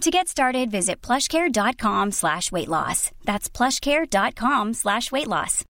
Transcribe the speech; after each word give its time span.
To 0.00 0.10
get 0.10 0.28
started, 0.28 0.70
visit 0.70 1.02
plushcare.com 1.02 2.12
slash 2.12 2.50
weight 2.50 2.68
loss. 2.68 3.10
That's 3.24 3.50
plushcare.com 3.50 4.72
slash 4.72 5.12
weight 5.12 5.26
loss. 5.26 5.64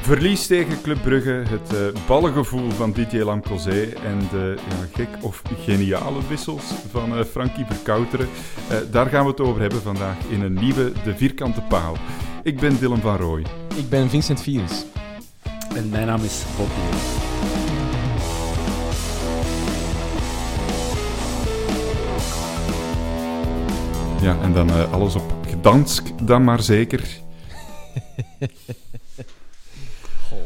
Verlies 0.00 0.46
tegen 0.46 0.82
Club 0.82 1.02
Brugge, 1.02 1.30
het 1.30 1.72
uh, 1.72 2.06
ballengevoel 2.06 2.70
van 2.70 2.92
DJ 2.92 3.18
Lamcozé 3.18 3.92
en 4.04 4.18
de 4.30 4.56
ja, 4.68 4.86
gek 4.94 5.08
of 5.20 5.42
geniale 5.64 6.28
wissels 6.28 6.64
van 6.90 7.18
uh, 7.18 7.24
Frankie 7.24 7.64
Verkouteren. 7.64 8.28
Uh, 8.70 8.78
daar 8.90 9.06
gaan 9.06 9.24
we 9.24 9.30
het 9.30 9.40
over 9.40 9.60
hebben 9.60 9.82
vandaag 9.82 10.16
in 10.28 10.42
een 10.42 10.54
nieuwe 10.54 10.92
De 11.04 11.16
Vierkante 11.16 11.62
Paal. 11.62 11.96
Ik 12.42 12.60
ben 12.60 12.78
Dylan 12.78 13.00
van 13.00 13.16
Rooij. 13.16 13.46
Ik 13.74 13.88
ben 13.88 14.10
Vincent 14.10 14.40
Virus. 14.40 14.84
En 15.74 15.88
mijn 15.88 16.06
naam 16.06 16.22
is 16.22 16.42
Bob 16.56 16.68
Ja, 24.20 24.40
en 24.42 24.52
dan 24.52 24.68
uh, 24.68 24.92
alles 24.92 25.14
op 25.14 25.32
Gdansk 25.46 26.26
dan 26.26 26.44
maar 26.44 26.62
zeker. 26.62 27.00
oh, 30.32 30.38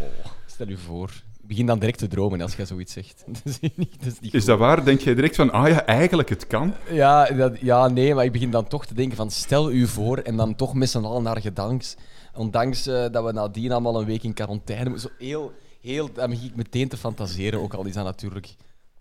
stel 0.47 0.69
u 0.69 0.77
voor. 0.77 1.11
Ik 1.41 1.49
begin 1.49 1.67
dan 1.67 1.79
direct 1.79 1.99
te 1.99 2.09
dromen 2.09 2.41
als 2.41 2.55
jij 2.55 2.67
zoiets 2.67 2.93
zegt. 2.93 3.25
dat 3.27 3.43
is, 3.45 3.59
niet, 3.61 3.99
dat 3.99 4.13
is, 4.13 4.21
niet 4.21 4.35
is 4.35 4.45
dat 4.45 4.59
waar? 4.59 4.85
Denk 4.85 5.01
jij 5.01 5.15
direct 5.15 5.37
van, 5.37 5.53
ah 5.53 5.69
ja, 5.69 5.87
eigenlijk 5.87 6.29
het 6.29 6.47
kan? 6.47 6.75
Ja, 6.91 7.25
dat, 7.25 7.61
ja, 7.61 7.89
nee, 7.89 8.15
maar 8.15 8.25
ik 8.25 8.33
begin 8.33 8.51
dan 8.51 8.67
toch 8.67 8.87
te 8.87 8.95
denken 8.95 9.17
van, 9.17 9.31
stel 9.31 9.73
u 9.73 9.87
voor 9.87 10.19
en 10.19 10.37
dan 10.37 10.55
toch 10.55 10.75
met 10.75 10.91
z'n 10.91 11.05
allen 11.05 11.23
naar 11.23 11.41
Gdansk. 11.41 11.99
Ondanks 12.35 12.87
uh, 12.87 13.07
dat 13.11 13.25
we 13.25 13.33
nadien 13.33 13.73
allemaal 13.73 14.01
een 14.01 14.07
week 14.07 14.23
in 14.23 14.35
quarantaine 14.35 14.91
moeten. 14.91 15.11
Zo 15.11 15.25
heel, 15.25 15.53
heel, 15.81 16.13
dan 16.13 16.31
begin 16.31 16.49
ik 16.49 16.57
meteen 16.57 16.89
te 16.89 16.97
fantaseren, 16.97 17.61
ook 17.61 17.75
al 17.75 17.85
is 17.85 17.95
dat 17.95 18.05
natuurlijk 18.05 18.55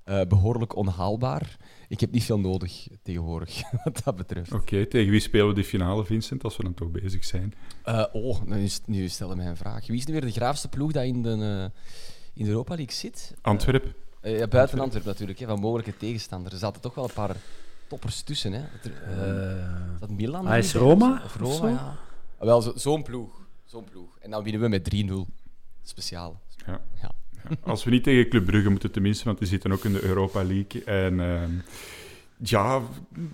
uh, 0.06 0.22
behoorlijk 0.28 0.76
onhaalbaar. 0.76 1.58
Ik 1.88 2.00
heb 2.00 2.12
niet 2.12 2.24
veel 2.24 2.40
nodig 2.40 2.88
tegenwoordig, 3.04 3.62
wat 3.84 4.02
dat 4.04 4.16
betreft. 4.16 4.52
Oké, 4.52 4.62
okay, 4.62 4.86
tegen 4.86 5.12
wie 5.12 5.20
spelen 5.20 5.48
we 5.48 5.54
de 5.54 5.64
finale, 5.64 6.06
Vincent, 6.06 6.44
als 6.44 6.58
we 6.58 6.64
dan 6.64 6.74
toch 6.74 6.92
bezig 6.92 7.24
zijn? 7.24 7.54
Uh, 7.86 8.06
oh, 8.12 8.42
nu, 8.42 8.70
nu 8.86 9.08
stellen 9.08 9.38
mij 9.38 9.48
een 9.48 9.58
vraag. 9.58 9.88
Wie 9.88 9.98
is 9.98 10.06
nu 10.06 10.14
weer 10.14 10.22
de 10.22 10.32
graafste 10.32 10.68
ploeg 10.68 10.92
dat 10.92 11.04
in 11.04 11.22
de, 11.22 11.30
uh, 11.30 11.64
in 12.34 12.44
de 12.46 12.50
Europa 12.50 12.76
League 12.76 12.94
zit? 12.94 13.34
Antwerp. 13.42 13.96
Uh, 14.22 14.40
ja, 14.40 14.48
buiten 14.48 14.80
Antwerp 14.80 15.06
natuurlijk, 15.06 15.40
hè, 15.40 15.46
van 15.46 15.60
mogelijke 15.60 15.98
tegenstanders. 15.98 16.54
Er 16.54 16.60
zaten 16.60 16.82
toch 16.82 16.96
wel 16.96 17.04
een 17.04 17.14
paar 17.14 17.36
toppers 17.88 18.22
tussen. 18.22 18.54
Hè. 18.54 18.62
Uh, 18.62 20.00
dat 20.00 20.10
Milan? 20.10 20.48
Hij 20.48 20.60
is 20.60 20.74
Roma? 20.74 21.22
Of 21.26 21.36
Roma, 21.36 21.70
ja. 21.70 21.98
Ah, 22.38 22.46
wel, 22.46 22.62
zo'n 22.62 22.80
zo 22.80 23.02
ploeg. 23.02 23.42
Zo'n 23.66 23.84
ploeg. 23.84 24.18
En 24.20 24.32
dan 24.32 24.44
winnen 24.44 24.62
we 24.62 24.68
met 24.68 24.84
3-0. 24.84 25.34
Speciaal. 25.82 26.42
Ja. 26.66 26.82
ja. 27.02 27.12
Als 27.64 27.84
we 27.84 27.92
niet 27.92 28.04
tegen 28.04 28.30
Club 28.30 28.46
Brugge 28.46 28.70
moeten, 28.70 28.92
tenminste, 28.92 29.26
want 29.26 29.38
die 29.38 29.48
zitten 29.48 29.72
ook 29.72 29.86
in 29.86 29.94
de 29.94 30.04
Europa 30.04 30.44
League. 30.44 30.84
En 30.84 31.20
uh, 31.20 31.42
ja, 32.38 32.82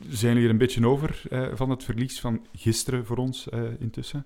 zijn 0.09 0.33
jullie 0.33 0.43
er 0.43 0.49
een 0.49 0.57
beetje 0.57 0.87
over 0.87 1.21
uh, 1.29 1.47
van 1.53 1.69
het 1.69 1.83
verlies 1.83 2.19
van 2.19 2.45
gisteren 2.55 3.05
voor 3.05 3.17
ons 3.17 3.47
uh, 3.53 3.61
intussen? 3.79 4.25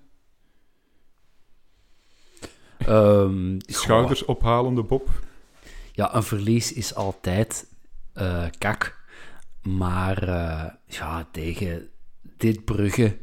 Um, 2.88 3.56
Schouders 3.66 4.24
ophalende 4.24 4.82
Bob. 4.82 5.08
Ja, 5.92 6.14
een 6.14 6.22
verlies 6.22 6.72
is 6.72 6.94
altijd 6.94 7.66
uh, 8.14 8.46
kak. 8.58 9.00
Maar 9.62 10.24
ja, 10.86 11.28
tegen 11.32 11.88
dit 12.36 12.64
Brugge 12.64 13.18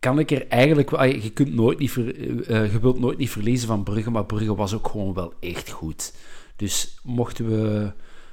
kan 0.00 0.18
ik 0.18 0.30
er 0.30 0.48
eigenlijk... 0.48 0.90
Je, 1.22 1.30
kunt 1.32 1.54
nooit 1.54 1.78
niet 1.78 1.90
ver, 1.90 2.18
uh, 2.18 2.72
je 2.72 2.80
wilt 2.80 2.98
nooit 2.98 3.18
niet 3.18 3.30
verliezen 3.30 3.68
van 3.68 3.82
Brugge, 3.82 4.10
maar 4.10 4.26
Brugge 4.26 4.54
was 4.54 4.74
ook 4.74 4.88
gewoon 4.88 5.14
wel 5.14 5.34
echt 5.40 5.70
goed. 5.70 6.14
Dus 6.56 6.98
mochten 7.02 7.48
we 7.48 7.92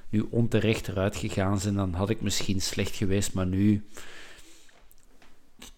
nu 0.09 0.25
onterecht 0.29 0.87
eruit 0.87 1.15
gegaan 1.15 1.59
zijn, 1.59 1.75
dan 1.75 1.93
had 1.93 2.09
ik 2.09 2.21
misschien 2.21 2.61
slecht 2.61 2.95
geweest, 2.95 3.33
maar 3.33 3.47
nu... 3.47 3.87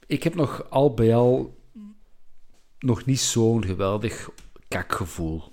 Ik 0.06 0.24
heb 0.24 0.36
nog 0.36 0.70
al 0.70 0.94
bij 0.94 1.16
al 1.16 1.58
nog 2.80 3.06
niet 3.06 3.20
zo'n 3.20 3.66
geweldig 3.66 4.30
kakgevoel. 4.68 5.44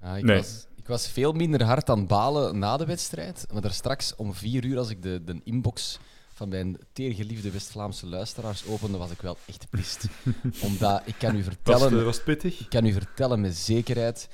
Ja, 0.00 0.16
ik, 0.16 0.24
nee. 0.24 0.36
was, 0.36 0.66
ik 0.76 0.86
was 0.86 1.08
veel 1.08 1.32
minder 1.32 1.62
hard 1.62 1.90
aan 1.90 2.06
balen 2.06 2.58
na 2.58 2.76
de 2.76 2.86
wedstrijd, 2.86 3.46
maar 3.52 3.62
daar 3.62 3.72
straks 3.72 4.16
om 4.16 4.34
vier 4.34 4.64
uur, 4.64 4.78
als 4.78 4.90
ik 4.90 5.02
de, 5.02 5.24
de 5.24 5.40
inbox 5.44 5.98
van 6.40 6.48
mijn 6.48 6.78
teergeliefde 6.92 7.50
West-Vlaamse 7.50 8.06
luisteraars 8.06 8.66
opende, 8.66 8.98
was 8.98 9.10
ik 9.10 9.20
wel 9.20 9.36
echt 9.46 9.66
pist. 9.70 10.06
Omdat 10.66 11.02
ik 11.04 11.14
kan 11.18 11.36
u 11.36 11.42
vertellen... 11.42 11.94
Was, 11.94 12.04
was 12.04 12.22
pittig? 12.22 12.60
Ik 12.60 12.68
kan 12.68 12.86
u 12.86 12.92
vertellen 12.92 13.40
met 13.40 13.56
zekerheid, 13.56 14.28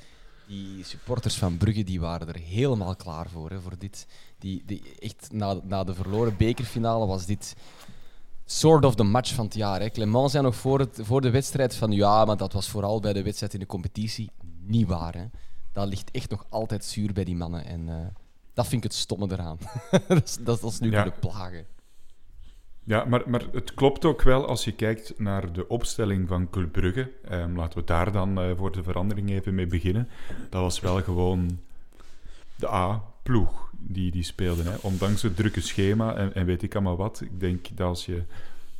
die 0.47 0.83
supporters 0.83 1.35
van 1.37 1.57
Brugge 1.57 1.83
die 1.83 1.99
waren 1.99 2.27
er 2.27 2.39
helemaal 2.39 2.95
klaar 2.95 3.29
voor, 3.29 3.49
hè, 3.49 3.61
voor 3.61 3.77
dit. 3.77 4.07
Die, 4.39 4.63
die, 4.65 4.81
echt, 4.99 5.27
na, 5.31 5.59
na 5.63 5.83
de 5.83 5.93
verloren 5.93 6.37
bekerfinale 6.37 7.05
was 7.05 7.25
dit 7.25 7.55
sort 8.45 8.85
of 8.85 8.95
the 8.95 9.03
match 9.03 9.33
van 9.33 9.45
het 9.45 9.55
jaar. 9.55 9.79
Hè. 9.79 9.89
Clement 9.89 10.31
zei 10.31 10.43
nog 10.43 10.55
voor, 10.55 10.79
het, 10.79 10.99
voor 11.01 11.21
de 11.21 11.29
wedstrijd 11.29 11.75
van 11.75 11.91
ja, 11.91 12.25
maar 12.25 12.37
dat 12.37 12.53
was 12.53 12.69
vooral 12.69 12.99
bij 12.99 13.13
de 13.13 13.23
wedstrijd 13.23 13.53
in 13.53 13.59
de 13.59 13.65
competitie. 13.65 14.31
Niet 14.59 14.87
waar. 14.87 15.13
Hè. 15.13 15.25
Dat 15.71 15.87
ligt 15.87 16.11
echt 16.11 16.29
nog 16.29 16.45
altijd 16.49 16.85
zuur 16.85 17.13
bij 17.13 17.23
die 17.23 17.35
mannen. 17.35 17.65
En 17.65 17.87
uh, 17.87 17.95
dat 18.53 18.67
vind 18.67 18.83
ik 18.83 18.91
het 18.91 18.99
stomme 18.99 19.27
eraan. 19.31 19.57
dat, 20.07 20.23
is, 20.23 20.37
dat, 20.41 20.61
dat 20.61 20.71
is 20.71 20.79
nu 20.79 20.91
ja. 20.91 21.01
kunnen 21.01 21.19
plagen. 21.19 21.75
Ja, 22.87 23.05
maar, 23.05 23.29
maar 23.29 23.43
het 23.51 23.73
klopt 23.73 24.05
ook 24.05 24.21
wel 24.21 24.47
als 24.47 24.63
je 24.63 24.71
kijkt 24.71 25.19
naar 25.19 25.53
de 25.53 25.67
opstelling 25.67 26.27
van 26.27 26.49
Club 26.49 26.71
Brugge. 26.71 27.11
Um, 27.31 27.55
laten 27.55 27.79
we 27.79 27.85
daar 27.85 28.11
dan 28.11 28.43
uh, 28.43 28.51
voor 28.57 28.71
de 28.71 28.83
verandering 28.83 29.29
even 29.29 29.55
mee 29.55 29.67
beginnen. 29.67 30.09
Dat 30.49 30.61
was 30.61 30.79
wel 30.79 31.01
gewoon 31.01 31.59
de 32.55 32.69
A-ploeg 32.69 33.69
die 33.79 34.11
die 34.11 34.23
speelde. 34.23 34.63
Hè. 34.63 34.75
Ondanks 34.81 35.21
het 35.21 35.35
drukke 35.35 35.61
schema 35.61 36.15
en, 36.15 36.35
en 36.35 36.45
weet 36.45 36.63
ik 36.63 36.75
allemaal 36.75 36.97
wat. 36.97 37.21
Ik 37.21 37.39
denk 37.39 37.67
dat 37.73 37.87
als 37.87 38.05
je 38.05 38.23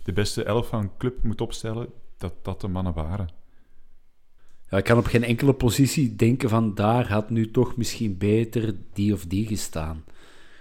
de 0.03 0.13
beste 0.13 0.43
elf 0.43 0.67
van 0.67 0.91
Club 0.97 1.23
moet 1.23 1.41
opstellen, 1.41 1.87
dat 2.17 2.33
dat 2.41 2.61
de 2.61 2.67
mannen 2.67 2.93
waren. 2.93 3.29
Ja, 4.69 4.77
ik 4.77 4.83
kan 4.83 4.97
op 4.97 5.05
geen 5.05 5.23
enkele 5.23 5.53
positie 5.53 6.15
denken 6.15 6.49
van 6.49 6.75
daar 6.75 7.09
had 7.09 7.29
nu 7.29 7.51
toch 7.51 7.77
misschien 7.77 8.17
beter 8.17 8.75
die 8.93 9.13
of 9.13 9.25
die 9.25 9.47
gestaan. 9.47 10.03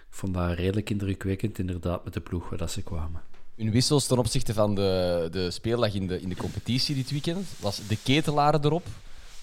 Ik 0.09 0.23
vond 0.23 0.35
dat 0.35 0.53
redelijk 0.53 0.91
indrukwekkend, 0.91 1.59
inderdaad, 1.59 2.05
met 2.05 2.13
de 2.13 2.21
ploeg 2.21 2.49
waar 2.49 2.59
dat 2.59 2.71
ze 2.71 2.83
kwamen. 2.83 3.23
Hun 3.57 3.71
wissels 3.71 4.07
ten 4.07 4.19
opzichte 4.19 4.55
van 4.55 4.75
de, 4.75 5.29
de 5.31 5.51
speeldag 5.51 5.95
in 5.95 6.07
de, 6.07 6.21
in 6.21 6.29
de 6.29 6.37
competitie 6.37 6.95
dit 6.95 7.11
weekend 7.11 7.47
was 7.61 7.87
de 7.89 7.97
ketelaar 8.03 8.65
erop 8.65 8.87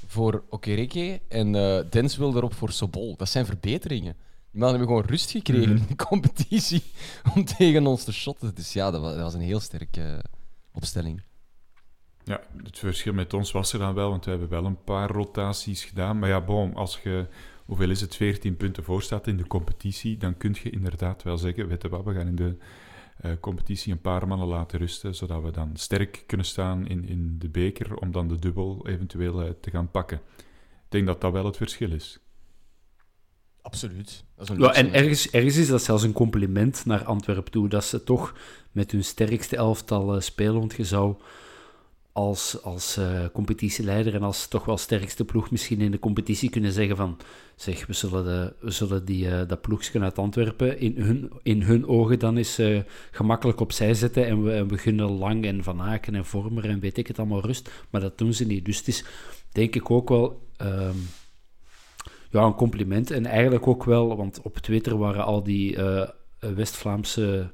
voor 0.08 0.44
Okereke 0.50 1.22
en 1.30 1.54
uh, 1.54 1.80
Dens 1.90 2.18
wil 2.18 2.36
erop 2.36 2.54
voor 2.54 2.72
Sobol. 2.72 3.16
Dat 3.18 3.30
zijn 3.30 3.46
verbeteringen. 3.46 4.14
Die 4.52 4.62
mannen 4.62 4.80
hebben 4.80 4.88
gewoon 4.88 5.10
rust 5.12 5.32
gekregen 5.32 5.70
Mhm. 5.74 5.78
in 5.82 5.86
de 5.88 6.06
competitie 6.06 6.84
om 7.36 7.46
tegen 7.46 7.88
ons 7.88 8.04
te 8.04 8.14
shotten. 8.14 8.56
Dus 8.56 8.74
ja, 8.74 8.92
dat 8.92 9.02
was, 9.02 9.14
dat 9.14 9.22
was 9.22 9.34
een 9.34 9.42
heel 9.42 9.60
sterke 9.60 10.02
eh, 10.02 10.18
opstelling. 10.74 11.22
Ja, 12.24 12.42
het 12.64 12.80
verschil 12.80 13.14
met 13.14 13.34
ons 13.34 13.52
was 13.52 13.74
er 13.74 13.80
dan 13.80 13.94
wel, 13.94 14.10
want 14.10 14.26
we 14.26 14.32
hebben 14.32 14.50
wel 14.50 14.66
een 14.66 14.84
paar 14.84 15.10
rotaties 15.10 15.84
gedaan. 15.84 16.20
Maar 16.20 16.30
ja, 16.30 16.42
bon, 16.42 16.74
als 16.76 17.00
je, 17.04 17.28
hoeveel 17.66 17.90
is 17.90 18.02
het, 18.02 18.16
14 18.16 18.58
punten 18.58 18.84
voor 18.84 19.02
staat 19.02 19.28
in 19.28 19.38
de 19.38 19.48
competitie, 19.48 20.18
dan 20.18 20.38
kun 20.38 20.56
je 20.64 20.70
inderdaad 20.70 21.24
wel 21.24 21.38
zeggen, 21.38 21.68
weet 21.68 21.82
je 21.82 21.90
wat, 21.90 22.04
we 22.04 22.14
gaan 22.14 22.28
in 22.28 22.36
de 22.36 22.58
eh, 23.18 23.32
competitie 23.40 23.92
een 23.92 24.02
paar 24.02 24.28
mannen 24.28 24.48
laten 24.48 24.80
rusten, 24.80 25.16
zodat 25.16 25.44
we 25.44 25.52
dan 25.52 25.72
sterk 25.74 26.24
kunnen 26.28 26.46
staan 26.46 26.88
in, 26.88 27.08
in 27.08 27.36
de 27.40 27.50
beker, 27.50 27.96
om 27.98 28.12
dan 28.12 28.28
de 28.28 28.40
dubbel 28.40 28.88
eventueel 28.88 29.42
eh, 29.42 29.50
te 29.62 29.70
gaan 29.70 29.92
pakken. 29.92 30.22
Ik 30.38 30.90
denk 30.90 31.06
dat 31.06 31.22
dat 31.22 31.32
wel 31.32 31.46
het 31.46 31.58
verschil 31.58 31.92
is. 31.92 32.20
Absoluut. 33.62 34.26
Dat 34.36 34.50
is 34.50 34.56
een 34.56 34.62
Ja, 34.62 34.74
en 34.74 34.94
ergens 34.94 35.58
is 35.58 35.68
dat 35.68 35.84
zelfs 35.84 36.04
een 36.04 36.14
compliment 36.14 36.86
naar 36.86 37.04
Antwerpen 37.04 37.52
toe, 37.52 37.70
dat 37.70 37.86
ze 37.86 38.04
toch 38.04 38.36
met 38.72 38.92
hun 38.92 39.04
sterkste 39.04 39.56
elftal 39.56 40.16
eh, 40.16 40.22
spelen. 40.22 40.60
Want 40.60 40.74
je 40.74 40.84
zou 40.84 41.16
als, 42.14 42.62
als 42.62 42.98
eh, 42.98 43.26
competitieleider 43.34 44.16
en 44.16 44.24
als 44.24 44.48
toch 44.48 44.66
wel 44.66 44.78
sterkste 44.78 45.26
ploeg 45.26 45.52
misschien 45.52 45.82
in 45.82 45.92
de 45.92 46.00
competitie 46.00 46.50
kunnen 46.50 46.72
zeggen 46.72 46.96
van 46.96 47.18
zeg, 47.56 47.86
we 47.86 47.94
zullen, 47.94 48.24
de, 48.24 48.54
we 48.60 48.72
zullen 48.72 49.06
die, 49.06 49.30
eh, 49.30 49.48
dat 49.48 49.62
ploegje 49.62 50.00
uit 50.00 50.18
Antwerpen 50.18 50.80
in 50.80 50.96
hun, 50.98 51.32
in 51.44 51.62
hun 51.62 51.88
ogen 51.88 52.20
dan 52.20 52.38
eens 52.38 52.58
eh, 52.58 52.80
gemakkelijk 53.12 53.60
opzij 53.60 53.94
zetten 53.94 54.26
en 54.26 54.44
we, 54.44 54.52
en 54.52 54.68
we 54.68 54.78
gunnen 54.78 55.12
Lang 55.12 55.46
en 55.46 55.64
Van 55.64 55.82
Aken 55.82 56.16
en 56.16 56.26
Vormer 56.26 56.70
en 56.70 56.80
weet 56.80 56.98
ik 56.98 57.08
het 57.08 57.20
allemaal 57.20 57.46
rust. 57.46 57.72
Maar 57.90 58.02
dat 58.02 58.18
doen 58.18 58.34
ze 58.34 58.46
niet. 58.46 58.66
Dus 58.66 58.78
het 58.78 58.88
is 58.88 59.06
denk 59.52 59.76
ik 59.76 59.92
ook 59.92 60.10
wel... 60.10 60.48
ehm, 60.58 60.98
ja, 62.30 62.44
een 62.44 62.56
compliment. 62.56 63.12
En 63.12 63.26
eigenlijk 63.26 63.68
ook 63.68 63.84
wel, 63.84 64.16
want 64.18 64.42
op 64.42 64.58
Twitter 64.58 64.98
waren 64.98 65.26
al 65.26 65.44
die 65.44 65.78
West-Vlaamse 66.40 67.52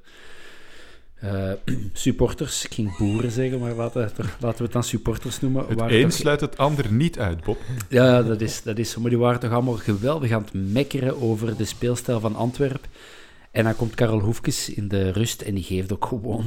eh, 1.20 1.52
supporters, 1.94 2.66
ik 2.66 2.74
ging 2.74 2.98
boeren 2.98 3.32
zeggen, 3.32 3.60
maar 3.60 3.74
laten, 3.74 4.02
we- 4.16 4.24
laten 4.40 4.58
we 4.58 4.64
het 4.64 4.72
dan 4.72 4.84
supporters 4.84 5.40
noemen. 5.42 5.66
Het 5.68 5.80
waren 5.80 5.96
een 5.98 6.04
toch- 6.04 6.12
sluit 6.14 6.42
het 6.42 6.58
ander 6.58 6.92
niet 6.92 7.20
uit, 7.20 7.44
Bob. 7.44 7.58
ja, 7.90 8.24
dat 8.24 8.42
is, 8.42 8.62
dat 8.64 8.78
is. 8.78 8.96
Maar 8.98 9.10
die 9.10 9.20
waren 9.20 9.40
toch 9.40 9.52
allemaal 9.52 9.74
geweldig 9.78 10.32
aan 10.32 10.42
het 10.44 10.54
mekkeren 10.54 11.22
over 11.22 11.58
de 11.58 11.66
speelstijl 11.66 12.20
van 12.20 12.36
Antwerpen. 12.36 12.90
En 13.52 13.64
dan 13.64 13.76
komt 13.76 13.96
Karel 13.96 14.20
Hoefkes 14.20 14.70
in 14.70 14.88
de 14.88 15.12
rust 15.12 15.42
en 15.42 15.56
die 15.56 15.64
geeft 15.64 15.94
ook 15.94 16.06
gewoon 16.06 16.46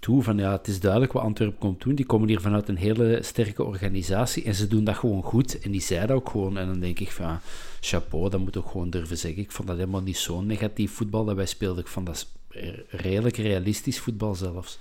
toe 0.00 0.22
van 0.22 0.38
ja, 0.38 0.52
het 0.52 0.66
is 0.68 0.80
duidelijk 0.80 1.12
wat 1.12 1.22
Antwerpen 1.22 1.58
komt 1.58 1.82
doen. 1.82 1.94
Die 1.94 2.06
komen 2.06 2.28
hier 2.28 2.40
vanuit 2.40 2.68
een 2.68 2.76
hele 2.76 3.18
sterke 3.22 3.64
organisatie 3.64 4.44
en 4.44 4.54
ze 4.54 4.66
doen 4.68 4.84
dat 4.84 4.96
gewoon 4.96 5.22
goed. 5.22 5.58
En 5.58 5.70
die 5.70 5.80
zei 5.80 6.06
dat 6.06 6.16
ook 6.16 6.28
gewoon. 6.28 6.58
En 6.58 6.66
dan 6.66 6.80
denk 6.80 6.98
ik 7.00 7.10
van 7.10 7.38
chapeau, 7.80 8.30
dat 8.30 8.40
moet 8.40 8.56
ik 8.56 8.62
ook 8.64 8.70
gewoon 8.70 8.90
durven 8.90 9.18
zeggen. 9.18 9.42
Ik 9.42 9.52
vond 9.52 9.68
dat 9.68 9.76
helemaal 9.76 10.02
niet 10.02 10.16
zo'n 10.16 10.46
negatief 10.46 10.92
voetbal 10.92 11.24
dat 11.24 11.36
wij 11.36 11.46
speelden. 11.46 11.84
Ik 11.84 11.90
vond 11.90 12.06
dat 12.06 12.26
redelijk 12.88 13.36
realistisch 13.36 14.00
voetbal 14.00 14.34
zelfs. 14.34 14.78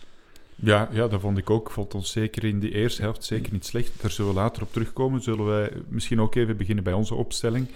Ja, 0.56 0.90
ja, 0.92 1.08
dat 1.08 1.22
vond 1.22 1.38
ik 1.38 1.50
ook. 1.50 1.68
Ik 1.68 1.74
vond 1.74 1.94
ons 1.96 2.12
zeker 2.12 2.44
in 2.44 2.60
de 2.60 2.72
eerste 2.72 3.02
helft 3.02 3.24
zeker 3.24 3.54
niet 3.54 3.66
slecht. 3.66 4.02
Daar 4.02 4.12
zullen 4.12 4.34
we 4.34 4.40
later 4.40 4.62
op 4.64 4.72
terugkomen. 4.74 5.22
Zullen 5.22 5.46
wij 5.46 5.72
misschien 5.88 6.22
ook 6.22 6.36
even 6.36 6.58
beginnen 6.58 6.84
bij 6.84 6.94
onze 6.94 7.16
opstelling. 7.16 7.68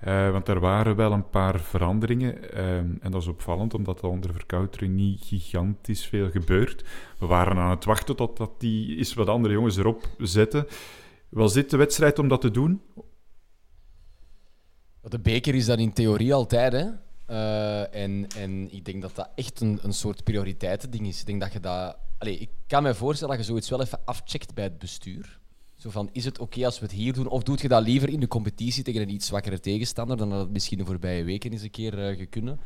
Eh, 0.00 0.30
want 0.30 0.48
er 0.48 0.60
waren 0.60 0.96
wel 0.96 1.12
een 1.12 1.30
paar 1.30 1.60
veranderingen. 1.60 2.52
eh, 2.52 2.76
en 2.76 3.10
dat 3.10 3.22
is 3.22 3.28
opvallend, 3.28 3.74
omdat 3.74 3.98
er 4.02 4.08
onder 4.08 4.32
verkoutering 4.32 4.94
niet 4.94 5.24
gigantisch 5.24 6.06
veel 6.06 6.30
gebeurt. 6.30 6.84
We 7.18 7.26
waren 7.26 7.56
aan 7.56 7.70
het 7.70 7.84
wachten 7.84 8.16
totdat 8.16 8.50
die 8.60 8.96
is 8.96 9.14
wat 9.14 9.28
andere 9.28 9.54
jongens 9.54 9.76
erop 9.76 10.08
zetten. 10.18 10.66
Was 11.28 11.52
dit 11.52 11.70
de 11.70 11.76
wedstrijd 11.76 12.18
om 12.18 12.28
dat 12.28 12.40
te 12.40 12.50
doen? 12.50 12.80
De 15.02 15.20
beker 15.20 15.54
is 15.54 15.66
dat 15.66 15.78
in 15.78 15.92
theorie 15.92 16.34
altijd, 16.34 16.72
hè. 16.72 16.86
Eh, 17.28 17.94
en, 17.94 18.26
en 18.36 18.72
ik 18.72 18.84
denk 18.84 19.02
dat 19.02 19.14
dat 19.14 19.28
echt 19.34 19.60
een, 19.60 19.78
een 19.82 19.92
soort 19.92 20.24
prioriteitending 20.24 21.06
is. 21.06 21.20
Ik 21.20 21.26
denk 21.26 21.40
dat 21.40 21.52
je 21.52 21.60
dat... 21.60 21.96
Ik 22.18 22.50
kan 22.66 22.82
me 22.82 22.94
voorstellen 22.94 23.36
dat 23.36 23.44
je 23.44 23.50
zoiets 23.50 23.68
wel 23.68 23.80
even 23.80 24.00
afcheckt 24.04 24.54
bij 24.54 24.64
het 24.64 24.78
bestuur. 24.78 25.40
Zo 25.76 25.90
van, 25.90 26.08
is 26.12 26.24
het 26.24 26.38
oké 26.38 26.64
als 26.64 26.78
we 26.78 26.84
het 26.86 26.94
hier 26.94 27.12
doen? 27.12 27.28
Of 27.28 27.42
doet 27.42 27.60
je 27.60 27.68
dat 27.68 27.82
liever 27.82 28.08
in 28.08 28.20
de 28.20 28.28
competitie 28.28 28.82
tegen 28.82 29.00
een 29.00 29.10
iets 29.10 29.26
zwakkere 29.26 29.60
tegenstander 29.60 30.16
dan 30.16 30.30
dat 30.30 30.40
het 30.40 30.50
misschien 30.50 30.78
de 30.78 30.84
voorbije 30.84 31.24
weken 31.24 31.52
eens 31.52 31.62
een 31.62 31.70
keer 31.70 31.92
gekunnen? 32.16 32.60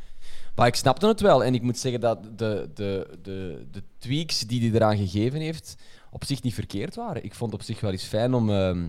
Maar 0.55 0.67
ik 0.67 0.75
snapte 0.75 1.07
het 1.07 1.21
wel. 1.21 1.43
En 1.43 1.53
ik 1.53 1.61
moet 1.61 1.77
zeggen 1.77 2.01
dat 2.01 2.23
de, 2.23 2.69
de, 2.73 3.17
de, 3.21 3.67
de 3.71 3.83
tweaks 3.97 4.39
die 4.39 4.61
hij 4.61 4.71
eraan 4.71 4.97
gegeven 4.97 5.39
heeft, 5.39 5.75
op 6.11 6.23
zich 6.25 6.41
niet 6.41 6.53
verkeerd 6.53 6.95
waren. 6.95 7.23
Ik 7.23 7.35
vond 7.35 7.51
het 7.51 7.61
op 7.61 7.65
zich 7.65 7.79
wel 7.79 7.91
eens 7.91 8.03
fijn 8.03 8.33
om 8.33 8.49
ehm 8.49 8.87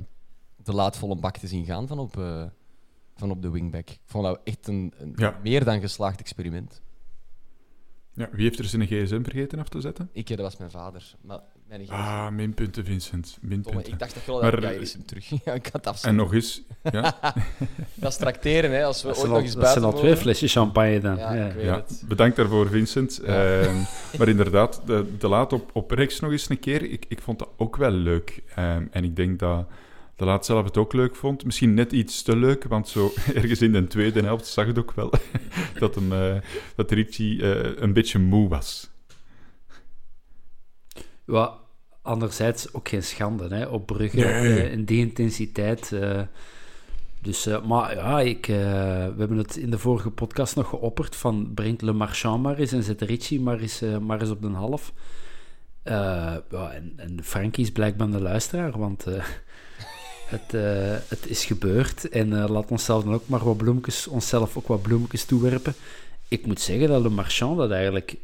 de 0.64 0.72
laat 0.72 0.96
volle 0.96 1.16
bak 1.16 1.36
te 1.36 1.46
zien 1.46 1.64
gaan 1.64 1.86
van 1.86 1.98
op, 1.98 2.18
eh, 2.18 2.44
van 3.16 3.30
op 3.30 3.42
de 3.42 3.50
wingback. 3.50 3.90
Ik 3.90 3.98
vond 4.04 4.24
dat 4.24 4.40
echt 4.44 4.66
een, 4.68 4.92
een 4.98 5.12
Ja. 5.16 5.38
meer 5.42 5.64
dan 5.64 5.80
geslaagd 5.80 6.20
experiment. 6.20 6.82
Ja, 8.16 8.28
wie 8.32 8.42
heeft 8.44 8.58
er 8.58 8.64
zijn 8.64 8.86
gsm 8.86 9.22
vergeten 9.22 9.58
af 9.58 9.68
te 9.68 9.80
zetten? 9.80 10.08
Ik, 10.12 10.28
dat 10.28 10.38
was 10.38 10.56
mijn 10.56 10.70
vader. 10.70 11.14
Maar 11.22 11.40
mijn 11.68 11.80
gsm. 11.84 11.92
Ah, 11.92 12.28
minpunten, 12.30 12.84
Vincent. 12.84 13.38
Ik 13.84 13.98
dacht 13.98 14.14
dat 14.14 14.24
wel 14.26 14.40
Maar, 14.40 14.50
dat 14.50 14.62
ja, 14.62 14.70
hier 14.70 14.80
is 14.80 14.92
hem 14.92 15.06
terug. 15.06 15.28
ja, 15.44 15.52
ik 15.52 15.68
had 15.72 16.02
En 16.04 16.14
nog 16.16 16.32
eens, 16.32 16.62
ja, 16.92 17.18
Dat 17.94 18.10
is 18.12 18.16
tracteren, 18.18 18.70
hè, 18.70 18.84
als 18.84 19.02
we 19.02 19.08
Dat 19.08 19.16
ooit 19.18 19.26
nog 19.26 19.36
al, 19.36 19.42
eens 19.42 19.52
dat 19.52 19.62
buiten 19.62 19.82
zijn 19.82 19.94
al 19.94 20.00
twee 20.00 20.16
flesjes 20.16 20.52
champagne 20.52 21.00
dan. 21.00 21.16
Ja, 21.16 21.34
Ja. 21.34 21.46
ik 21.46 21.54
weet 21.54 21.64
Ja, 21.64 21.74
het. 21.76 22.02
bedankt 22.08 22.36
daarvoor, 22.36 22.68
Vincent. 22.68 23.20
Ja. 23.24 23.60
Ehm, 23.60 23.74
maar 24.18 24.28
inderdaad, 24.28 24.80
de, 24.86 25.16
de 25.18 25.28
laat 25.28 25.52
op, 25.52 25.70
op 25.72 25.90
rechts 25.90 26.20
nog 26.20 26.30
eens 26.30 26.48
een 26.50 26.58
keer. 26.60 26.82
Ik, 26.90 27.04
ik 27.08 27.20
vond 27.20 27.38
dat 27.38 27.48
ook 27.56 27.76
wel 27.76 27.90
leuk. 27.90 28.42
Ehm, 28.54 28.86
en 28.90 29.04
ik 29.04 29.16
denk 29.16 29.38
dat 29.38 29.66
de 30.16 30.24
laat 30.24 30.46
zelf 30.46 30.64
het 30.64 30.76
ook 30.76 30.92
leuk 30.92 31.16
vond. 31.16 31.44
Misschien 31.44 31.74
net 31.74 31.92
iets 31.92 32.22
te 32.22 32.36
leuk, 32.36 32.64
want 32.64 32.88
zo 32.88 33.12
ergens 33.34 33.62
in 33.62 33.72
de 33.72 33.86
tweede 33.86 34.22
helft 34.22 34.46
zag 34.46 34.66
het 34.66 34.78
ook 34.78 34.92
wel 34.92 35.12
dat, 35.78 35.94
hem, 35.94 36.12
eh, 36.12 36.34
dat 36.76 36.90
Ricci 36.90 37.40
eh, 37.40 37.76
een 37.76 37.92
beetje 37.92 38.18
moe 38.18 38.48
was. 38.48 38.90
Ja, 41.26 41.54
anderzijds 42.02 42.74
ook 42.74 42.88
geen 42.88 43.02
schande 43.02 43.54
hè, 43.54 43.64
op 43.66 43.86
Brugge 43.86 44.16
Nee. 44.16 44.62
eh, 44.62 44.72
in 44.72 44.84
die 44.84 44.98
intensiteit. 44.98 45.92
eh. 45.92 46.22
dus, 47.20 47.46
eh, 47.46 47.64
maar 47.64 47.94
ja, 47.94 48.20
ik, 48.20 48.48
eh, 48.48 48.56
we 48.56 49.14
hebben 49.18 49.36
het 49.38 49.56
in 49.56 49.70
de 49.70 49.78
vorige 49.78 50.10
podcast 50.10 50.56
nog 50.56 50.68
geopperd 50.68 51.16
van 51.16 51.50
brengt 51.54 51.82
Le 51.82 51.92
Marchand 51.92 52.42
maar 52.42 52.58
eens 52.58 52.72
en 52.72 52.82
zet 52.82 53.02
Ricci 53.02 53.40
maar 53.40 53.58
eens, 53.60 53.82
maar 54.00 54.20
eens 54.20 54.30
op 54.30 54.42
de 54.42 54.48
half. 54.48 54.92
Eh, 55.82 55.94
ja, 56.50 56.72
en, 56.72 56.92
en 56.96 57.18
Frankie 57.24 57.64
is 57.64 57.72
blijkbaar 57.72 58.10
de 58.10 58.20
luisteraar, 58.20 58.78
want 58.78 59.06
eh, 59.06 59.24
het, 60.24 60.54
eh, 60.54 61.08
het 61.08 61.26
is 61.26 61.44
gebeurd. 61.44 62.08
En 62.08 62.42
eh, 62.42 62.48
laat 62.48 62.70
onszelf 62.70 63.04
dan 63.04 63.14
ook 63.14 63.28
maar 63.28 63.44
wat 63.44 63.56
onszelf 64.06 64.56
ook 64.56 64.66
wat 64.66 64.82
bloemetjes 64.82 65.24
toewerpen. 65.24 65.74
Ik 66.28 66.46
moet 66.46 66.60
zeggen 66.60 66.88
dat 66.88 67.02
Le 67.02 67.08
Marchand 67.08 67.56
dat 67.56 67.70
eigenlijk 67.70 68.16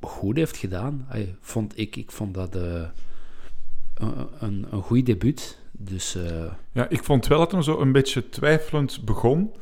goed 0.00 0.36
heeft 0.36 0.56
gedaan. 0.56 1.08
Vond 1.40 1.78
ik, 1.78 1.96
ik 1.96 2.10
vond 2.10 2.34
dat 2.34 2.56
eh, 2.56 2.82
een, 3.94 4.66
een, 4.70 4.82
goed 4.82 5.06
debuut. 5.06 5.58
Dus 5.72 6.16
Ja, 6.72 6.88
ik 6.88 7.04
vond 7.04 7.26
wel 7.26 7.38
dat 7.38 7.52
hij 7.52 7.62
zo 7.62 7.80
een 7.80 7.92
beetje 7.92 8.28
twijfelend 8.28 9.04
begon. 9.04 9.52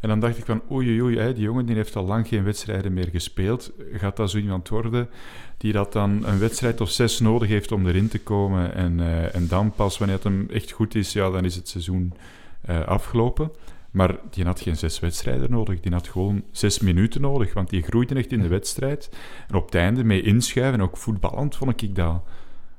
En 0.00 0.08
dan 0.08 0.20
dacht 0.20 0.38
ik 0.38 0.44
van, 0.44 0.62
oei, 0.70 1.02
oei, 1.02 1.18
oei, 1.20 1.34
die 1.34 1.42
jongen 1.42 1.66
die 1.66 1.74
heeft 1.74 1.96
al 1.96 2.04
lang 2.04 2.28
geen 2.28 2.44
wedstrijden 2.44 2.92
meer 2.92 3.08
gespeeld. 3.08 3.72
Gaat 3.92 4.16
dat 4.16 4.30
zo 4.30 4.38
iemand 4.38 4.68
worden 4.68 5.08
die 5.56 5.72
dat 5.72 5.92
dan 5.92 6.26
een 6.26 6.38
wedstrijd 6.38 6.80
of 6.80 6.90
zes 6.90 7.20
nodig 7.20 7.48
heeft 7.48 7.72
om 7.72 7.86
erin 7.86 8.08
te 8.08 8.20
komen? 8.20 8.74
En, 8.74 9.00
eh, 9.00 9.34
en 9.34 9.48
dan 9.48 9.72
pas, 9.72 9.98
wanneer 9.98 10.16
het 10.16 10.24
hem 10.24 10.46
echt 10.50 10.70
goed 10.70 10.94
is, 10.94 11.12
ja, 11.12 11.30
dan 11.30 11.44
is 11.44 11.54
het 11.54 11.68
seizoen 11.68 12.12
eh, 12.60 12.84
afgelopen. 12.84 13.50
Maar 13.90 14.16
die 14.30 14.44
had 14.44 14.60
geen 14.60 14.76
zes 14.76 15.00
wedstrijden 15.00 15.50
nodig. 15.50 15.80
Die 15.80 15.92
had 15.92 16.08
gewoon 16.08 16.42
zes 16.50 16.80
minuten 16.80 17.20
nodig, 17.20 17.54
want 17.54 17.70
die 17.70 17.82
groeide 17.82 18.14
echt 18.14 18.32
in 18.32 18.42
de 18.42 18.48
wedstrijd. 18.48 19.10
En 19.48 19.54
op 19.54 19.64
het 19.64 19.74
einde 19.74 20.04
mee 20.04 20.22
inschuiven, 20.22 20.80
ook 20.80 20.96
voetballend, 20.96 21.56
vond 21.56 21.82
ik 21.82 21.94
dat, 21.94 22.22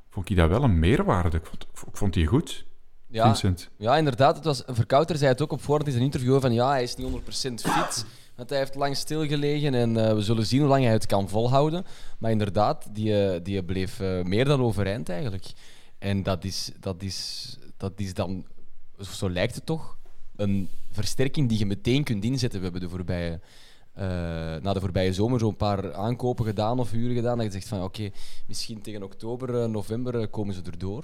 vond 0.09 0.29
ik 0.29 0.35
dat 0.35 0.49
wel 0.49 0.63
een 0.63 0.79
meerwaarde. 0.79 1.37
Ik 1.37 1.45
vond, 1.45 1.67
ik 1.87 1.97
vond 1.97 2.13
die 2.13 2.25
goed, 2.25 2.65
Ja, 3.09 3.25
Vincent. 3.25 3.69
ja, 3.77 3.97
inderdaad. 3.97 4.35
Het 4.35 4.45
was, 4.45 4.63
Verkouter 4.67 5.17
zei 5.17 5.31
het 5.31 5.41
ook 5.41 5.51
op 5.51 5.61
voorhand 5.61 5.87
in 5.87 5.91
zijn 5.91 6.05
interview 6.05 6.41
van 6.41 6.53
ja, 6.53 6.69
hij 6.69 6.83
is 6.83 6.95
niet 6.95 7.07
100% 7.07 7.13
fit. 7.53 8.05
Want 8.35 8.49
hij 8.49 8.57
heeft 8.57 8.75
lang 8.75 8.95
stilgelegen 8.95 9.73
en 9.73 10.07
eh, 10.07 10.13
we 10.13 10.21
zullen 10.21 10.45
zien 10.45 10.59
hoe 10.59 10.69
lang 10.69 10.83
hij 10.83 10.91
het 10.91 11.05
kan 11.05 11.29
volhouden. 11.29 11.85
Maar 12.17 12.31
inderdaad, 12.31 12.87
die, 12.91 13.23
eh, 13.23 13.39
die 13.43 13.63
bleef 13.63 13.99
eh, 13.99 14.23
meer 14.23 14.45
dan 14.45 14.61
overeind 14.61 15.09
eigenlijk. 15.09 15.45
En 15.97 16.23
dat 16.23 16.43
is, 16.43 16.71
dat, 16.79 17.01
is, 17.01 17.47
dat 17.77 17.93
is 17.95 18.13
dan, 18.13 18.45
zo 18.99 19.29
lijkt 19.29 19.55
het 19.55 19.65
toch, 19.65 19.97
een 20.35 20.69
versterking 20.91 21.49
die 21.49 21.57
je 21.57 21.65
meteen 21.65 22.03
kunt 22.03 22.23
inzetten. 22.23 22.59
We 22.59 22.63
hebben 22.63 22.81
de 22.81 22.89
voorbije, 22.89 23.39
na 24.61 24.73
de 24.73 24.79
voorbije 24.79 25.13
zomer 25.13 25.39
zo'n 25.39 25.55
paar 25.55 25.93
aankopen 25.93 26.45
gedaan 26.45 26.79
of 26.79 26.93
uren 26.93 27.15
gedaan. 27.15 27.37
Dat 27.37 27.45
je 27.45 27.51
zegt 27.51 27.67
van 27.67 27.83
oké, 27.83 28.09
misschien 28.47 28.81
tegen 28.81 29.03
oktober, 29.03 29.69
november 29.69 30.27
komen 30.27 30.53
ze 30.53 30.61
erdoor. 30.61 31.03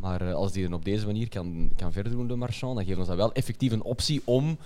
Maar 0.00 0.20
eh, 0.20 0.34
als 0.34 0.52
die 0.52 0.62
dan 0.62 0.72
op 0.72 0.84
deze 0.84 1.06
manier 1.06 1.28
kan, 1.28 1.70
kan 1.76 1.92
verder 1.92 2.12
doen, 2.12 2.26
de 2.26 2.36
Marchand, 2.36 2.76
dan 2.76 2.84
geeft 2.84 2.98
ons 2.98 3.08
dat 3.08 3.16
wel 3.16 3.32
effectief 3.32 3.72
een 3.72 3.82
optie 3.82 4.22
om 4.24 4.58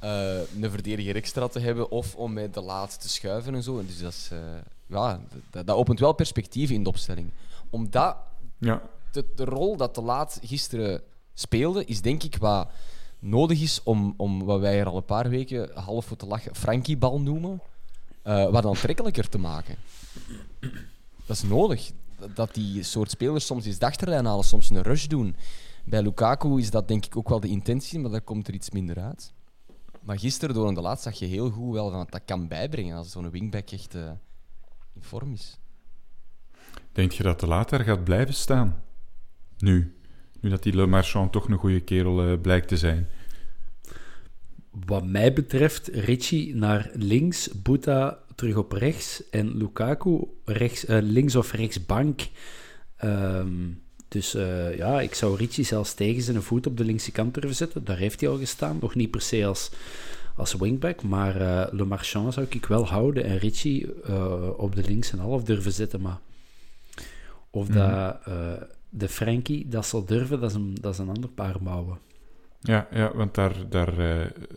eh, 0.00 0.38
een 0.60 0.70
verdediger 0.70 1.16
extra 1.16 1.48
te 1.48 1.60
hebben 1.60 1.90
of 1.90 2.14
om 2.14 2.32
met 2.32 2.54
de 2.54 2.60
laat 2.60 3.00
te 3.00 3.08
schuiven 3.08 3.54
en 3.54 3.62
zo. 3.62 3.78
En 3.78 3.86
Dus 3.86 4.00
dat, 4.00 4.12
is, 4.12 4.28
eh, 4.32 4.38
ja, 4.86 5.20
dat, 5.50 5.66
dat 5.66 5.76
opent 5.76 6.00
wel 6.00 6.12
perspectief 6.12 6.70
in 6.70 6.82
de 6.82 6.88
opstelling. 6.88 7.30
Omdat 7.70 8.16
Ja, 8.58 8.82
de, 9.12 9.24
de 9.34 9.44
rol 9.44 9.76
dat 9.76 9.94
de 9.94 10.02
laat 10.02 10.40
gisteren 10.42 11.02
speelde, 11.34 11.84
is 11.84 12.00
denk 12.00 12.22
ik 12.22 12.36
wat 12.36 12.68
nodig 13.18 13.60
is 13.60 13.80
om, 13.82 14.14
om 14.16 14.44
wat 14.44 14.60
wij 14.60 14.80
er 14.80 14.86
al 14.86 14.96
een 14.96 15.04
paar 15.04 15.28
weken 15.28 15.70
half 15.74 16.04
voor 16.04 16.16
te 16.16 16.26
lachen 16.26 16.54
Frankie-bal 16.54 17.20
noemen, 17.20 17.60
wat 18.22 18.66
aantrekkelijker 18.66 19.28
te 19.28 19.38
maken. 19.38 19.76
Dat 21.26 21.36
is 21.36 21.42
nodig. 21.42 21.90
Dat 22.34 22.54
die 22.54 22.82
soort 22.82 23.10
spelers 23.10 23.46
soms 23.46 23.66
eens 23.66 23.78
de 23.78 23.86
achterlijn 23.86 24.24
halen, 24.24 24.44
soms 24.44 24.70
een 24.70 24.82
rush 24.82 25.06
doen. 25.06 25.36
Bij 25.84 26.02
Lukaku 26.02 26.58
is 26.58 26.70
dat 26.70 26.88
denk 26.88 27.06
ik 27.06 27.16
ook 27.16 27.28
wel 27.28 27.40
de 27.40 27.48
intentie, 27.48 27.98
maar 27.98 28.10
daar 28.10 28.20
komt 28.20 28.48
er 28.48 28.54
iets 28.54 28.70
minder 28.70 29.00
uit. 29.00 29.32
Maar 30.02 30.18
gisteren, 30.18 30.54
door 30.54 30.74
de 30.74 30.80
laatste, 30.80 31.10
zag 31.10 31.18
je 31.18 31.26
heel 31.26 31.50
goed 31.50 31.72
wel 31.72 31.90
van 31.90 32.06
dat 32.10 32.22
kan 32.24 32.48
bijbrengen 32.48 32.96
als 32.96 33.10
zo'n 33.10 33.30
wingback 33.30 33.70
echt 33.70 33.94
uh, 33.94 34.10
in 34.94 35.02
vorm 35.02 35.32
is. 35.32 35.58
Denk 36.92 37.12
je 37.12 37.22
dat 37.22 37.40
de 37.40 37.46
later 37.46 37.80
gaat 37.80 38.04
blijven 38.04 38.34
staan? 38.34 38.82
Nu? 39.58 39.96
Nu 40.40 40.50
dat 40.50 40.62
die 40.62 40.74
Le 40.74 40.86
Marchand 40.86 41.32
toch 41.32 41.48
een 41.48 41.58
goede 41.58 41.80
kerel 41.80 42.30
uh, 42.30 42.40
blijkt 42.40 42.68
te 42.68 42.76
zijn. 42.76 43.08
Wat 44.70 45.06
mij 45.06 45.32
betreft, 45.32 45.88
Richie 45.88 46.54
naar 46.54 46.90
links, 46.92 47.48
Boeta 47.62 48.18
terug 48.38 48.56
op 48.56 48.72
rechts 48.72 49.28
en 49.30 49.56
Lukaku 49.56 50.24
rechts, 50.44 50.88
uh, 50.88 50.98
links 51.00 51.36
of 51.36 51.52
rechts 51.52 51.86
bank. 51.86 52.20
Um, 53.04 53.82
dus 54.08 54.34
uh, 54.34 54.76
ja, 54.76 55.00
ik 55.00 55.14
zou 55.14 55.36
Richie 55.36 55.64
zelfs 55.64 55.94
tegen 55.94 56.22
zijn 56.22 56.42
voet 56.42 56.66
op 56.66 56.76
de 56.76 56.84
linkse 56.84 57.12
kant 57.12 57.34
durven 57.34 57.54
zetten. 57.54 57.84
Daar 57.84 57.96
heeft 57.96 58.20
hij 58.20 58.28
al 58.28 58.38
gestaan. 58.38 58.78
Nog 58.80 58.94
niet 58.94 59.10
per 59.10 59.20
se 59.20 59.46
als, 59.46 59.70
als 60.36 60.54
wingback, 60.54 61.02
maar 61.02 61.40
uh, 61.40 61.66
Le 61.70 61.84
Marchand 61.84 62.34
zou 62.34 62.46
ik 62.48 62.66
wel 62.66 62.86
houden 62.86 63.24
en 63.24 63.38
Richie 63.38 63.86
uh, 64.08 64.48
op 64.56 64.74
de 64.74 64.82
linkse 64.82 65.16
half 65.16 65.44
durven 65.44 65.72
zetten. 65.72 66.00
Maar 66.00 66.18
of 67.50 67.68
mm. 67.68 67.74
dat 67.74 68.24
de 68.88 69.08
Frankie 69.08 69.68
dat 69.68 69.86
zal 69.86 70.04
durven, 70.04 70.40
dat 70.40 70.50
is 70.50 70.56
een, 70.56 70.76
dat 70.80 70.92
is 70.92 70.98
een 70.98 71.08
ander 71.08 71.30
paar 71.30 71.56
mouwen. 71.62 71.98
Ja, 72.60 72.88
ja 72.90 73.14
want 73.14 73.34
daar, 73.34 73.68
daar 73.68 73.94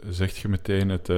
zegt 0.10 0.38
je 0.38 0.48
meteen 0.48 0.90
het, 0.90 1.10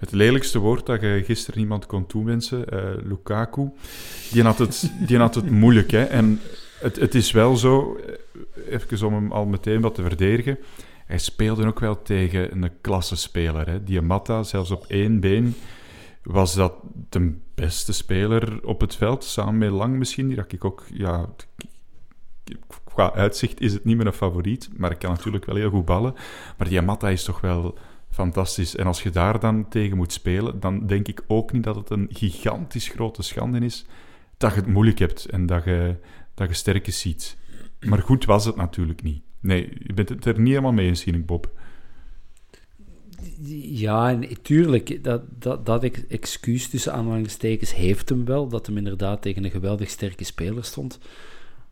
het 0.00 0.12
lelijkste 0.12 0.58
woord 0.58 0.86
dat 0.86 1.00
je 1.00 1.22
gisteren 1.24 1.60
iemand 1.60 1.86
kon 1.86 2.06
toewensen, 2.06 2.64
Lukaku. 3.04 3.70
Die 4.32 4.42
had 4.42 4.58
het, 4.58 4.92
die 5.06 5.18
had 5.18 5.34
het 5.34 5.50
moeilijk, 5.50 5.90
hè. 5.90 6.04
En 6.04 6.40
het, 6.80 6.96
het 6.96 7.14
is 7.14 7.32
wel 7.32 7.56
zo, 7.56 7.96
eh, 7.96 8.72
even 8.74 9.06
om 9.06 9.14
hem 9.14 9.32
al 9.32 9.46
meteen 9.46 9.80
wat 9.80 9.94
te 9.94 10.02
verdedigen. 10.02 10.58
Hij 11.06 11.18
speelde 11.18 11.66
ook 11.66 11.80
wel 11.80 12.02
tegen 12.02 12.62
een 12.62 12.70
klassenspeler. 12.80 13.66
Hè. 13.70 14.44
Zelfs 14.44 14.70
op 14.70 14.84
één 14.88 15.20
been, 15.20 15.54
was 16.22 16.54
dat 16.54 16.74
de 17.08 17.34
beste 17.54 17.92
speler 17.92 18.66
op 18.66 18.80
het 18.80 18.94
veld. 18.94 19.24
Samen 19.24 19.58
met 19.58 19.70
Lang 19.70 19.96
misschien, 19.96 20.26
die 20.26 20.36
dat 20.36 20.52
ik 20.52 20.64
ook... 20.64 20.84
Ja, 20.92 21.28
qua 22.84 23.12
uitzicht 23.12 23.60
is 23.60 23.72
het 23.72 23.84
niet 23.84 23.96
meer 23.96 24.06
een 24.06 24.12
favoriet, 24.12 24.68
maar 24.76 24.90
ik 24.90 24.98
kan 24.98 25.10
natuurlijk 25.10 25.44
wel 25.44 25.56
heel 25.56 25.70
goed 25.70 25.84
ballen. 25.84 26.14
Maar 26.58 26.68
die 26.68 27.10
is 27.12 27.24
toch 27.24 27.40
wel 27.40 27.78
fantastisch. 28.10 28.76
En 28.76 28.86
als 28.86 29.02
je 29.02 29.10
daar 29.10 29.40
dan 29.40 29.68
tegen 29.68 29.96
moet 29.96 30.12
spelen, 30.12 30.60
dan 30.60 30.86
denk 30.86 31.08
ik 31.08 31.24
ook 31.26 31.52
niet 31.52 31.64
dat 31.64 31.76
het 31.76 31.90
een 31.90 32.08
gigantisch 32.10 32.88
grote 32.88 33.22
schande 33.22 33.58
is 33.58 33.86
dat 34.36 34.54
je 34.54 34.60
het 34.60 34.68
moeilijk 34.68 34.98
hebt 34.98 35.24
en 35.24 35.46
dat 35.46 35.64
je 35.64 35.96
dat 36.34 36.48
je 36.48 36.54
sterke 36.54 36.90
ziet. 36.90 37.36
Maar 37.80 37.98
goed 37.98 38.24
was 38.24 38.44
het 38.44 38.56
natuurlijk 38.56 39.02
niet. 39.02 39.22
Nee, 39.40 39.76
je 39.78 39.92
bent 39.92 40.08
het 40.08 40.24
er 40.24 40.38
niet 40.40 40.48
helemaal 40.48 40.72
mee 40.72 40.86
eens, 40.86 41.04
ik, 41.04 41.26
Bob. 41.26 41.50
Ja, 43.62 44.10
en 44.10 44.42
tuurlijk, 44.42 45.04
dat, 45.04 45.22
dat, 45.38 45.66
dat 45.66 45.84
excuus 45.84 46.68
tussen 46.68 46.92
aanhalingstekens 46.92 47.74
heeft 47.74 48.08
hem 48.08 48.24
wel, 48.24 48.48
dat 48.48 48.66
hem 48.66 48.76
inderdaad 48.76 49.22
tegen 49.22 49.44
een 49.44 49.50
geweldig 49.50 49.90
sterke 49.90 50.24
speler 50.24 50.64
stond. 50.64 50.98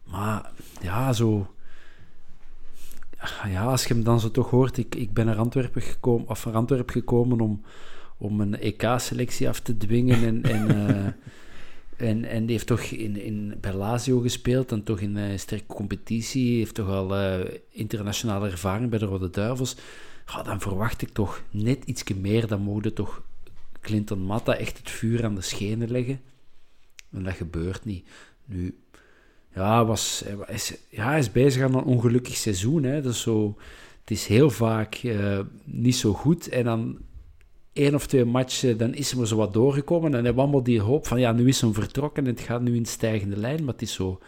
Maar 0.04 0.50
ja, 0.82 1.12
zo... 1.12 1.52
Ja, 3.48 3.64
als 3.64 3.84
je 3.84 3.94
hem 3.94 4.04
dan 4.04 4.20
zo 4.20 4.30
toch 4.30 4.50
hoort, 4.50 4.78
ik, 4.78 4.94
ik 4.94 5.12
ben 5.12 5.26
naar 5.26 5.36
Antwerpen 5.36 5.82
gekomen, 5.82 6.28
of 6.28 6.44
naar 6.44 6.54
Antwerpen 6.54 6.92
gekomen 6.92 7.40
om, 7.40 7.62
om 8.16 8.40
een 8.40 8.58
EK-selectie 8.58 9.48
af 9.48 9.60
te 9.60 9.76
dwingen 9.76 10.24
en... 10.24 10.42
en 10.42 10.90
uh, 10.90 11.06
En, 11.98 12.24
en 12.24 12.40
die 12.40 12.54
heeft 12.54 12.66
toch 12.66 12.80
in, 12.80 13.16
in, 13.16 13.54
bij 13.60 13.72
Lazio 13.72 14.20
gespeeld 14.20 14.72
en 14.72 14.82
toch 14.82 15.00
in 15.00 15.16
een 15.16 15.38
sterke 15.38 15.66
competitie. 15.66 16.58
Heeft 16.58 16.74
toch 16.74 16.88
al 16.88 17.16
uh, 17.16 17.40
internationale 17.70 18.50
ervaring 18.50 18.90
bij 18.90 18.98
de 18.98 19.04
Rode 19.04 19.30
Duivels. 19.30 19.76
Ja, 20.26 20.42
dan 20.42 20.60
verwacht 20.60 21.02
ik 21.02 21.08
toch 21.08 21.42
net 21.50 21.84
iets 21.84 22.04
meer. 22.14 22.46
Dan 22.46 22.60
mogen 22.60 22.94
toch 22.94 23.22
Clinton 23.80 24.18
Matta 24.18 24.54
echt 24.54 24.78
het 24.78 24.90
vuur 24.90 25.24
aan 25.24 25.34
de 25.34 25.40
schenen 25.40 25.90
leggen. 25.90 26.20
En 27.10 27.22
dat 27.22 27.34
gebeurt 27.34 27.84
niet. 27.84 28.08
Nu, 28.44 28.78
ja, 29.58 29.84
was, 29.84 30.22
hij, 30.24 30.54
is, 30.54 30.74
ja, 30.88 31.16
is 31.16 31.32
bezig 31.32 31.62
aan 31.62 31.74
een 31.74 31.84
ongelukkig 31.84 32.36
seizoen. 32.36 32.82
Hè. 32.82 33.02
Dat 33.02 33.12
is 33.12 33.20
zo, 33.20 33.56
het 34.00 34.10
is 34.10 34.26
heel 34.26 34.50
vaak 34.50 35.02
uh, 35.02 35.38
niet 35.64 35.96
zo 35.96 36.12
goed. 36.12 36.48
En 36.48 36.64
dan 36.64 36.98
één 37.72 37.94
of 37.94 38.06
twee 38.06 38.24
matchen, 38.24 38.78
dan 38.78 38.94
is 38.94 39.10
hij 39.10 39.20
er 39.20 39.26
zo 39.26 39.36
wat 39.36 39.52
doorgekomen. 39.52 40.14
En 40.14 40.24
hij 40.24 40.34
wandelt 40.34 40.64
die 40.64 40.80
hoop 40.80 41.06
van, 41.06 41.20
ja, 41.20 41.32
nu 41.32 41.48
is 41.48 41.60
hem 41.60 41.74
vertrokken 41.74 42.24
en 42.24 42.30
het 42.30 42.40
gaat 42.40 42.60
nu 42.60 42.76
in 42.76 42.86
stijgende 42.86 43.36
lijn. 43.36 43.64
Maar 43.64 43.72
het 43.72 43.82
is 43.82 43.92
zo... 43.92 44.20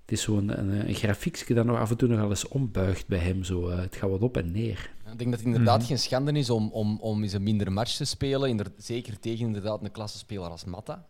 Het 0.00 0.18
is 0.18 0.24
zo'n 0.24 0.58
een, 0.58 0.68
een, 0.68 0.88
een 0.88 0.94
grafiekje 0.94 1.54
dat 1.54 1.64
nog 1.64 1.78
af 1.78 1.90
en 1.90 1.96
toe 1.96 2.08
nog 2.08 2.18
wel 2.18 2.28
eens 2.28 2.48
ombuigt 2.48 3.06
bij 3.06 3.18
hem. 3.18 3.44
Zo. 3.44 3.70
Uh, 3.70 3.78
het 3.78 3.96
gaat 3.96 4.10
wat 4.10 4.22
op 4.22 4.36
en 4.36 4.50
neer. 4.50 4.90
Ik 5.12 5.18
denk 5.18 5.30
dat 5.30 5.38
het 5.38 5.48
inderdaad 5.48 5.74
mm 5.74 5.78
-hmm. 5.78 5.88
geen 5.88 5.98
schande 5.98 6.32
is 6.32 6.50
om, 6.50 6.70
om, 6.72 6.98
om 7.00 7.22
eens 7.22 7.32
een 7.32 7.42
minder 7.42 7.72
match 7.72 7.96
te 7.96 8.04
spelen. 8.04 8.48
Inder, 8.48 8.66
zeker 8.76 9.18
tegen 9.18 9.46
inderdaad 9.46 9.82
een 9.82 9.90
klassenspeler 9.90 10.50
als 10.50 10.64
Matta. 10.64 11.06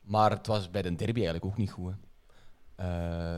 Maar 0.00 0.30
het 0.30 0.46
was 0.46 0.70
bij 0.70 0.82
de 0.82 0.94
derby 0.94 1.18
eigenlijk 1.18 1.44
ook 1.44 1.56
niet 1.56 1.70
goed. 1.70 1.94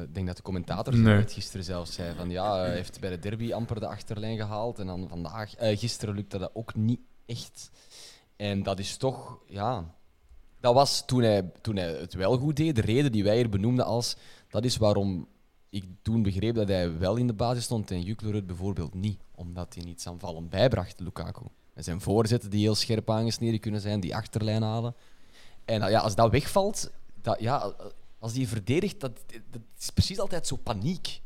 Ik 0.03 0.15
denk 0.15 0.27
dat 0.27 0.37
de 0.37 0.43
commentator 0.43 0.97
nee. 0.97 1.17
het 1.17 1.33
gisteren 1.33 1.65
zelfs 1.65 1.93
zei 1.93 2.15
van 2.15 2.31
ja, 2.31 2.59
hij 2.59 2.75
heeft 2.75 3.01
bij 3.01 3.11
de 3.11 3.19
derby 3.19 3.53
amper 3.53 3.81
de 3.81 3.87
achterlijn 3.87 4.37
gehaald. 4.37 4.79
En 4.79 4.87
dan 4.87 5.09
vandaag, 5.09 5.63
uh, 5.63 5.79
gisteren 5.79 6.15
lukte 6.15 6.39
dat 6.39 6.51
ook 6.53 6.75
niet 6.75 7.01
echt. 7.27 7.71
En 8.37 8.63
dat 8.63 8.79
is 8.79 8.97
toch, 8.97 9.39
ja. 9.47 9.95
Dat 10.61 10.75
was 10.75 11.07
toen 11.07 11.23
hij, 11.23 11.51
toen 11.61 11.77
hij 11.77 11.93
het 11.93 12.15
wel 12.15 12.39
goed 12.39 12.57
deed, 12.57 12.75
de 12.75 12.81
reden 12.81 13.13
die 13.13 13.25
wij 13.25 13.37
hier 13.37 13.49
benoemden 13.49 13.85
als. 13.85 14.17
Dat 14.49 14.65
is 14.65 14.77
waarom 14.77 15.29
ik 15.71 15.85
toen 16.03 16.23
begreep 16.23 16.55
dat 16.55 16.69
hij 16.69 16.99
wel 16.99 17.17
in 17.17 17.27
de 17.27 17.33
basis 17.33 17.65
stond 17.65 17.91
en 17.91 18.03
Juklerud 18.03 18.47
bijvoorbeeld 18.47 18.95
niet. 18.95 19.21
Omdat 19.35 19.75
hij 19.75 19.85
niets 19.85 20.07
aanvallend 20.07 20.51
bijbracht, 20.51 21.01
Lukaku. 21.01 21.43
En 21.75 21.85
zijn 21.85 22.01
voorzetten 22.01 22.51
die 22.51 22.61
heel 22.61 22.75
scherp 22.75 23.11
aangesneden 23.11 23.61
kunnen 23.61 23.81
zijn, 23.81 24.01
die 24.01 24.17
achterlijn 24.17 24.63
halen. 24.63 24.95
En 25.65 25.91
ja, 25.91 26.01
als 26.01 26.15
dat 26.15 26.31
wegvalt, 26.31 26.91
dat, 27.23 27.41
ja, 27.41 27.75
als 28.21 28.33
die 28.33 28.49
verdedigt, 28.49 29.01
dat, 29.01 29.25
dat 29.51 29.63
is 29.79 29.91
precies 29.91 30.19
altijd 30.19 30.47
zo 30.47 30.57
paniek. 30.57 31.21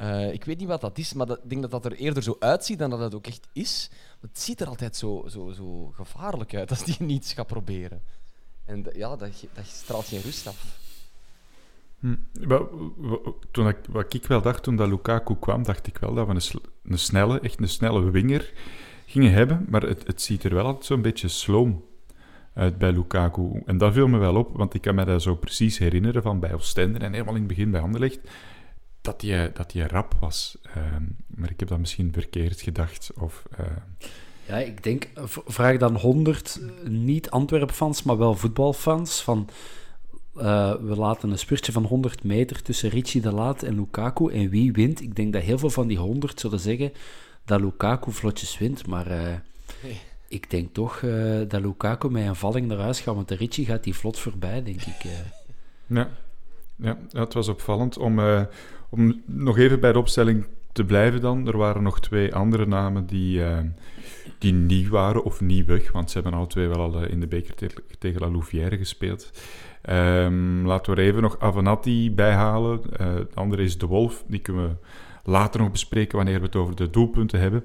Uh, 0.00 0.32
ik 0.32 0.44
weet 0.44 0.58
niet 0.58 0.68
wat 0.68 0.80
dat 0.80 0.98
is, 0.98 1.12
maar 1.12 1.26
dat, 1.26 1.38
ik 1.42 1.48
denk 1.48 1.62
dat 1.62 1.70
dat 1.70 1.84
er 1.84 1.92
eerder 1.92 2.22
zo 2.22 2.36
uitziet 2.38 2.78
dan 2.78 2.90
dat 2.90 2.98
het 2.98 3.14
ook 3.14 3.26
echt 3.26 3.48
is. 3.52 3.90
Het 4.20 4.40
ziet 4.40 4.60
er 4.60 4.66
altijd 4.66 4.96
zo, 4.96 5.24
zo, 5.28 5.50
zo 5.50 5.92
gevaarlijk 5.94 6.54
uit 6.54 6.70
als 6.70 6.84
die 6.84 6.96
niets 7.12 7.32
gaat 7.32 7.46
proberen. 7.46 8.02
En 8.64 8.86
ja, 8.92 9.16
dat, 9.16 9.46
dat 9.54 9.66
straalt 9.66 10.06
geen 10.06 10.20
rust 10.20 10.46
af. 10.46 10.78
Hm. 11.98 12.14
Toen 13.50 13.68
ik, 13.68 13.76
wat 13.88 14.14
ik 14.14 14.26
wel 14.26 14.42
dacht 14.42 14.62
toen 14.62 14.76
dat 14.76 14.88
Lukaku 14.88 15.36
kwam, 15.36 15.62
dacht 15.62 15.86
ik 15.86 15.98
wel 15.98 16.14
dat 16.14 16.26
we 16.26 16.32
een, 16.32 16.62
een 16.92 16.98
snelle, 16.98 17.40
echt 17.40 17.60
een 17.60 17.68
snelle 17.68 18.10
winger 18.10 18.52
gingen 19.06 19.32
hebben. 19.32 19.66
Maar 19.68 19.82
het, 19.82 20.06
het 20.06 20.22
ziet 20.22 20.44
er 20.44 20.54
wel 20.54 20.64
altijd 20.64 20.84
zo'n 20.84 21.02
beetje 21.02 21.28
sloom 21.28 21.84
uit 22.54 22.78
bij 22.78 22.92
Lukaku. 22.92 23.62
En 23.66 23.78
dat 23.78 23.92
viel 23.92 24.08
me 24.08 24.18
wel 24.18 24.36
op, 24.36 24.56
want 24.56 24.74
ik 24.74 24.80
kan 24.80 24.94
me 24.94 25.04
dat 25.04 25.22
zo 25.22 25.34
precies 25.34 25.78
herinneren 25.78 26.22
van 26.22 26.40
bij 26.40 26.54
Oostende 26.54 26.98
en 26.98 27.12
helemaal 27.12 27.34
in 27.34 27.40
het 27.40 27.48
begin 27.48 27.70
bij 27.70 27.80
Anderlecht 27.80 28.20
dat 29.04 29.22
hij 29.22 29.52
dat 29.52 29.70
die 29.70 29.86
rap 29.86 30.14
was. 30.20 30.58
Uh, 30.66 30.74
maar 31.26 31.50
ik 31.50 31.60
heb 31.60 31.68
dat 31.68 31.78
misschien 31.78 32.12
verkeerd 32.12 32.60
gedacht. 32.60 33.10
Of, 33.20 33.42
uh... 33.60 33.66
Ja, 34.46 34.56
ik 34.56 34.82
denk, 34.82 35.08
vraag 35.46 35.76
dan 35.76 35.96
100 35.96 36.60
niet 36.88 37.30
Antwerp-fans, 37.30 38.02
maar 38.02 38.18
wel 38.18 38.34
voetbalfans. 38.34 39.22
Van, 39.22 39.48
uh, 40.36 40.74
we 40.74 40.96
laten 40.96 41.30
een 41.30 41.38
spurtje 41.38 41.72
van 41.72 41.84
100 41.84 42.24
meter 42.24 42.62
tussen 42.62 42.90
Richie 42.90 43.20
de 43.20 43.32
Laat 43.32 43.62
en 43.62 43.74
Lukaku. 43.74 44.32
En 44.32 44.48
wie 44.48 44.72
wint? 44.72 45.00
Ik 45.00 45.16
denk 45.16 45.32
dat 45.32 45.42
heel 45.42 45.58
veel 45.58 45.70
van 45.70 45.86
die 45.86 45.98
100 45.98 46.40
zullen 46.40 46.60
zeggen 46.60 46.92
dat 47.44 47.60
Lukaku 47.60 48.12
vlotjes 48.12 48.58
wint. 48.58 48.86
Maar 48.86 49.06
nee. 49.82 50.00
Ik 50.34 50.50
denk 50.50 50.74
toch 50.74 51.00
dat 51.48 51.60
Lukaku 51.60 52.10
met 52.10 52.26
een 52.26 52.36
valling 52.36 52.66
naar 52.66 52.78
huis 52.78 53.00
gaat. 53.00 53.14
Want 53.14 53.28
de 53.28 53.34
Richie 53.34 53.66
gaat 53.66 53.84
die 53.84 53.94
vlot 53.94 54.18
voorbij, 54.18 54.62
denk 54.62 54.80
ik. 54.82 55.06
Ja. 55.86 56.08
Ja, 56.76 56.98
het 57.10 57.34
was 57.34 57.48
opvallend. 57.48 57.98
Om, 57.98 58.18
uh, 58.18 58.42
om 58.88 59.22
nog 59.26 59.58
even 59.58 59.80
bij 59.80 59.92
de 59.92 59.98
opstelling 59.98 60.46
te 60.72 60.84
blijven 60.84 61.20
dan, 61.20 61.46
er 61.46 61.56
waren 61.56 61.82
nog 61.82 62.00
twee 62.00 62.34
andere 62.34 62.66
namen 62.66 63.06
die, 63.06 63.38
uh, 63.38 63.58
die 64.38 64.52
nieuw 64.52 64.90
waren 64.90 65.24
of 65.24 65.40
nieuwig, 65.40 65.92
want 65.92 66.10
ze 66.10 66.20
hebben 66.20 66.38
al 66.38 66.46
twee 66.46 66.68
wel 66.68 66.78
al 66.78 67.04
in 67.04 67.20
de 67.20 67.26
beker 67.26 67.54
te 67.54 67.70
tegen 67.98 68.20
La 68.20 68.30
Louvière 68.30 68.76
gespeeld. 68.76 69.30
Um, 69.90 70.66
laten 70.66 70.94
we 70.94 71.00
er 71.00 71.06
even 71.06 71.22
nog 71.22 71.38
Avenatti 71.38 72.14
bijhalen. 72.14 72.80
Uh, 72.92 73.14
de 73.14 73.26
andere 73.34 73.62
is 73.62 73.78
De 73.78 73.86
Wolf, 73.86 74.24
die 74.26 74.40
kunnen 74.40 74.68
we 74.68 74.74
later 75.30 75.60
nog 75.60 75.70
bespreken 75.70 76.16
wanneer 76.16 76.38
we 76.38 76.46
het 76.46 76.56
over 76.56 76.76
de 76.76 76.90
doelpunten 76.90 77.40
hebben. 77.40 77.64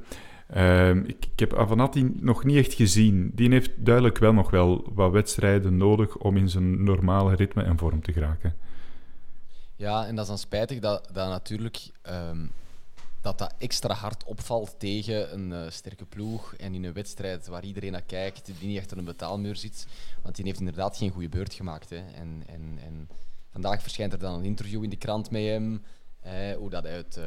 Um, 0.58 1.06
ik, 1.06 1.26
ik, 1.26 1.40
heb 1.40 1.54
Avenatti 1.54 2.12
nog 2.16 2.44
niet 2.44 2.58
echt 2.58 2.74
gezien. 2.74 3.32
Die 3.34 3.50
heeft 3.50 3.72
duidelijk 3.86 4.18
wel 4.18 4.34
nog 4.34 4.50
wel 4.50 4.92
wat 4.94 5.12
wedstrijden 5.12 5.78
nodig 5.78 6.18
om 6.18 6.38
in 6.38 6.50
zijn 6.50 6.84
normale 6.84 7.36
ritme 7.36 7.64
en 7.64 7.78
vorm 7.78 8.02
te 8.02 8.14
geraken. 8.14 8.56
Ja, 9.76 10.06
en 10.06 10.16
dat 10.16 10.24
is 10.24 10.30
dan 10.30 10.38
spijtig 10.38 10.80
dat, 10.80 11.10
dat 11.14 11.28
natuurlijk 11.28 11.90
um, 12.32 12.52
dat 13.22 13.38
dat 13.38 13.54
extra 13.58 13.94
hard 13.94 14.24
opvalt 14.24 14.76
tegen 14.78 15.34
een 15.34 15.54
eh, 15.54 15.70
sterke 15.70 16.06
ploeg 16.06 16.54
en 16.56 16.74
in 16.74 16.84
een 16.84 16.94
wedstrijd 16.94 17.48
waar 17.48 17.64
iedereen 17.64 17.92
naar 17.92 18.02
kijkt, 18.02 18.46
die 18.46 18.68
niet 18.68 18.80
achter 18.80 18.98
een 18.98 19.06
betaalmuur 19.06 19.56
zit. 19.56 19.88
Want 20.22 20.36
die 20.36 20.46
heeft 20.46 20.60
inderdaad 20.60 20.98
geen 20.98 21.12
goede 21.12 21.30
beurt 21.30 21.54
gemaakt. 21.54 21.90
Hè. 21.90 21.98
En, 21.98 22.44
en, 22.48 22.80
en 22.84 23.10
vandaag 23.52 23.82
verschijnt 23.82 24.14
er 24.14 24.20
dan 24.20 24.34
een 24.34 24.46
interview 24.46 24.84
in 24.84 24.90
de 24.90 24.96
krant 24.96 25.32
met 25.32 25.42
hem. 25.42 25.84
Hoe 26.58 26.70
dat 26.70 26.84
hij 26.84 26.96
het 26.96 27.18
uh, 27.18 27.26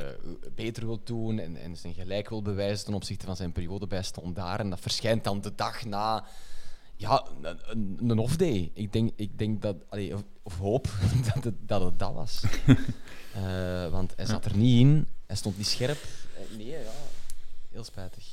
beter 0.54 0.86
wil 0.86 1.00
doen 1.04 1.38
en, 1.38 1.56
en 1.56 1.76
zijn 1.76 1.94
gelijk 1.94 2.28
wil 2.28 2.42
bewijzen 2.42 2.84
ten 2.84 2.94
opzichte 2.94 3.26
van 3.26 3.36
zijn 3.36 3.52
periode 3.52 3.86
bij 3.86 4.02
Standaard. 4.02 4.60
En 4.60 4.70
dat 4.70 4.80
verschijnt 4.80 5.24
dan 5.24 5.40
de 5.40 5.54
dag 5.54 5.84
na 5.84 6.24
ja, 6.96 7.26
een, 7.66 7.98
een 8.00 8.18
off-day. 8.18 8.70
Ik 8.74 8.92
denk, 8.92 9.10
ik 9.16 9.38
denk 9.38 9.62
dat, 9.62 9.76
allee, 9.88 10.14
of, 10.14 10.22
of, 10.42 10.58
hoop 10.58 10.88
dat 11.34 11.44
het, 11.44 11.54
dat 11.60 11.84
het 11.84 11.98
dat 11.98 12.12
was. 12.14 12.42
uh, 13.36 13.90
want 13.96 14.12
hij 14.16 14.26
zat 14.26 14.44
er 14.44 14.56
niet 14.56 14.80
in, 14.80 15.06
hij 15.26 15.36
stond 15.36 15.56
niet 15.56 15.66
scherp. 15.66 15.98
Eh, 16.36 16.56
nee, 16.56 16.66
ja, 16.66 16.78
heel 17.70 17.84
spijtig. 17.84 18.24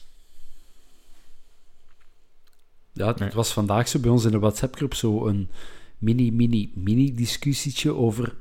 Ja, 2.91 3.13
het 3.13 3.33
was 3.33 3.53
vandaag 3.53 3.87
zo 3.87 3.99
bij 3.99 4.11
ons 4.11 4.25
in 4.25 4.31
de 4.31 4.39
WhatsApp-groep 4.39 4.93
zo 4.93 5.27
een 5.27 5.49
mini, 5.97 6.31
mini, 6.31 6.71
mini 6.75 7.15
discussietje 7.15 7.93
over 7.93 8.35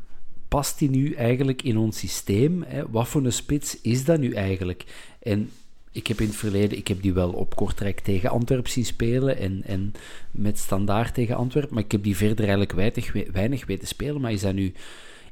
past 0.48 0.78
hij 0.78 0.88
nu 0.88 1.12
eigenlijk 1.12 1.62
in 1.62 1.76
ons 1.76 1.98
systeem? 1.98 2.62
Hè? 2.62 2.90
Wat 2.90 3.08
voor 3.08 3.24
een 3.24 3.32
spits 3.32 3.80
is 3.80 4.04
dat 4.04 4.20
nu 4.20 4.32
eigenlijk? 4.32 4.84
En 5.22 5.50
ik 5.92 6.06
heb 6.06 6.20
in 6.20 6.26
het 6.26 6.36
verleden, 6.36 6.78
ik 6.78 6.88
heb 6.88 7.02
die 7.02 7.12
wel 7.12 7.30
op 7.30 7.56
Kortrijk 7.56 8.00
tegen 8.00 8.30
Antwerpen 8.30 8.70
zien 8.70 8.84
spelen 8.84 9.38
en, 9.38 9.62
en 9.64 9.92
met 10.30 10.58
standaard 10.58 11.14
tegen 11.14 11.36
Antwerpen, 11.36 11.74
maar 11.74 11.84
ik 11.84 11.92
heb 11.92 12.02
die 12.02 12.16
verder 12.16 12.38
eigenlijk 12.38 12.72
weinig, 12.72 13.12
weinig 13.32 13.66
weten 13.66 13.88
spelen. 13.88 14.20
Maar 14.20 14.32
is 14.32 14.40
dat 14.40 14.54
nu... 14.54 14.72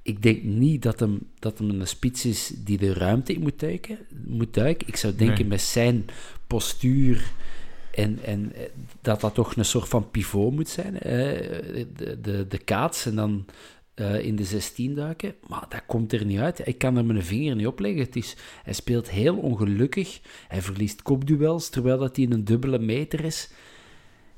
Ik 0.03 0.23
denk 0.23 0.43
niet 0.43 0.83
dat 0.83 1.01
hem, 1.01 1.19
dat 1.39 1.59
hem 1.59 1.71
een 1.71 1.87
spits 1.87 2.25
is 2.25 2.53
die 2.57 2.79
de 2.79 2.93
ruimte 2.93 3.33
in 3.33 3.41
moet 3.41 3.61
duiken. 3.61 3.99
Moet 4.27 4.55
duiken. 4.55 4.89
Ik 4.89 4.97
zou 4.97 5.15
denken 5.15 5.49
met 5.49 5.61
zijn 5.61 6.05
postuur 6.47 7.33
en, 7.91 8.19
en 8.25 8.53
eh, 8.55 8.63
dat 9.01 9.21
dat 9.21 9.35
toch 9.35 9.57
een 9.57 9.65
soort 9.65 9.89
van 9.89 10.11
pivot 10.11 10.53
moet 10.53 10.69
zijn. 10.69 10.93
de, 10.93 12.19
de, 12.23 12.47
de 12.49 12.59
kaats 12.59 13.07
en 13.07 13.15
dan 13.17 13.45
uh, 13.97 14.25
in 14.25 14.37
de 14.37 14.45
16 14.45 14.95
duiken. 14.95 15.35
Maar 15.49 15.67
dat 15.69 15.83
komt 15.87 16.12
er 16.12 16.25
niet 16.25 16.38
uit. 16.38 16.67
Ik 16.67 16.79
kan 16.79 16.97
er 16.97 17.05
mijn 17.05 17.23
vinger 17.23 17.57
niet 17.57 17.67
op 17.67 17.79
leggen. 17.79 18.00
Het 18.00 18.17
is, 18.17 18.37
hij 18.62 18.73
speelt 18.73 19.11
heel 19.11 19.37
ongelukkig. 19.37 20.21
Hij 20.49 20.62
verliest 20.62 21.03
kopduels 21.03 21.69
terwijl 21.69 21.99
dat 21.99 22.17
hij 22.17 22.26
een 22.31 22.45
dubbele 22.45 22.79
meter 22.79 23.25
is. 23.25 23.50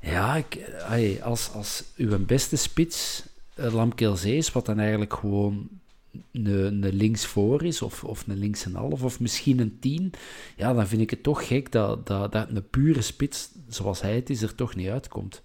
Ja, 0.01 0.35
ik, 0.35 0.59
als, 1.21 1.51
als 1.51 1.83
uw 1.95 2.25
beste 2.25 2.55
spits 2.55 3.23
uh, 3.59 4.23
is, 4.23 4.51
wat 4.51 4.65
dan 4.65 4.79
eigenlijk 4.79 5.13
gewoon 5.13 5.67
een, 6.31 6.83
een 6.83 6.93
linksvoor 6.93 7.63
is, 7.63 7.81
of, 7.81 8.03
of 8.03 8.27
een 8.27 8.37
links 8.37 8.65
en 8.65 8.75
half, 8.75 9.03
of 9.03 9.19
misschien 9.19 9.59
een 9.59 9.77
tien, 9.79 10.11
ja, 10.55 10.73
dan 10.73 10.87
vind 10.87 11.01
ik 11.01 11.09
het 11.09 11.23
toch 11.23 11.47
gek 11.47 11.71
dat, 11.71 12.07
dat, 12.07 12.31
dat 12.31 12.49
een 12.49 12.69
pure 12.69 13.01
spits, 13.01 13.49
zoals 13.67 14.01
hij 14.01 14.15
het 14.15 14.29
is, 14.29 14.41
er 14.41 14.55
toch 14.55 14.75
niet 14.75 14.89
uitkomt. 14.89 15.41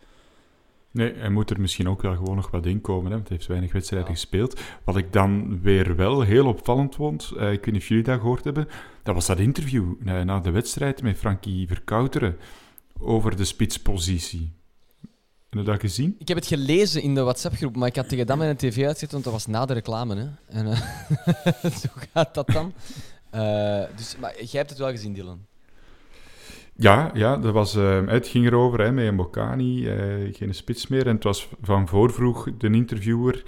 Nee, 0.94 1.14
hij 1.14 1.28
moet 1.28 1.50
er 1.50 1.60
misschien 1.60 1.88
ook 1.88 2.02
wel 2.02 2.16
gewoon 2.16 2.36
nog 2.36 2.50
wat 2.50 2.66
in 2.66 2.80
komen, 2.80 3.10
hè, 3.10 3.16
want 3.16 3.28
hij 3.28 3.36
heeft 3.36 3.48
weinig 3.48 3.72
wedstrijden 3.72 4.10
gespeeld. 4.10 4.60
Wat 4.84 4.96
ik 4.96 5.12
dan 5.12 5.60
weer 5.60 5.96
wel 5.96 6.20
heel 6.20 6.46
opvallend 6.46 6.94
vond, 6.94 7.32
uh, 7.36 7.52
ik 7.52 7.64
weet 7.64 7.72
niet 7.74 7.82
of 7.82 7.88
jullie 7.88 8.04
dat 8.04 8.20
gehoord 8.20 8.44
hebben, 8.44 8.68
dat 9.02 9.14
was 9.14 9.26
dat 9.26 9.38
interview 9.38 9.92
uh, 10.04 10.20
na 10.20 10.40
de 10.40 10.50
wedstrijd 10.50 11.02
met 11.02 11.16
Frankie 11.16 11.66
Verkouteren 11.66 12.36
over 12.98 13.36
de 13.36 13.44
spitspositie. 13.44 14.52
Heb 15.50 15.58
je 15.58 15.62
dat 15.62 15.80
gezien? 15.80 16.16
Ik 16.18 16.28
heb 16.28 16.36
het 16.36 16.46
gelezen 16.46 17.02
in 17.02 17.14
de 17.14 17.22
WhatsApp-groep, 17.22 17.76
maar 17.76 17.88
ik 17.88 17.96
had 17.96 18.08
tegen 18.08 18.26
dat 18.26 18.40
een 18.40 18.56
tv 18.56 18.86
uitzet, 18.86 19.12
want 19.12 19.24
dat 19.24 19.32
was 19.32 19.46
na 19.46 19.66
de 19.66 19.72
reclame. 19.72 20.14
Hè. 20.14 20.58
En, 20.58 20.66
uh, 20.66 20.80
zo 21.82 21.88
gaat 22.12 22.34
dat 22.34 22.46
dan. 22.46 22.72
dus, 23.96 24.16
maar 24.20 24.34
jij 24.36 24.60
hebt 24.60 24.70
het 24.70 24.78
wel 24.78 24.90
gezien, 24.90 25.12
Dylan. 25.12 25.46
Ja, 26.76 27.10
ja 27.14 27.36
dat 27.36 27.52
was, 27.52 27.76
uh, 27.76 28.06
het 28.06 28.28
ging 28.28 28.46
erover 28.46 28.80
hè, 28.80 28.92
met 28.92 29.12
Mbokani, 29.12 29.86
uh, 29.86 30.34
geen 30.34 30.54
spits 30.54 30.86
meer. 30.86 31.06
En 31.06 31.14
het 31.14 31.24
was 31.24 31.48
van 31.62 31.88
voorvroeg 31.88 32.48
de 32.58 32.70
interviewer. 32.70 33.42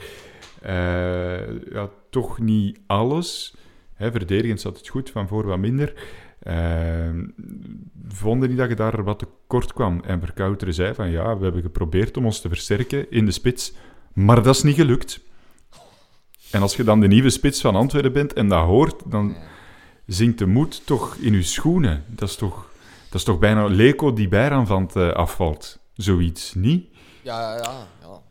Uh, 0.67 1.71
ja, 1.73 1.91
toch 2.11 2.39
niet 2.39 2.81
alles. 2.87 3.55
Hè, 3.95 4.11
verdedigend 4.11 4.61
zat 4.61 4.79
het 4.79 4.89
goed, 4.89 5.11
van 5.11 5.29
voor 5.29 5.47
wat 5.47 5.59
minder. 5.59 5.93
vonden 8.09 8.49
niet 8.49 8.59
dat 8.59 8.69
je 8.69 8.75
daar 8.75 9.05
wat 9.05 9.19
tekort 9.19 9.73
kwam. 9.73 10.03
En 10.05 10.21
Verkouteren 10.21 10.75
zei 10.75 10.95
van 10.95 11.11
ja, 11.11 11.37
we 11.37 11.45
hebben 11.45 11.63
geprobeerd 11.63 12.17
om 12.17 12.25
ons 12.25 12.41
te 12.41 12.49
versterken 12.49 13.11
in 13.11 13.25
de 13.25 13.33
spits, 13.33 13.73
maar 14.13 14.43
dat 14.43 14.55
is 14.55 14.63
niet 14.63 14.77
gelukt. 14.77 15.21
En 16.51 16.63
als 16.63 16.77
je 16.77 16.85
dan 16.85 17.01
de 17.01 17.09
nieuwe 17.09 17.31
spits 17.31 17.61
van 17.61 17.77
Antwerpen 17.77 18.13
bent 18.13 18.33
en 18.33 18.49
dat 18.49 18.65
hoort, 18.65 19.11
dan 19.11 19.37
zinkt 20.07 20.39
de 20.39 20.47
moed 20.47 20.87
toch 20.87 21.17
in 21.17 21.33
je 21.33 21.43
schoenen. 21.43 22.05
Dat 22.07 22.29
is 22.29 22.37
toch 22.37 22.75
dat 23.09 23.15
is 23.15 23.25
toch 23.25 23.39
bijna 23.39 23.67
Leco 23.67 24.13
die 24.13 24.29
bijraanvand 24.29 24.97
uh, 24.97 25.13
afvalt. 25.13 25.79
Zoiets, 25.95 26.55
niet? 26.55 26.89
Ja, 27.23 27.57
ja, 27.57 27.87
ja. 28.01 28.23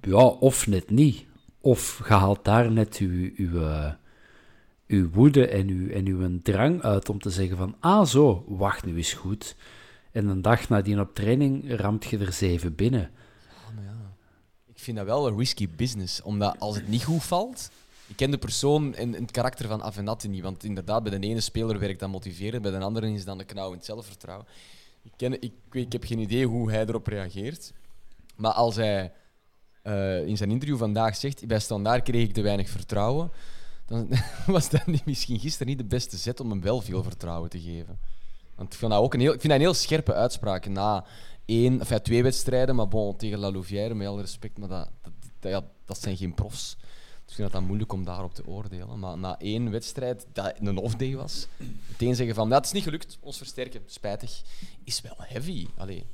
Ja, 0.00 0.24
of 0.24 0.66
net 0.66 0.90
niet. 0.90 1.26
Of 1.60 2.02
je 2.08 2.14
haalt 2.14 2.44
daar 2.44 2.72
net 2.72 2.96
uw, 2.96 3.30
uw, 3.36 3.60
uh, 3.60 3.92
uw 4.86 5.10
woede 5.10 5.46
en 5.46 5.68
uw, 5.68 5.90
en 5.90 6.06
uw 6.06 6.40
drang 6.42 6.82
uit 6.82 7.08
om 7.08 7.18
te 7.18 7.30
zeggen 7.30 7.56
van, 7.56 7.76
ah 7.80 8.06
zo, 8.06 8.44
wacht 8.48 8.84
nu 8.84 8.96
eens 8.96 9.12
goed. 9.12 9.56
En 10.12 10.26
een 10.26 10.42
dag 10.42 10.68
nadien 10.68 11.00
op 11.00 11.14
training 11.14 11.76
ramt 11.76 12.04
je 12.04 12.18
er 12.18 12.32
zeven 12.32 12.74
binnen. 12.74 13.10
Ja, 13.48 13.72
maar 13.74 13.84
ja. 13.84 14.14
Ik 14.66 14.78
vind 14.78 14.96
dat 14.96 15.06
wel 15.06 15.26
een 15.26 15.38
risky 15.38 15.68
business, 15.76 16.22
omdat 16.22 16.56
als 16.58 16.76
het 16.76 16.88
niet 16.88 17.04
goed 17.04 17.22
valt, 17.22 17.70
ik 18.10 18.16
ken 18.16 18.30
de 18.30 18.38
persoon 18.38 18.94
en, 18.94 19.12
het 19.12 19.30
karakter 19.30 19.68
van 19.68 19.82
Avenatti 19.82 20.28
niet. 20.28 20.42
Want 20.42 20.64
inderdaad, 20.64 21.02
bij 21.02 21.18
de 21.18 21.26
ene 21.26 21.40
speler 21.40 21.78
werkt 21.78 22.00
dat 22.00 22.08
motiveren, 22.08 22.62
bij 22.62 22.70
de 22.70 22.78
andere 22.78 23.12
is 23.12 23.24
dan 23.24 23.38
de 23.38 23.44
knauwend 23.44 23.84
zelfvertrouwen. 23.84 24.46
Ik, 25.02 25.12
ken, 25.16 25.42
ik, 25.42 25.52
ik 25.70 25.92
heb 25.92 26.04
geen 26.04 26.18
idee 26.18 26.46
hoe 26.46 26.70
hij 26.70 26.86
erop 26.86 27.06
reageert. 27.06 27.72
Maar 28.36 28.52
als 28.52 28.76
hij 28.76 29.12
uh, 29.84 30.26
in 30.26 30.36
zijn 30.36 30.50
interview 30.50 30.78
vandaag 30.78 31.16
zegt: 31.16 31.46
bij 31.46 31.58
standaard 31.58 32.02
kreeg 32.02 32.28
ik 32.28 32.34
te 32.34 32.42
weinig 32.42 32.68
vertrouwen, 32.68 33.30
dan 33.86 34.08
was 34.46 34.70
dat 34.70 34.86
misschien 35.04 35.38
gisteren 35.38 35.66
niet 35.66 35.78
de 35.78 35.84
beste 35.84 36.16
zet 36.16 36.40
om 36.40 36.50
hem 36.50 36.60
wel 36.60 36.80
veel 36.80 37.02
vertrouwen 37.02 37.50
te 37.50 37.60
geven. 37.60 37.98
Want 38.54 38.72
ik 38.72 38.78
vind 38.78 38.90
dat 38.90 39.00
ook 39.00 39.14
een 39.14 39.20
heel, 39.20 39.32
ik 39.32 39.40
vind 39.40 39.52
dat 39.52 39.60
een 39.60 39.66
heel 39.66 39.74
scherpe 39.74 40.14
uitspraak 40.14 40.68
na 40.68 41.04
één, 41.44 42.02
twee 42.02 42.22
wedstrijden, 42.22 42.74
maar 42.74 42.88
bon, 42.88 43.16
tegen 43.16 43.38
La 43.38 43.50
Louvière, 43.50 43.94
met 43.94 44.06
alle 44.06 44.20
respect, 44.20 44.58
maar 44.58 44.68
dat, 44.68 44.90
dat, 45.02 45.12
dat, 45.38 45.50
ja, 45.50 45.62
dat 45.84 46.00
zijn 46.00 46.16
geen 46.16 46.34
profs. 46.34 46.76
Ik 47.30 47.36
vind 47.36 47.52
dat 47.52 47.62
moeilijk 47.62 47.92
om 47.92 48.04
daarop 48.04 48.34
te 48.34 48.46
oordelen. 48.46 48.98
Maar 48.98 49.18
na 49.18 49.38
één 49.38 49.70
wedstrijd, 49.70 50.26
dat 50.32 50.54
een 50.60 50.76
off-day 50.76 51.16
was, 51.16 51.48
meteen 51.88 52.14
zeggen 52.14 52.34
van, 52.34 52.48
dat 52.48 52.64
is 52.64 52.72
niet 52.72 52.82
gelukt, 52.82 53.18
ons 53.20 53.36
versterken, 53.36 53.82
spijtig, 53.86 54.42
is 54.84 55.00
wel 55.00 55.14
heavy. 55.16 55.66
Allee. 55.76 56.06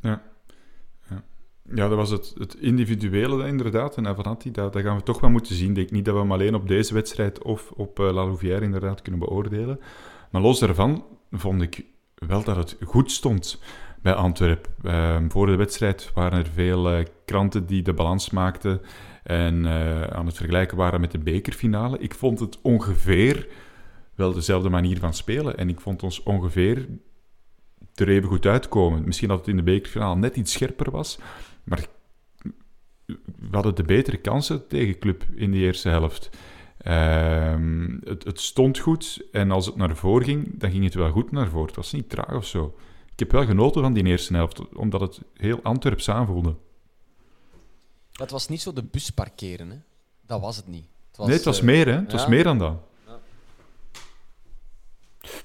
Ja. 0.00 0.22
ja. 1.08 1.88
Dat 1.88 1.94
was 1.94 2.10
het, 2.10 2.34
het 2.38 2.54
individuele 2.54 3.46
inderdaad. 3.46 3.96
En 3.96 4.06
Avanati, 4.06 4.50
dat, 4.50 4.72
dat 4.72 4.82
gaan 4.82 4.96
we 4.96 5.02
toch 5.02 5.20
wel 5.20 5.30
moeten 5.30 5.54
zien. 5.54 5.68
Ik 5.68 5.74
denk 5.74 5.90
niet 5.90 6.04
dat 6.04 6.14
we 6.14 6.20
hem 6.20 6.32
alleen 6.32 6.54
op 6.54 6.68
deze 6.68 6.94
wedstrijd 6.94 7.42
of 7.42 7.70
op 7.70 7.98
uh, 7.98 8.06
La 8.06 8.24
Louvière 8.24 8.64
inderdaad 8.64 9.02
kunnen 9.02 9.20
beoordelen. 9.20 9.80
Maar 10.30 10.42
los 10.42 10.58
daarvan 10.58 11.04
vond 11.30 11.62
ik 11.62 11.84
wel 12.14 12.44
dat 12.44 12.56
het 12.56 12.76
goed 12.84 13.10
stond 13.10 13.58
bij 14.04 14.14
Antwerpen. 14.14 14.72
Ehm, 14.82 15.28
voor 15.28 15.46
de 15.46 15.56
wedstrijd 15.56 16.10
waren 16.14 16.38
er 16.38 16.50
veel 16.52 16.98
uh, 16.98 17.04
kranten 17.24 17.66
die 17.66 17.82
de 17.82 17.92
balans 17.92 18.30
maakten 18.30 18.80
en 19.22 19.64
uh, 19.64 20.02
aan 20.02 20.26
het 20.26 20.36
vergelijken 20.36 20.76
waren 20.76 21.00
met 21.00 21.10
de 21.10 21.18
bekerfinale. 21.18 21.98
Ik 21.98 22.14
vond 22.14 22.40
het 22.40 22.60
ongeveer 22.62 23.48
wel 24.14 24.32
dezelfde 24.32 24.68
manier 24.68 24.98
van 24.98 25.14
spelen 25.14 25.56
en 25.56 25.68
ik 25.68 25.80
vond 25.80 26.02
ons 26.02 26.22
ongeveer 26.22 26.88
er 27.94 28.08
even 28.08 28.28
goed 28.28 28.46
uitkomen. 28.46 29.04
Misschien 29.04 29.28
dat 29.28 29.38
het 29.38 29.48
in 29.48 29.56
de 29.56 29.62
bekerfinale 29.62 30.16
net 30.16 30.36
iets 30.36 30.52
scherper 30.52 30.90
was, 30.90 31.18
maar 31.62 31.86
we 33.06 33.48
hadden 33.50 33.74
de 33.74 33.82
betere 33.82 34.16
kansen 34.16 34.68
tegen 34.68 34.98
Club 34.98 35.24
in 35.34 35.50
de 35.50 35.58
eerste 35.58 35.88
helft. 35.88 36.30
Ehm, 36.78 37.98
het, 38.02 38.24
het, 38.24 38.40
stond 38.40 38.78
goed 38.78 39.28
en 39.32 39.50
als 39.50 39.66
het 39.66 39.76
naar 39.76 39.96
voren 39.96 40.24
ging, 40.24 40.58
dan 40.60 40.70
ging 40.70 40.84
het 40.84 40.94
wel 40.94 41.10
goed 41.10 41.30
naar 41.30 41.48
voren. 41.48 41.66
Het 41.66 41.76
was 41.76 41.92
niet 41.92 42.10
traag 42.10 42.34
of 42.34 42.46
zo 42.46 42.74
ik 43.14 43.20
heb 43.20 43.30
wel 43.30 43.44
genoten 43.44 43.82
van 43.82 43.92
die 43.92 44.04
eerste 44.04 44.34
helft, 44.34 44.68
omdat 44.68 45.00
het 45.00 45.20
heel 45.34 45.62
Antwerps 45.62 46.10
aanvoelde. 46.10 46.56
Dat 48.12 48.30
was 48.30 48.48
niet 48.48 48.60
zo 48.60 48.72
de 48.72 48.82
bus 48.82 49.10
parkeren, 49.10 49.70
hè? 49.70 49.76
Dat 50.26 50.40
was 50.40 50.56
het 50.56 50.68
niet. 50.68 50.86
Het 51.08 51.16
was, 51.16 51.26
nee, 51.26 51.36
het 51.36 51.44
was 51.44 51.58
uh, 51.58 51.64
meer, 51.64 51.86
hè? 51.86 51.92
Het 51.92 52.10
ja. 52.10 52.16
was 52.16 52.26
meer 52.26 52.44
dan 52.44 52.58
dat. 52.58 52.76
Ja. 53.06 53.18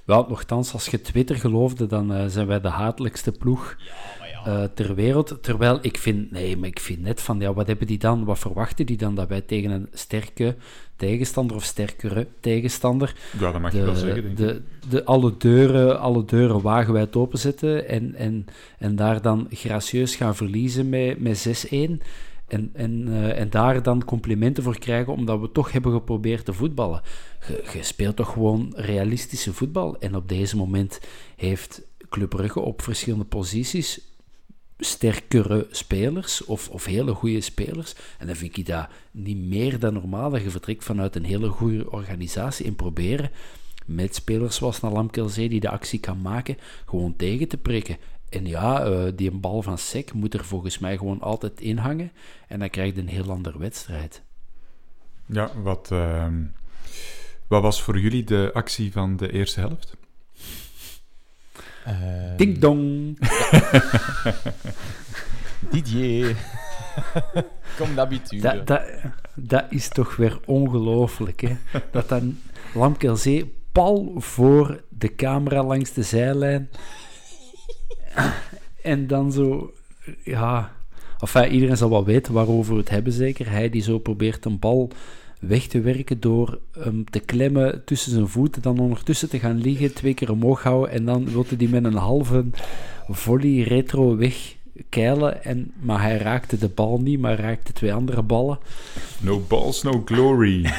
Wel, 0.03 0.25
nogthans, 0.27 0.73
als 0.73 0.85
je 0.85 1.01
Twitter 1.01 1.35
geloofde, 1.35 1.85
dan 1.85 2.11
uh, 2.11 2.25
zijn 2.27 2.47
wij 2.47 2.61
de 2.61 2.67
hatelijkste 2.67 3.31
ploeg 3.31 3.77
uh, 4.47 4.63
ter 4.63 4.95
wereld. 4.95 5.43
Terwijl 5.43 5.79
ik 5.81 5.97
vind, 5.97 6.31
nee, 6.31 6.57
maar 6.57 6.69
ik 6.69 6.79
vind 6.79 7.01
net 7.01 7.21
van, 7.21 7.39
ja, 7.39 7.53
wat 7.53 7.67
hebben 7.67 7.87
die 7.87 7.97
dan, 7.97 8.25
wat 8.25 8.39
verwachten 8.39 8.85
die 8.85 8.97
dan 8.97 9.15
dat 9.15 9.27
wij 9.27 9.41
tegen 9.41 9.71
een 9.71 9.87
sterke 9.91 10.57
tegenstander 10.99 11.55
of 11.55 11.63
sterkere 11.63 12.27
tegenstander. 12.39 13.15
Ja, 13.39 13.51
dat 13.51 13.61
mag 13.61 13.73
je 13.73 13.81
wel 13.81 13.95
zeggen. 13.95 14.23
Denk 14.23 14.37
de, 14.37 14.61
de, 14.89 15.03
alle, 15.05 15.37
deuren, 15.37 15.99
alle 15.99 16.25
deuren 16.25 16.61
wagenwijd 16.61 17.15
openzetten 17.15 17.87
en, 17.87 18.15
en, 18.15 18.45
en 18.77 18.95
daar 18.95 19.21
dan 19.21 19.47
gracieus 19.51 20.15
gaan 20.15 20.35
verliezen 20.35 20.89
met, 20.89 21.19
met 21.19 21.67
6-1. 21.67 21.69
En, 22.47 22.69
en, 22.73 23.07
eh, 23.07 23.39
en 23.39 23.49
daar 23.49 23.83
dan 23.83 24.05
complimenten 24.05 24.63
voor 24.63 24.79
krijgen, 24.79 25.13
omdat 25.13 25.39
we 25.39 25.51
toch 25.51 25.71
hebben 25.71 25.91
geprobeerd 25.91 26.45
te 26.45 26.53
voetballen. 26.53 27.01
Je, 27.47 27.63
je 27.73 27.83
speelt 27.83 28.15
toch 28.15 28.33
gewoon 28.33 28.73
realistische 28.75 29.53
voetbal. 29.53 29.99
En 29.99 30.15
op 30.15 30.29
deze 30.29 30.57
moment 30.57 30.99
heeft 31.35 31.81
Club 32.09 32.29
Brugge 32.29 32.59
op 32.59 32.81
verschillende 32.81 33.25
posities 33.25 34.08
sterkere 34.79 35.67
spelers 35.71 36.45
of, 36.45 36.69
of 36.69 36.85
hele 36.85 37.13
goede 37.13 37.41
spelers. 37.41 37.95
En 38.17 38.27
dan 38.27 38.35
vind 38.35 38.57
ik 38.57 38.65
dat 38.65 38.87
niet 39.11 39.37
meer 39.37 39.79
dan 39.79 39.93
normaal 39.93 40.29
dat 40.29 40.41
je 40.41 40.49
vertrekt 40.49 40.83
vanuit 40.83 41.15
een 41.15 41.25
hele 41.25 41.49
goede 41.49 41.91
organisatie 41.91 42.65
en 42.65 42.75
proberen 42.75 43.31
met 43.85 44.15
spelers 44.15 44.55
zoals 44.55 44.79
Nalam 44.79 45.09
Kelzee 45.09 45.49
die 45.49 45.59
de 45.59 45.69
actie 45.69 45.99
kan 45.99 46.21
maken, 46.21 46.57
gewoon 46.85 47.15
tegen 47.15 47.47
te 47.47 47.57
prikken. 47.57 47.97
En 48.29 48.45
ja, 48.45 48.87
uh, 48.87 49.11
die 49.15 49.31
bal 49.31 49.61
van 49.61 49.77
Sek 49.77 50.13
moet 50.13 50.33
er 50.33 50.45
volgens 50.45 50.79
mij 50.79 50.97
gewoon 50.97 51.21
altijd 51.21 51.61
in 51.61 51.77
hangen. 51.77 52.11
En 52.47 52.59
dan 52.59 52.69
krijg 52.69 52.95
je 52.95 53.01
een 53.01 53.07
heel 53.07 53.31
andere 53.31 53.59
wedstrijd. 53.59 54.23
Ja, 55.25 55.51
wat, 55.61 55.89
uh, 55.93 56.27
wat 57.47 57.61
was 57.61 57.81
voor 57.81 57.99
jullie 57.99 58.23
de 58.23 58.49
actie 58.53 58.91
van 58.91 59.17
de 59.17 59.31
eerste 59.31 59.59
helft? 59.59 59.97
Uh, 61.87 62.37
Ding 62.37 62.57
dong! 62.57 63.17
Didier. 65.71 66.35
Kom 67.77 67.95
d'habitude. 67.95 68.41
Dat, 68.41 68.67
dat, 68.67 68.81
dat 69.35 69.65
is 69.69 69.87
toch 69.87 70.15
weer 70.15 70.39
ongelooflijk, 70.45 71.41
hè? 71.41 71.55
Dat 71.91 72.09
dan 72.09 72.37
Lamkelzee 72.73 73.53
pal 73.71 74.13
voor 74.17 74.83
de 74.89 75.15
camera 75.15 75.63
langs 75.63 75.93
de 75.93 76.03
zijlijn 76.03 76.69
en 78.81 79.07
dan 79.07 79.31
zo, 79.31 79.73
ja. 80.23 80.71
Enfin, 81.19 81.51
iedereen 81.51 81.77
zal 81.77 81.89
wel 81.89 82.05
weten 82.05 82.33
waarover 82.33 82.73
we 82.73 82.79
het 82.79 82.89
hebben, 82.89 83.13
zeker. 83.13 83.49
Hij 83.49 83.69
die 83.69 83.81
zo 83.81 83.99
probeert 83.99 84.45
een 84.45 84.59
bal 84.59 84.91
weg 85.39 85.67
te 85.67 85.81
werken 85.81 86.19
door 86.19 86.59
hem 86.79 87.09
te 87.09 87.19
klemmen 87.19 87.83
tussen 87.85 88.11
zijn 88.11 88.27
voeten, 88.27 88.61
dan 88.61 88.79
ondertussen 88.79 89.29
te 89.29 89.39
gaan 89.39 89.61
liggen, 89.61 89.93
twee 89.93 90.13
keer 90.13 90.31
omhoog 90.31 90.63
houden 90.63 90.91
en 90.91 91.05
dan 91.05 91.31
wilde 91.31 91.55
hij 91.57 91.67
met 91.67 91.83
een 91.83 91.93
halve 91.93 92.45
volley 93.07 93.61
retro 93.61 94.17
wegkeilen. 94.17 95.43
En, 95.43 95.71
maar 95.79 96.01
hij 96.01 96.17
raakte 96.17 96.57
de 96.57 96.69
bal 96.69 96.99
niet, 96.99 97.19
maar 97.19 97.39
raakte 97.39 97.73
twee 97.73 97.93
andere 97.93 98.21
ballen. 98.21 98.59
No 99.19 99.39
balls, 99.47 99.83
no 99.83 100.01
glory. 100.05 100.61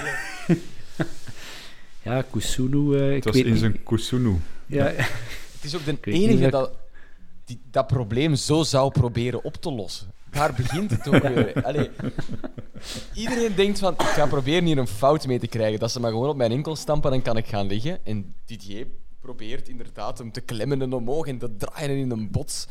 ja, 2.05 2.23
Kusunu... 2.31 2.79
Uh, 2.79 3.15
het 3.15 3.25
was 3.25 3.37
in 3.37 3.57
zijn 3.57 3.83
Kusunu. 3.83 4.37
Ja. 4.67 4.93
Het 5.61 5.73
is 5.73 5.77
ook 5.77 5.85
de 5.85 6.11
enige 6.13 6.51
dat 6.51 6.71
die, 7.45 7.61
dat 7.71 7.87
probleem 7.87 8.35
zo 8.35 8.63
zou 8.63 8.91
proberen 8.91 9.45
op 9.45 9.55
te 9.55 9.73
lossen. 9.73 10.13
Daar 10.31 10.55
begint 10.55 10.91
het 10.91 11.09
ook 11.09 11.23
weer. 11.23 11.63
Allee, 11.67 11.91
iedereen 13.15 13.55
denkt 13.55 13.79
van, 13.79 13.93
ik 13.93 14.01
ga 14.01 14.27
proberen 14.27 14.65
hier 14.65 14.79
een 14.79 14.87
fout 14.87 15.27
mee 15.27 15.39
te 15.39 15.47
krijgen. 15.47 15.79
Dat 15.79 15.91
ze 15.91 16.01
maar 16.01 16.11
gewoon 16.11 16.29
op 16.29 16.37
mijn 16.37 16.53
enkel 16.53 16.77
stampen, 16.77 17.11
dan 17.11 17.23
kan 17.23 17.37
ik 17.37 17.47
gaan 17.47 17.67
liggen. 17.67 18.05
En 18.05 18.35
Didier 18.45 18.87
probeert 19.21 19.69
inderdaad 19.69 20.19
hem 20.19 20.33
te 20.33 20.41
klemmen 20.41 20.83
en 20.83 20.93
omhoog 20.93 21.27
en 21.27 21.39
te 21.39 21.57
draaien 21.57 21.97
in 21.97 22.11
een 22.11 22.31
bots. 22.31 22.67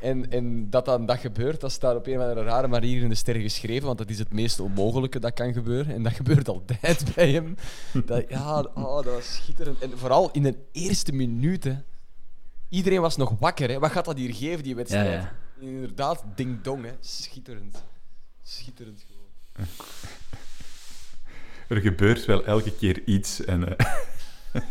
En, 0.00 0.30
en 0.30 0.70
dat 0.70 0.84
dan 0.84 1.06
dat 1.06 1.18
gebeurt, 1.18 1.60
dat 1.60 1.72
staat 1.72 1.96
op 1.96 2.06
een 2.06 2.16
of 2.16 2.22
andere 2.22 2.42
rare 2.42 2.68
manier 2.68 3.02
in 3.02 3.08
de 3.08 3.14
sterren 3.14 3.42
geschreven, 3.42 3.86
want 3.86 3.98
dat 3.98 4.10
is 4.10 4.18
het 4.18 4.32
meest 4.32 4.60
onmogelijke 4.60 5.18
dat 5.18 5.32
kan 5.32 5.52
gebeuren. 5.52 5.94
En 5.94 6.02
dat 6.02 6.12
gebeurt 6.12 6.48
altijd 6.48 7.04
bij 7.14 7.30
hem. 7.32 7.56
Dat, 8.04 8.24
ja, 8.28 8.64
oh, 8.74 8.94
dat 8.94 9.04
was 9.04 9.34
schitterend. 9.34 9.78
En 9.78 9.98
vooral 9.98 10.30
in 10.32 10.42
de 10.42 10.56
eerste 10.72 11.12
minuten 11.12 11.84
Iedereen 12.68 13.00
was 13.00 13.16
nog 13.16 13.34
wakker. 13.38 13.68
Hè. 13.68 13.78
Wat 13.78 13.90
gaat 13.90 14.04
dat 14.04 14.16
hier 14.16 14.34
geven, 14.34 14.62
die 14.62 14.74
wedstrijd? 14.74 15.24
Inderdaad, 15.60 16.24
ding-dong. 16.34 16.84
Hè. 16.84 16.92
Schitterend. 17.00 17.84
Schitterend 18.42 19.04
gewoon. 19.06 19.66
Er 21.68 21.80
gebeurt 21.80 22.24
wel 22.24 22.44
elke 22.44 22.72
keer 22.72 23.02
iets 23.04 23.44
en 23.44 23.60
uh, 23.60 23.68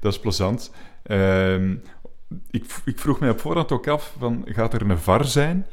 dat 0.00 0.12
is 0.12 0.20
plezant. 0.20 0.72
Uh, 1.06 1.70
ik, 2.50 2.64
ik, 2.84 2.98
vroeg 2.98 3.20
mij 3.20 3.30
op 3.30 3.40
voorhand 3.40 3.72
ook 3.72 3.88
af, 3.88 4.14
van, 4.18 4.42
gaat 4.46 4.74
er 4.74 4.90
een 4.90 4.98
VAR 4.98 5.24
zijn? 5.24 5.66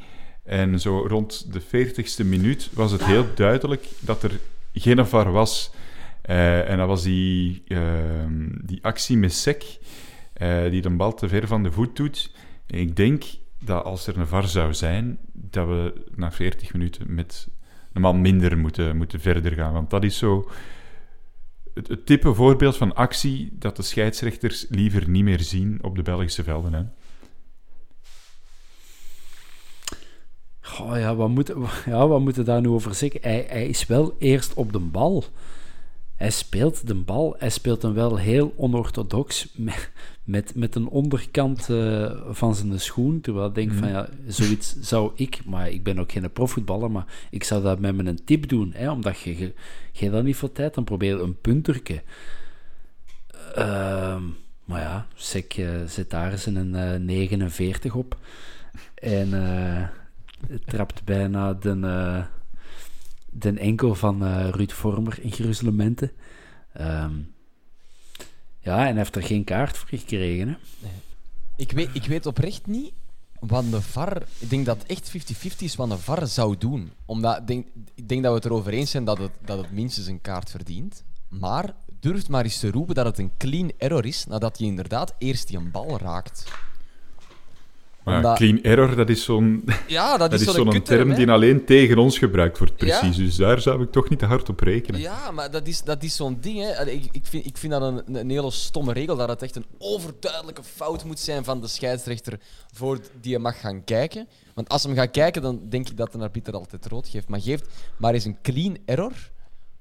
En 0.44 0.80
zo 0.80 1.06
rond 1.06 1.52
de 1.52 1.62
40ste 1.62 2.26
minuut 2.26 2.70
was 2.72 2.92
het 2.92 3.04
heel 3.04 3.34
duidelijk 3.34 3.86
dat 4.00 4.22
er 4.22 4.40
geen 4.72 5.06
VAR 5.06 5.32
was. 5.32 5.70
Uh, 6.26 6.70
en 6.70 6.78
dat 6.78 6.86
was 6.86 7.02
die, 7.02 7.62
ehm, 7.66 8.48
die 8.62 8.84
actie 8.84 9.16
met 9.16 9.32
Sek 9.32 9.78
uh, 10.42 10.70
die 10.70 10.82
de 10.82 10.90
bal 10.90 11.14
te 11.14 11.28
ver 11.28 11.46
van 11.46 11.62
de 11.62 11.72
voet 11.72 11.96
doet. 11.96 12.30
ik 12.66 12.96
denk 12.96 13.24
dat 13.58 13.84
als 13.84 14.06
er 14.06 14.18
een 14.18 14.26
VAR 14.26 14.48
zou 14.48 14.74
zijn, 14.74 15.18
dat 15.32 15.66
we 15.66 16.04
na 16.14 16.32
40 16.32 16.72
minuten 16.72 17.14
met 17.14 17.48
man 17.92 18.20
minder 18.20 18.58
moeten, 18.58 18.96
moeten 18.96 19.20
verder 19.20 19.52
gaan. 19.52 19.72
Want 19.72 19.90
dat 19.90 20.04
is 20.04 20.18
zo 20.18 20.50
het, 21.74 21.88
het 21.88 22.06
type 22.06 22.34
voorbeeld 22.34 22.76
van 22.76 22.94
actie 22.94 23.50
dat 23.52 23.76
de 23.76 23.82
scheidsrechters 23.82 24.66
liever 24.68 25.08
niet 25.08 25.24
meer 25.24 25.40
zien 25.40 25.78
op 25.82 25.96
de 25.96 26.02
Belgische 26.02 26.42
velden. 26.42 26.72
Hè. 26.72 26.82
Oh 30.80 30.98
ja, 30.98 31.14
wat 31.14 31.28
moet, 31.28 31.52
ja, 31.86 32.08
wat 32.08 32.20
moeten 32.20 32.44
we 32.44 32.50
daar 32.50 32.60
nu 32.60 32.68
over 32.68 32.94
zeggen? 32.94 33.20
Hij, 33.22 33.46
hij 33.48 33.66
is 33.66 33.86
wel 33.86 34.16
eerst 34.18 34.54
op 34.54 34.72
de 34.72 34.78
bal. 34.78 35.24
Hij 36.18 36.30
speelt 36.30 36.86
de 36.86 36.94
bal. 36.94 37.34
Hij 37.38 37.50
speelt 37.50 37.82
hem 37.82 37.94
wel 37.94 38.16
heel 38.16 38.52
onorthodox 38.56 39.48
met, 40.24 40.54
met 40.54 40.74
een 40.74 40.88
onderkant 40.88 41.68
uh, 41.68 42.10
van 42.30 42.54
zijn 42.54 42.80
schoen. 42.80 43.20
Terwijl 43.20 43.46
ik 43.46 43.54
denk 43.54 43.72
van 43.72 43.88
mhm. 43.88 43.96
ja, 43.96 44.08
zoiets 44.26 44.76
zou 44.80 45.12
ik, 45.14 45.44
maar 45.44 45.70
ik 45.70 45.82
ben 45.82 45.98
ook 45.98 46.12
geen 46.12 46.32
profvoetballer, 46.32 46.90
maar 46.90 47.04
ik 47.30 47.44
zou 47.44 47.62
dat 47.62 47.78
met 47.78 48.06
een 48.06 48.24
tip 48.24 48.48
doen. 48.48 48.72
Hè, 48.74 48.90
omdat 48.90 49.20
je, 49.20 49.38
je, 49.38 49.52
je 49.92 50.10
dat 50.10 50.24
niet 50.24 50.36
veel 50.36 50.52
tijd, 50.52 50.74
dan 50.74 50.84
probeer 50.84 51.20
een 51.20 51.40
punterke. 51.40 52.02
Uh, 53.58 54.16
maar 54.64 54.80
ja, 54.80 55.06
Sek 55.14 55.56
uh, 55.56 55.70
zit 55.86 56.10
daar 56.10 56.32
eens 56.32 56.46
een 56.46 57.04
49 57.04 57.94
op. 57.94 58.16
En 58.94 59.30
trapt 60.66 61.04
bijna 61.04 61.52
de, 61.52 61.74
de 63.38 63.52
enkel 63.58 63.94
van 63.94 64.48
Ruud 64.50 64.72
Vormer 64.72 65.18
in 65.22 65.32
gruzelementen. 65.32 66.12
Um, 66.80 67.34
ja, 68.60 68.86
en 68.86 68.96
heeft 68.96 69.16
er 69.16 69.22
geen 69.22 69.44
kaart 69.44 69.76
voor 69.76 69.88
gekregen. 69.88 70.48
Hè? 70.48 70.56
Ik, 71.56 71.72
weet, 71.72 71.88
ik 71.92 72.04
weet 72.04 72.26
oprecht 72.26 72.66
niet 72.66 72.92
wat 73.40 73.70
de 73.70 73.82
VAR... 73.82 74.22
Ik 74.38 74.50
denk 74.50 74.66
dat 74.66 74.84
echt 74.86 75.12
50-50 75.16 75.56
is 75.58 75.76
wat 75.76 75.90
de 75.90 75.98
VAR 75.98 76.26
zou 76.26 76.56
doen. 76.58 76.92
Omdat, 77.04 77.46
denk, 77.46 77.66
ik 77.94 78.08
denk 78.08 78.22
dat 78.22 78.30
we 78.30 78.36
het 78.36 78.46
erover 78.46 78.72
eens 78.72 78.90
zijn 78.90 79.04
dat 79.04 79.18
het, 79.18 79.32
dat 79.44 79.58
het 79.58 79.70
minstens 79.70 80.06
een 80.06 80.20
kaart 80.20 80.50
verdient. 80.50 81.04
Maar 81.28 81.74
durft 82.00 82.28
maar 82.28 82.44
eens 82.44 82.58
te 82.58 82.70
roepen 82.70 82.94
dat 82.94 83.06
het 83.06 83.18
een 83.18 83.32
clean 83.36 83.72
error 83.78 84.04
is 84.04 84.26
nadat 84.26 84.58
hij 84.58 84.66
inderdaad 84.66 85.14
eerst 85.18 85.48
die 85.48 85.56
een 85.56 85.70
bal 85.70 85.98
raakt. 85.98 86.44
Maar 88.08 88.36
clean 88.36 88.62
error, 88.62 88.96
dat 88.96 89.08
is 89.08 89.24
zo'n 89.24 89.64
ja, 89.86 90.16
dat 90.16 90.32
is, 90.32 90.44
zo'n 90.44 90.82
term 90.82 91.14
die 91.14 91.30
alleen 91.30 91.64
tegen 91.64 91.98
ons 91.98 92.18
gebruikt 92.18 92.58
wordt, 92.58 92.76
precies. 92.76 93.16
Dus 93.16 93.36
daar 93.36 93.60
zou 93.60 93.82
ik 93.82 93.92
toch 93.92 94.08
niet 94.08 94.18
te 94.18 94.26
hard 94.26 94.48
op 94.48 94.60
rekenen. 94.60 95.00
Ja, 95.00 95.30
maar 95.30 95.50
dat 95.50 95.66
is, 95.66 95.82
dat 95.82 96.02
is 96.02 96.16
zo'n 96.16 96.38
ding. 96.40 96.58
Hè. 96.58 96.90
Ik, 96.90 97.08
ik, 97.10 97.26
vind, 97.26 97.46
ik 97.46 97.56
vind 97.56 97.72
dat 97.72 97.82
een, 97.82 98.16
een 98.16 98.30
hele 98.30 98.50
stomme 98.50 98.92
regel, 98.92 99.16
dat 99.16 99.28
het 99.28 99.42
echt 99.42 99.56
een 99.56 99.66
overduidelijke 99.78 100.62
fout 100.62 101.04
moet 101.04 101.20
zijn 101.20 101.44
van 101.44 101.60
de 101.60 101.68
scheidsrechter 101.68 102.40
voor 102.74 102.98
die 103.20 103.32
je 103.32 103.38
mag 103.38 103.60
gaan 103.60 103.84
kijken. 103.84 104.28
Want 104.54 104.68
als 104.68 104.82
hem 104.82 104.94
gaat 104.94 105.10
kijken, 105.10 105.42
dan 105.42 105.60
denk 105.68 105.88
ik 105.88 105.96
dat 105.96 106.12
de 106.12 106.18
arbiter 106.18 106.54
altijd 106.54 106.86
rood 106.86 107.08
geeft. 107.08 107.28
Maar 107.28 107.40
geeft 107.40 107.66
maar 107.96 108.14
eens 108.14 108.24
een 108.24 108.38
clean 108.42 108.78
error 108.84 109.12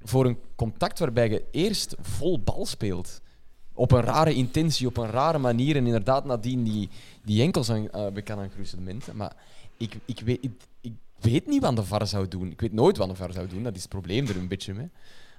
voor 0.01 0.25
een 0.25 0.39
contact 0.55 0.99
waarbij 0.99 1.29
je 1.29 1.43
eerst 1.51 1.95
vol 2.01 2.39
bal 2.39 2.65
speelt 2.65 3.21
op 3.77 3.91
een 3.91 4.01
rare 4.01 4.33
intentie, 4.33 4.87
op 4.87 4.97
een 4.97 5.09
rare 5.09 5.37
manier. 5.37 5.75
En 5.75 5.85
inderdaad, 5.85 6.25
nadien 6.25 6.63
die, 6.63 6.89
die 7.27 7.41
enkels 7.41 7.69
aan, 7.69 7.87
uh, 7.95 8.07
bekend 8.13 8.39
aan 8.39 8.49
gruzelementen. 8.49 9.15
Maar 9.15 9.35
ik, 9.77 9.97
ik, 10.05 10.19
weet, 10.19 10.37
ik, 10.41 10.51
ik, 10.81 10.93
weet 11.19 11.47
niet 11.47 11.61
wat 11.61 11.75
de 11.75 11.83
VAR 11.83 12.07
zou 12.07 12.27
doen. 12.27 12.51
Ik 12.51 12.61
weet 12.61 12.73
nooit 12.73 12.97
wat 12.97 13.09
de 13.09 13.15
VAR 13.15 13.33
zou 13.33 13.47
doen. 13.47 13.63
Dat 13.63 13.75
is 13.75 13.81
het 13.81 13.89
probleem 13.89 14.27
er 14.27 14.37
een 14.37 14.47
beetje 14.47 14.73
mee. 14.73 14.89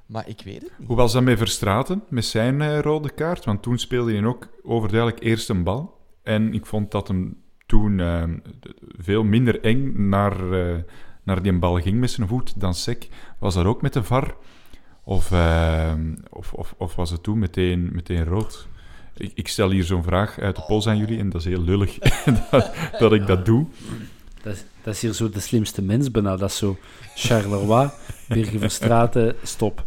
Maar 0.06 0.28
ik 0.28 0.40
weet 0.44 0.62
het 0.62 0.78
niet. 0.78 0.86
Hoe 0.86 0.96
was 0.96 1.12
dat 1.12 1.22
met 1.22 1.38
Verstraten, 1.38 2.02
met 2.08 2.24
zijn 2.24 2.60
uh, 2.60 2.80
rode 2.80 3.10
kaart? 3.10 3.44
Want 3.44 3.62
toen 3.62 3.78
speelde 3.78 4.12
hij 4.12 4.24
ook 4.24 4.48
overduidelijk 4.62 5.22
eerst 5.22 5.48
een 5.48 5.62
bal. 5.62 5.96
En 6.22 6.54
ik 6.54 6.66
vond 6.66 6.90
dat 6.90 7.08
hem 7.08 7.42
toen 7.66 7.98
uh, 7.98 8.22
veel 8.98 9.24
minder 9.24 9.60
eng 9.60 10.08
naar, 10.08 10.36
naar 11.22 11.42
die 11.42 11.58
bal 11.58 11.80
ging 11.80 12.00
met 12.00 12.10
zijn 12.10 12.28
voet 12.28 12.60
dan 12.60 12.74
Sek. 12.74 13.08
Was 13.38 13.54
dat 13.54 13.64
ook 13.64 13.82
met 13.82 13.92
de 13.92 14.02
VAR? 14.02 14.36
Of, 15.04 15.32
of, 16.30 16.52
of, 16.52 16.74
of, 16.78 16.94
was 16.94 17.10
het 17.10 17.22
toen 17.22 17.38
meteen, 17.38 17.90
meteen 17.92 18.24
rood? 18.24 18.68
Ik, 19.18 19.32
ik 19.34 19.48
stel 19.48 19.70
hier 19.70 19.84
zo'n 19.84 20.02
vraag 20.02 20.38
uit 20.38 20.56
de 20.56 20.62
pols 20.66 20.86
aan 20.86 20.98
jullie 20.98 21.18
en 21.18 21.30
dat 21.30 21.40
is 21.40 21.46
heel 21.46 21.62
lullig 21.62 21.98
dat, 22.50 22.70
dat, 22.98 23.12
ik 23.12 23.26
dat 23.26 23.46
doe. 23.46 23.66
Dat 24.42 24.54
is, 24.54 24.64
dat 24.82 24.94
is 24.94 25.00
hier 25.02 25.12
zo 25.12 25.30
de 25.30 25.40
slimste 25.40 25.82
mens 25.82 26.10
bijna. 26.10 26.36
Dat 26.36 26.50
is 26.50 26.56
zo 26.56 26.76
Charleroi 27.14 27.90
Birgen 28.28 28.60
Verstraten, 28.60 29.34
stop. 29.42 29.84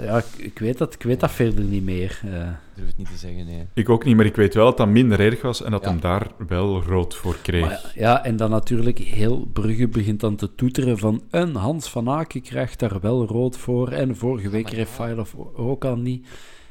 Ja, 0.00 0.16
ik, 0.18 0.24
ik 0.36 0.58
weet 0.58 0.78
dat, 0.78 0.94
ik 0.94 1.02
weet 1.02 1.20
dat 1.20 1.30
verder 1.30 1.64
niet 1.64 1.84
meer. 1.84 2.20
eh. 2.24 2.30
Ik 2.40 2.78
durf 2.78 2.86
het 2.88 2.96
niet 2.98 3.06
te 3.10 3.16
zeggen, 3.16 3.46
nee. 3.46 3.66
Ik 3.74 3.88
ook 3.88 4.04
niet, 4.04 4.16
maar 4.16 4.24
ik 4.26 4.36
weet 4.36 4.54
wel 4.54 4.64
dat 4.64 4.76
dat 4.76 4.88
minder 4.88 5.20
erg 5.20 5.42
was 5.42 5.62
en 5.62 5.70
dat 5.70 5.82
Ja. 5.84 5.88
hem 5.90 6.00
daar 6.00 6.26
wel 6.48 6.82
rood 6.82 7.14
voor 7.14 7.36
kreeg. 7.42 7.66
Maar 7.66 7.92
ja, 7.94 8.24
en 8.24 8.36
dan 8.36 8.50
natuurlijk 8.50 8.98
heel 8.98 9.48
Brugge 9.52 9.88
begint 9.88 10.20
dan 10.20 10.36
te 10.36 10.54
toeteren 10.54 10.98
van 10.98 11.22
en 11.30 11.54
Hans 11.54 11.88
van 11.88 12.08
Aken 12.08 12.42
krijgt 12.42 12.78
daar 12.78 13.00
wel 13.00 13.26
rood 13.26 13.56
voor 13.56 13.88
en 13.90 14.16
vorige 14.16 14.48
week 14.50 14.64
maar 14.64 14.74
Refailov 14.74 15.32
ook 15.56 15.84
al 15.84 15.96
niet. 15.96 16.26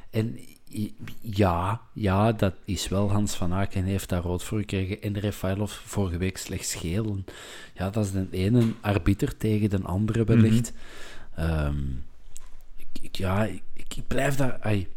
En 0.10 0.38
ja, 1.22 1.82
ja, 1.94 2.32
dat 2.32 2.54
is 2.66 2.88
wel 2.88 3.12
Hans 3.12 3.36
van 3.36 3.54
Aken 3.54 3.84
heeft 3.84 4.10
daar 4.10 4.22
rood 4.22 4.44
voor 4.44 4.60
gekregen 4.60 5.02
en 5.02 5.20
Refailov 5.20 5.72
vorige 5.72 6.18
week 6.18 6.38
slechts 6.38 6.76
geel. 6.76 7.06
En 7.06 7.26
ja, 7.74 7.90
dat 7.90 8.06
is 8.06 8.12
de 8.12 8.28
ene 8.32 8.64
arbiter 8.82 9.38
tegen 9.38 9.70
de 9.70 9.82
andere 9.84 10.24
wellicht. 10.24 10.74
Ehm, 11.36 11.78
ik, 12.78 12.88
ik- 13.02 13.16
ja, 13.16 13.44
ik, 13.46 13.62
ik 13.74 14.08
blijf 14.08 14.36
daar... 14.36 14.60
ai, 14.62 14.88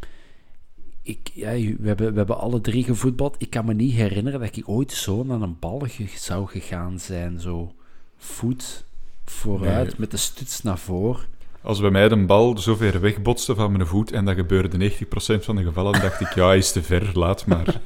ik, 1.02 1.30
ja, 1.34 1.50
we, 1.52 1.76
hebben, 1.82 2.10
we 2.12 2.16
hebben 2.16 2.38
alle 2.38 2.60
drie 2.60 2.84
gevoetbald. 2.84 3.34
Ik 3.38 3.50
kan 3.50 3.64
me 3.64 3.74
niet 3.74 3.92
herinneren 3.94 4.40
dat 4.40 4.56
ik 4.56 4.68
ooit 4.68 4.92
zo 4.92 5.22
naar 5.24 5.40
een 5.40 5.58
bal 5.58 5.78
ge- 5.87 6.08
zou 6.18 6.46
gegaan 6.46 6.98
zijn. 7.00 7.40
Zo 7.40 7.74
voet 8.16 8.84
vooruit 9.24 9.87
Nee. 9.87 9.94
met 9.98 10.10
de 10.10 10.16
stuts 10.16 10.62
naar 10.62 10.78
voren. 10.78 11.26
Als 11.64 11.81
bij 11.81 11.90
mij 11.90 12.09
de 12.09 12.16
bal 12.16 12.59
zo 12.59 12.74
ver 12.74 13.00
wegbotste 13.00 13.55
van 13.55 13.72
mijn 13.72 13.87
voet 13.87 14.12
en 14.12 14.24
dat 14.24 14.35
gebeurde 14.35 14.90
90% 14.90 14.94
van 15.40 15.57
de 15.57 15.62
gevallen, 15.62 16.00
dacht 16.00 16.20
ik, 16.20 16.35
ja, 16.35 16.46
hij 16.46 16.57
is 16.57 16.72
te 16.72 16.83
ver, 16.83 17.11
laat 17.12 17.46
maar. 17.46 17.66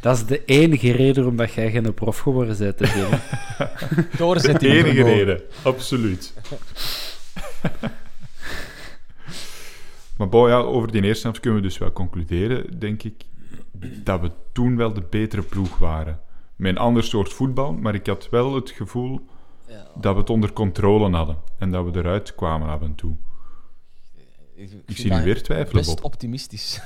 Dat 0.00 0.16
is 0.16 0.26
de 0.26 0.44
enige 0.44 0.92
reden 0.92 1.14
waarom 1.14 1.36
dat 1.36 1.52
jij 1.52 1.70
geen 1.70 1.94
prof 1.94 2.18
geworden 2.18 2.58
bent 2.58 2.76
te 2.76 2.90
binnen. 2.94 3.20
De 4.10 4.16
Doorzetting. 4.16 4.72
enige 4.72 4.94
vermogen. 4.94 5.16
reden, 5.16 5.42
absoluut. 5.62 6.34
maar 10.16 10.28
bon, 10.28 10.48
ja, 10.48 10.56
over 10.58 10.92
die 10.92 11.02
eerste 11.02 11.22
helft 11.22 11.40
kunnen 11.40 11.60
we 11.60 11.66
dus 11.66 11.78
wel 11.78 11.92
concluderen, 11.92 12.78
denk 12.78 13.02
ik, 13.02 13.24
dat 14.04 14.20
we 14.20 14.30
toen 14.52 14.76
wel 14.76 14.92
de 14.92 15.02
betere 15.10 15.42
ploeg 15.42 15.78
waren. 15.78 16.20
Met 16.56 16.70
een 16.70 16.78
ander 16.78 17.04
soort 17.04 17.32
voetbal, 17.32 17.72
maar 17.72 17.94
ik 17.94 18.06
had 18.06 18.28
wel 18.30 18.54
het 18.54 18.70
gevoel 18.70 19.20
Ja. 19.68 19.86
dat 20.00 20.14
we 20.14 20.20
het 20.20 20.30
onder 20.30 20.52
controle 20.52 21.10
hadden 21.16 21.36
en 21.58 21.70
dat 21.70 21.84
we 21.84 21.98
eruit 21.98 22.34
kwamen 22.34 22.68
af 22.68 22.80
en 22.82 22.94
toe. 22.94 23.14
Ik, 24.54 24.70
Ik 24.86 24.96
zie 24.96 25.12
nu 25.12 25.22
weer 25.22 25.42
twijfelen, 25.42 25.82
Best 25.84 25.94
Bob. 25.94 26.04
optimistisch. 26.04 26.80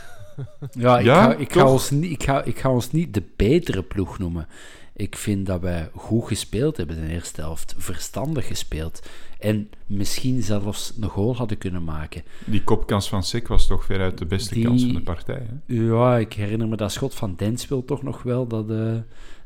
Ja, 0.73 0.99
ik, 0.99 1.05
Ja, 1.05 1.23
ga, 1.25 1.35
ik, 1.35 1.53
ga 1.53 1.71
ons 1.71 1.91
niet, 1.91 2.11
ik, 2.13 2.23
ga, 2.23 2.43
ik 2.43 2.59
ga 2.59 2.71
ons 2.71 2.91
niet 2.91 3.15
de 3.15 3.23
betere 3.37 3.83
ploeg 3.83 4.19
noemen. 4.19 4.47
Ik 4.95 5.17
vind 5.17 5.47
dat 5.47 5.61
wij 5.61 5.91
goed 5.95 6.27
gespeeld 6.27 6.77
hebben 6.77 6.97
in 6.97 7.07
de 7.07 7.13
eerste 7.13 7.41
helft. 7.41 7.75
Verstandig 7.79 8.47
gespeeld. 8.47 9.03
En 9.39 9.71
misschien 9.87 10.43
zelfs 10.43 10.93
een 11.01 11.09
goal 11.09 11.37
hadden 11.37 11.59
kunnen 11.59 11.85
maken. 11.85 12.23
Die 12.45 12.65
kopkans 12.65 13.09
van 13.09 13.23
Sik 13.23 13.49
was 13.49 13.67
toch 13.67 13.85
veruit 13.85 14.19
de 14.19 14.27
beste 14.27 14.55
Die- 14.55 14.65
kans 14.65 14.83
van 14.85 14.95
de 14.95 15.03
partij. 15.03 15.47
Hè? 15.67 15.75
Ja, 15.75 16.19
ik 16.19 16.33
herinner 16.33 16.69
me 16.69 16.77
dat 16.77 16.93
schot 16.93 17.15
van 17.15 17.35
Denswil 17.37 17.85
toch 17.85 18.03
nog 18.03 18.23
wel. 18.23 18.47
Dat 18.47 18.71
eh, 18.71 18.95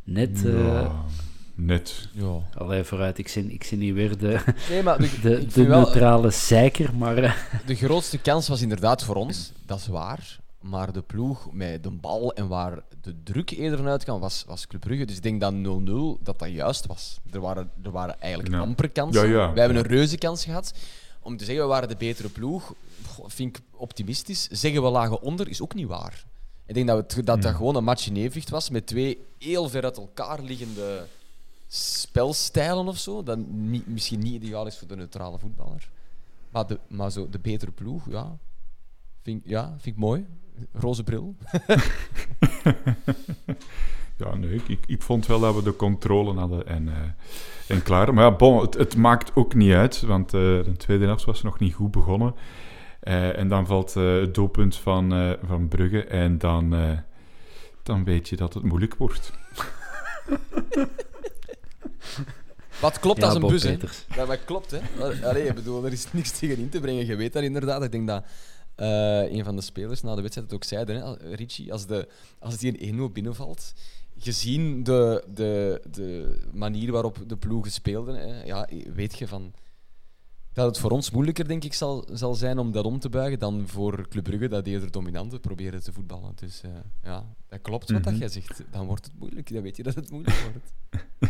net... 0.05 0.45
eh 0.45 0.65
Ja, 0.65 1.05
net. 1.57 2.09
Ja. 2.13 2.39
Allee, 2.55 2.85
vooruit. 2.85 3.19
Ik 3.19 3.29
zie, 3.29 3.53
ik 3.53 3.65
zie 3.65 3.79
niet 3.79 3.95
weer 3.95 4.19
de, 4.19 4.41
Nee, 4.71 4.83
maar 4.83 4.99
de, 4.99 5.11
de, 5.23 5.45
de 5.45 5.51
vind 5.51 5.67
wel, 5.69 5.81
neutrale 5.81 6.31
zeiker, 6.31 6.95
maar... 6.95 7.17
eh, 7.19 7.33
de 7.67 7.75
grootste 7.75 8.19
kans 8.19 8.49
was 8.49 8.63
inderdaad 8.63 9.05
voor 9.05 9.15
ons, 9.17 9.53
dat 9.67 9.79
is 9.79 9.87
waar. 9.87 10.39
Maar 10.61 10.93
de 10.93 11.03
ploeg 11.03 11.49
met 11.53 11.83
de 11.83 11.91
bal 11.91 12.33
en 12.35 12.49
waar 12.49 12.83
de 13.01 13.15
druk 13.23 13.51
eerder 13.51 13.79
vanuit 13.79 14.05
kan, 14.05 14.21
was, 14.21 14.45
was 14.47 14.67
Club 14.67 14.81
Brugge. 14.81 15.05
Dus 15.05 15.17
ik 15.17 15.23
denk 15.23 15.41
dat 15.41 15.53
0-0 15.55 16.23
dat 16.23 16.39
dat 16.39 16.49
juist 16.51 16.87
was. 16.87 17.19
Er 17.33 17.41
waren, 17.41 17.71
er 17.83 17.91
waren 17.91 18.21
eigenlijk 18.21 18.55
Ja. 18.55 18.61
amper 18.61 18.91
kansen. 18.91 19.29
Ja, 19.29 19.35
ja, 19.43 19.53
Wij 19.53 19.65
hebben 19.65 19.83
een 19.85 19.91
reuze 19.91 20.19
kans 20.19 20.45
gehad. 20.45 20.73
Om 21.23 21.37
te 21.37 21.45
zeggen, 21.45 21.65
we 21.65 21.71
waren 21.71 21.89
de 21.89 21.97
betere 21.97 22.29
ploeg, 22.29 22.73
vind 23.27 23.57
ik 23.57 23.63
optimistisch. 23.77 24.49
Zeggen 24.51 24.83
we 24.83 24.89
lagen 24.89 25.23
onder, 25.23 25.49
is 25.49 25.63
ook 25.63 25.75
niet 25.75 25.87
waar. 25.87 26.25
Ik 26.67 26.75
denk 26.75 26.87
dat 26.87 26.97
het, 27.15 27.27
dat, 27.27 27.43
dat 27.43 27.55
gewoon 27.55 27.77
een 27.77 27.85
match 27.85 28.07
in 28.07 28.17
evenwicht 28.17 28.51
was 28.51 28.71
met 28.71 28.87
twee 28.87 29.19
heel 29.39 29.69
ver 29.69 29.85
uit 29.85 29.97
elkaar 29.97 30.43
liggende 30.43 31.07
spelstijlen 31.67 32.87
of 32.87 32.99
zo. 32.99 33.23
Dat 33.23 33.39
niet, 33.49 33.87
misschien 33.87 34.19
niet 34.21 34.43
ideaal 34.43 34.67
is 34.67 34.79
voor 34.79 34.89
de 34.89 34.97
neutrale 34.97 35.39
voetballer. 35.39 35.89
Maar, 36.51 36.67
de, 36.67 36.79
maar 36.89 37.11
zo, 37.11 37.29
de 37.29 37.39
betere 37.39 37.71
ploeg, 37.73 38.11
ja. 38.11 38.37
Vind, 39.23 39.45
ik- 39.45 39.51
ja, 39.51 39.67
vind 39.79 39.97
ik 39.97 40.03
mooi. 40.03 40.27
Roze 40.73 41.05
bril. 41.05 41.35
Ja, 44.19 44.35
nee, 44.35 44.55
ik, 44.55 44.69
ik, 44.69 44.85
ik 44.87 45.03
vond 45.03 45.27
wel 45.27 45.41
dat 45.41 45.55
we 45.55 45.63
de 45.63 45.77
controle 45.77 46.35
hadden 46.35 46.67
en, 46.67 46.89
eh, 46.89 46.95
en 47.77 47.83
klaar. 47.83 48.15
Maar 48.15 48.25
ja, 48.25 48.37
bon, 48.37 48.61
het, 48.61 48.75
het 48.75 48.97
maakt 48.97 49.37
ook 49.37 49.55
niet 49.55 49.73
uit, 49.73 50.01
want 50.01 50.35
eh, 50.35 50.41
de 50.41 50.75
tweede 50.77 51.05
helft 51.05 51.25
was 51.25 51.43
nog 51.43 51.59
niet 51.59 51.75
goed 51.75 51.91
begonnen. 51.91 52.35
Eh, 53.01 53.39
en 53.39 53.49
dan 53.49 53.67
valt 53.67 53.97
eh, 53.97 54.13
het 54.21 54.35
doelpunt 54.35 54.77
van, 54.77 55.13
eh, 55.13 55.31
van 55.43 55.69
Brugge 55.69 56.05
en 56.05 56.39
dan, 56.39 56.75
eh, 56.75 56.99
dan 57.83 58.05
weet 58.05 58.29
je 58.29 58.37
dat 58.37 58.55
het 58.55 58.63
moeilijk 58.63 58.95
wordt. 58.95 59.33
Wat 62.81 62.99
klopt 62.99 63.19
ja, 63.19 63.25
als 63.25 63.35
een 63.35 63.41
Bob 63.41 63.51
bus, 63.51 63.63
hè? 63.63 63.71
Peters. 63.71 64.05
Ja, 64.15 64.25
maar 64.25 64.37
klopt, 64.37 64.71
hè? 64.71 64.81
Allee, 65.29 65.47
ik 65.47 65.55
bedoel, 65.55 65.85
er 65.85 65.93
is 65.93 66.13
niks 66.13 66.39
tegen 66.39 66.59
in 66.59 66.69
te 66.69 66.81
brengen. 66.81 67.07
Je 67.07 67.17
weet 67.17 67.33
dat 67.33 67.43
inderdaad. 67.43 67.83
Ik 67.83 67.93
denk 67.93 68.07
dat 68.07 68.25
eh, 68.75 69.33
een 69.33 69.45
van 69.45 69.57
de 69.57 69.63
spelers 69.63 70.03
na 70.03 70.15
de 70.15 70.21
wedstrijd 70.21 70.51
het 70.51 70.57
ook 70.57 70.65
zei, 70.65 70.85
hè, 70.85 71.35
Richie, 71.35 71.73
als, 71.73 71.87
de, 71.87 72.09
als 72.39 72.57
die 72.57 72.89
een 72.89 73.11
1-0 73.11 73.13
binnenvalt, 73.13 73.73
gezien 74.19 74.83
de, 74.83 75.25
de, 75.35 75.83
de 75.91 76.39
manier 76.53 76.93
waarop 76.93 77.19
de 77.27 77.37
ploegen 77.37 77.73
speelden, 77.73 78.15
hè, 78.15 78.45
ja, 78.45 78.69
weet 78.95 79.19
je 79.19 79.29
van 79.29 79.53
dat 80.57 80.67
het 80.67 80.79
voor 80.79 80.91
ons 80.91 81.11
moeilijker, 81.11 81.49
denk 81.49 81.65
ik, 81.65 81.75
zal, 81.75 82.05
zal 82.13 82.35
zijn 82.35 82.59
om 82.59 82.73
dat 82.73 82.85
om 82.85 82.99
te 82.99 83.09
buigen 83.09 83.39
dan 83.39 83.65
voor 83.67 84.09
Club 84.09 84.25
Brugge, 84.25 84.49
dat 84.49 84.67
eerder 84.67 84.91
dominante 84.91 85.39
proberen 85.41 85.83
te 85.83 85.93
voetballen. 85.93 86.33
Dus 86.35 86.63
eh, 86.63 86.71
ja, 87.03 87.25
dat 87.49 87.61
klopt 87.63 87.91
wat 87.91 88.03
dat 88.03 88.13
Mhm. 88.13 88.21
jij 88.21 88.31
zegt. 88.31 88.63
Dan 88.71 88.87
wordt 88.87 89.05
het 89.05 89.15
moeilijk. 89.19 89.53
Dan 89.53 89.63
weet 89.63 89.77
je 89.77 89.83
dat 89.83 89.95
het 89.95 90.11
moeilijk 90.11 90.37
wordt. 90.53 90.73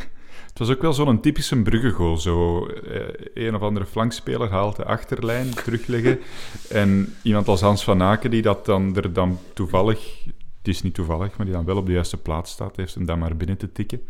Het 0.48 0.58
was 0.58 0.70
ook 0.76 0.82
wel 0.82 0.92
zo'n 0.92 1.20
typische 1.20 1.62
Brugge-goal. 1.62 2.16
Zo, 2.16 2.66
eh, 2.66 3.44
een 3.46 3.54
of 3.54 3.60
andere 3.60 3.86
flankspeler 3.86 4.50
haalt 4.50 4.76
de 4.76 4.84
achterlijn 4.84 5.50
terugleggen. 5.54 6.18
En 6.70 7.14
iemand 7.22 7.48
als 7.48 7.60
Hans 7.60 7.84
van 7.84 8.02
Aken, 8.02 8.30
die 8.30 8.42
dat 8.42 8.64
dan 8.66 8.96
er 8.96 9.12
dan 9.12 9.38
toevallig, 9.54 10.24
het 10.58 10.68
is 10.68 10.82
niet 10.82 10.94
toevallig, 10.94 11.36
maar 11.36 11.46
die 11.46 11.54
dan 11.54 11.64
wel 11.64 11.76
op 11.76 11.86
de 11.86 11.92
juiste 11.92 12.16
plaats 12.16 12.50
staat, 12.52 12.76
heeft 12.76 12.94
hem 12.94 13.06
dan 13.06 13.18
maar 13.18 13.36
binnen 13.36 13.56
te 13.56 13.72
tikken. 13.72 14.02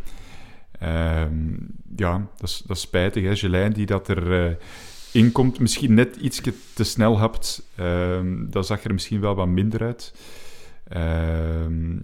Ehm, 0.79 1.55
ja, 1.97 2.29
dat 2.37 2.49
is, 2.49 2.63
dat 2.67 2.77
is 2.77 2.83
spijtig. 2.83 3.23
Hè? 3.25 3.37
Gelijn 3.37 3.73
die 3.73 3.87
dat 3.87 4.09
er 4.09 4.33
eh, 5.17 5.23
in 5.23 5.33
komt, 5.33 5.59
misschien 5.59 5.95
net 5.95 6.17
iets 6.17 6.41
te 6.75 6.85
snel 6.85 7.19
hebt. 7.19 7.63
Ehm, 7.77 8.51
dat 8.51 8.67
zag 8.67 8.85
er 8.85 8.93
misschien 8.93 9.21
wel 9.21 9.35
wat 9.35 9.47
minder 9.47 9.83
uit. 9.83 10.15
Ehm, 10.89 11.95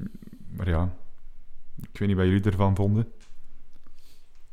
maar 0.56 0.68
ja, 0.68 0.94
ik 1.82 1.98
weet 1.98 2.08
niet 2.08 2.16
wat 2.16 2.26
jullie 2.26 2.42
ervan 2.42 2.76
vonden. 2.76 3.12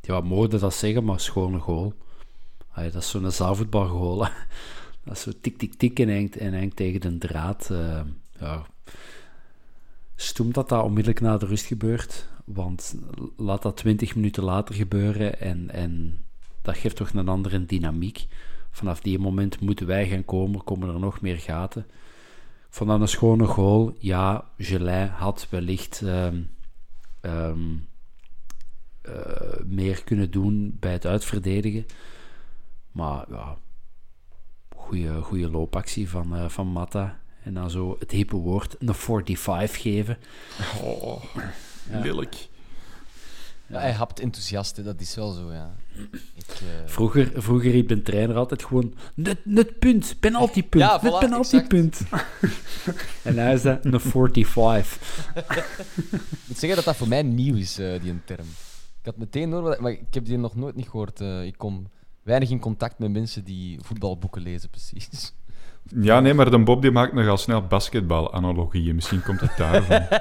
Ja, 0.01 0.21
mogen 0.21 0.59
dat 0.59 0.73
zeggen, 0.73 1.03
maar 1.03 1.19
schone 1.19 1.59
goal. 1.59 1.93
Dat 2.75 2.95
is 2.95 3.09
zo'n 3.09 3.31
zaalvoetbalgoal. 3.31 4.25
hè. 4.25 4.31
Dat 5.03 5.15
is 5.15 5.21
zo 5.21 5.31
tik-tik-tik 5.41 5.99
en 5.99 6.13
hangt, 6.13 6.37
en 6.37 6.59
hangt 6.59 6.75
tegen 6.75 7.01
de 7.01 7.17
draad. 7.17 7.69
eh, 7.71 8.01
ja. 8.39 8.65
Stoem 10.15 10.53
dat 10.53 10.69
dat 10.69 10.83
onmiddellijk 10.83 11.21
na 11.21 11.37
de 11.37 11.45
rust 11.45 11.65
gebeurt. 11.65 12.27
Want 12.45 12.95
laat 13.37 13.61
dat 13.61 13.77
20 13.77 14.15
minuten 14.15 14.43
later 14.43 14.75
gebeuren 14.75 15.39
en, 15.39 15.69
en 15.69 16.21
dat 16.73 16.77
geeft 16.81 16.95
toch 16.95 17.13
een 17.13 17.27
andere 17.27 17.65
dynamiek. 17.65 18.25
Vanaf 18.71 19.01
die 19.01 19.19
moment 19.19 19.59
moeten 19.59 19.87
wij 19.87 20.07
gaan 20.07 20.25
komen, 20.25 20.63
komen 20.63 20.89
er 20.93 20.99
nog 20.99 21.21
meer 21.21 21.37
gaten. 21.37 21.85
Vond 22.69 22.89
dat 22.89 23.01
een 23.01 23.07
schone 23.07 23.45
goal. 23.45 23.95
Ja, 23.99 24.49
Gelin 24.57 25.07
had 25.07 25.47
wellicht 25.49 26.01
ehm, 26.01 26.41
ehm, 27.21 27.59
eh, 29.01 29.63
meer 29.65 30.03
kunnen 30.03 30.31
doen 30.31 30.77
bij 30.79 30.91
het 30.91 31.05
uitverdedigen. 31.05 31.85
Maar 32.91 33.25
ja, 33.29 33.57
goede, 34.75 35.21
goede 35.21 35.49
loopactie 35.49 36.09
van, 36.09 36.35
eh, 36.35 36.49
van 36.49 36.67
Matta. 36.67 37.19
En 37.43 37.53
dan 37.53 37.69
zo 37.69 37.95
het 37.99 38.11
hippe 38.11 38.35
woord, 38.35 38.75
een 38.79 38.93
45 38.93 39.81
geven. 39.81 40.17
Oh, 40.83 41.23
Ja. 41.91 41.99
lelijk. 41.99 42.47
Ja, 43.69 43.79
hij 43.79 43.91
hapt 43.93 44.19
enthousiast, 44.19 44.77
hè. 44.77 44.83
dat 44.83 45.01
is 45.01 45.15
wel 45.15 45.31
zo, 45.31 45.51
ja. 45.53 45.75
Ik, 46.35 46.45
eh, 46.47 46.57
Vroeger, 46.85 47.31
vroeger 47.41 47.71
riep 47.71 47.89
een 47.89 48.03
trainer 48.03 48.35
altijd 48.35 48.63
gewoon 48.63 48.95
net, 49.15 49.45
net 49.45 49.79
punt, 49.79 50.15
penaltypunt, 50.19 50.83
Ja, 50.83 50.99
net 51.01 51.11
voilà, 51.13 51.17
penaltypunt. 51.19 52.01
en 53.23 53.37
hij 53.37 53.53
is 53.53 53.61
dat 53.61 53.85
een 53.85 53.99
45. 53.99 55.27
Ik 56.01 56.47
moet 56.47 56.57
zeggen 56.57 56.75
dat 56.75 56.83
dat 56.83 56.95
voor 56.95 57.07
mij 57.07 57.23
nieuw 57.23 57.55
is, 57.55 57.77
eh, 57.79 58.01
die 58.01 58.11
een 58.11 58.21
term. 58.25 58.45
Ik 58.99 59.05
had 59.05 59.17
meteen 59.17 59.49
door, 59.49 59.77
maar 59.81 59.91
ik 59.91 60.13
heb 60.13 60.25
die 60.25 60.37
nog 60.37 60.55
nooit 60.55 60.75
niet 60.75 60.89
gehoord. 60.89 61.21
eh, 61.21 61.43
ik 61.45 61.57
kom 61.57 61.87
weinig 62.23 62.49
in 62.49 62.59
contact 62.59 62.99
met 62.99 63.11
mensen 63.11 63.43
die 63.43 63.79
voetbalboeken 63.81 64.41
lezen, 64.41 64.69
precies. 64.69 65.33
Ja, 65.83 66.19
nee, 66.19 66.33
maar 66.33 66.51
de 66.51 66.59
Bob 66.59 66.81
die 66.81 66.91
maakt 66.91 67.13
nogal 67.13 67.37
snel 67.37 67.67
basketbal-analogieën. 67.67 68.95
Misschien 68.95 69.23
komt 69.23 69.39
het 69.39 69.57
daarvan. 69.57 70.07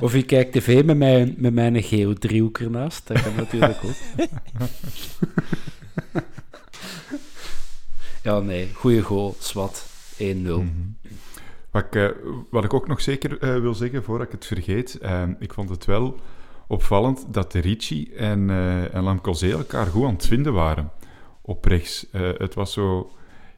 Of 0.00 0.14
ik 0.14 0.26
kijk 0.26 0.52
tv 0.52 0.84
met 0.84 0.96
mijn, 0.96 1.34
met 1.36 1.54
mijn 1.54 1.82
geodriehoek 1.82 2.58
ernaast. 2.58 3.06
Dat 3.06 3.22
kan 3.22 3.34
natuurlijk 3.34 3.78
ook. 3.84 3.94
ja, 8.22 8.38
nee. 8.38 8.70
Goeie 8.74 9.02
goal. 9.02 9.36
Swat. 9.38 9.86
1-0. 10.18 10.24
Mhm. 10.24 10.66
Wat 11.70 11.84
ik, 11.84 11.94
eh, 11.94 12.08
wat 12.50 12.64
ik 12.64 12.74
ook 12.74 12.88
nog 12.88 13.00
zeker 13.00 13.38
eh, 13.38 13.60
wil 13.60 13.74
zeggen, 13.74 14.02
voordat 14.02 14.26
ik 14.26 14.32
het 14.32 14.46
vergeet, 14.46 14.98
eh, 14.98 15.22
ik 15.38 15.52
vond 15.52 15.68
het 15.68 15.84
wel 15.84 16.16
opvallend 16.66 17.24
dat 17.28 17.52
de 17.52 17.58
Ricci 17.58 18.12
en, 18.16 18.48
uh, 18.48 18.94
en 18.94 19.20
elkaar 19.40 19.86
goed 19.86 20.04
aan 20.04 20.12
het 20.12 20.26
vinden 20.26 20.52
waren 20.52 20.90
op 21.42 21.64
rechts. 21.64 22.06
het 22.12 22.54
was 22.54 22.72
zo 22.72 23.10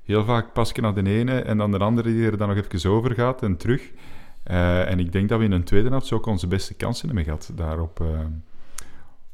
heel 0.04 0.24
vaak 0.24 0.52
pasje 0.52 0.80
naar 0.80 0.94
de 0.94 1.10
ene 1.10 1.40
en 1.40 1.58
dan 1.58 1.70
de 1.70 1.78
andere 1.78 2.12
die 2.12 2.24
er 2.24 2.36
dan 2.36 2.48
nog 2.48 2.56
even 2.56 2.90
over 2.90 3.14
gaat 3.14 3.42
en 3.42 3.56
terug. 3.56 3.90
en 4.44 4.98
ik 4.98 5.12
denk 5.12 5.28
dat 5.28 5.38
we 5.38 5.44
in 5.44 5.52
een 5.52 5.64
tweede 5.64 5.88
helft 5.88 6.06
zo 6.06 6.14
ook 6.14 6.26
onze 6.26 6.46
beste 6.46 6.74
kansen 6.74 7.06
hebben 7.06 7.24
gehad 7.24 7.52
daar 7.54 7.80
op, 7.80 8.04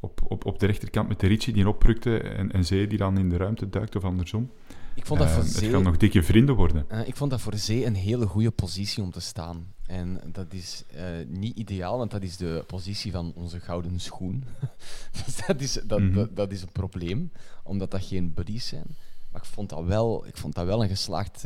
op, 0.00 0.20
op, 0.28 0.44
op 0.44 0.58
de 0.58 0.66
rechterkant 0.66 1.08
met 1.08 1.20
de 1.20 1.26
Ricci 1.26 1.52
die 1.52 1.68
oprukte 1.68 2.18
en, 2.18 2.52
en 2.52 2.64
Zee 2.64 2.86
die 2.86 2.98
dan 2.98 3.18
in 3.18 3.28
de 3.28 3.36
ruimte 3.36 3.68
duikt 3.68 3.96
of 3.96 4.04
andersom. 4.04 4.50
Ik 4.94 5.06
vond 5.06 5.20
dat 5.20 5.30
voor 5.30 5.42
Het 5.42 5.52
Zee... 5.52 5.70
gaan 5.70 5.82
nog 5.82 5.96
dikke 5.96 6.22
vrienden 6.22 6.54
worden. 6.54 6.86
Ik 7.06 7.16
vond 7.16 7.30
dat 7.30 7.40
voor 7.40 7.56
Zee 7.56 7.86
een 7.86 7.94
hele 7.94 8.26
goede 8.26 8.50
positie 8.50 9.02
om 9.02 9.10
te 9.10 9.20
staan. 9.20 9.74
En 9.86 10.20
dat 10.32 10.52
is 10.52 10.84
uh, 10.94 11.02
niet 11.26 11.56
ideaal, 11.56 11.98
want 11.98 12.10
dat 12.10 12.22
is 12.22 12.36
de 12.36 12.64
positie 12.66 13.12
van 13.12 13.32
onze 13.34 13.60
gouden 13.60 14.00
schoen. 14.00 14.44
dus 15.24 15.46
dat 15.46 15.60
is, 15.60 15.72
dat, 15.72 15.98
mm 15.98 16.06
-hmm. 16.06 16.14
dat, 16.14 16.36
dat, 16.36 16.52
is 16.52 16.62
een 16.62 16.72
probleem, 16.72 17.32
omdat 17.62 17.90
dat 17.90 18.04
geen 18.04 18.34
buddies 18.34 18.66
zijn. 18.66 18.86
Maar 19.32 19.40
ik 19.40 19.48
vond 19.48 19.68
dat 19.68 19.84
wel, 19.84 20.26
ik 20.26 20.36
vond 20.36 20.54
dat 20.54 20.66
wel 20.66 20.82
een 20.82 20.88
geslaagd... 20.88 21.42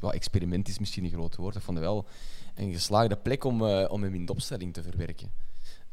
Ja, 0.00 0.10
experiment 0.10 0.68
is 0.68 0.78
misschien 0.78 1.04
een 1.04 1.10
groot 1.10 1.36
woord. 1.36 1.56
Ik 1.56 1.62
vond 1.62 1.76
dat 1.76 1.86
wel 1.86 2.06
een 2.54 2.72
geslaagde 2.72 3.16
plek 3.16 3.44
om, 3.44 3.62
om 3.62 4.02
hem 4.02 4.14
in 4.14 4.26
de 4.26 4.32
opstelling 4.32 4.72
te 4.72 4.82
verwerken. 4.82 5.30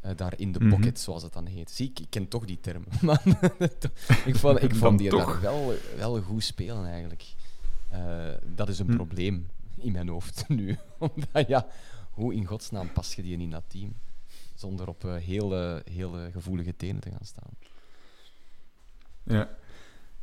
Uh, 0.05 0.11
daar 0.15 0.33
in 0.37 0.51
de 0.51 0.59
pocket, 0.59 0.77
mm 0.77 0.83
-hmm. 0.83 0.95
zoals 0.95 1.23
het 1.23 1.33
dan 1.33 1.45
heet. 1.45 1.71
Zie, 1.71 1.89
ik, 1.89 1.99
ik 1.99 2.09
ken 2.09 2.27
toch 2.27 2.45
die 2.45 2.59
term. 2.59 2.83
Maar 3.01 3.21
ik 4.25 4.35
vond, 4.35 4.63
ik 4.63 4.75
vond 4.81 4.99
die 4.99 5.09
daar 5.09 5.41
wel, 5.41 5.73
wel 5.97 6.21
goed 6.21 6.43
spelen, 6.43 6.85
eigenlijk. 6.85 7.25
Uh, 7.93 8.33
dat 8.55 8.69
is 8.69 8.79
een 8.79 8.87
hm. 8.87 8.95
probleem 8.95 9.49
in 9.75 9.91
mijn 9.91 10.07
hoofd 10.07 10.43
nu. 10.49 10.77
Omdat, 10.97 11.47
ja, 11.47 11.67
hoe 12.11 12.33
in 12.33 12.45
godsnaam 12.45 12.91
pas 12.91 13.15
je 13.15 13.21
die 13.21 13.37
in 13.37 13.49
dat 13.49 13.63
team? 13.67 13.93
Zonder 14.55 14.87
op 14.87 15.03
uh, 15.03 15.15
hele, 15.15 15.83
hele 15.91 16.31
gevoelige 16.31 16.75
tenen 16.75 17.01
te 17.01 17.09
gaan 17.09 17.25
staan. 17.25 17.51
Ja. 19.23 19.49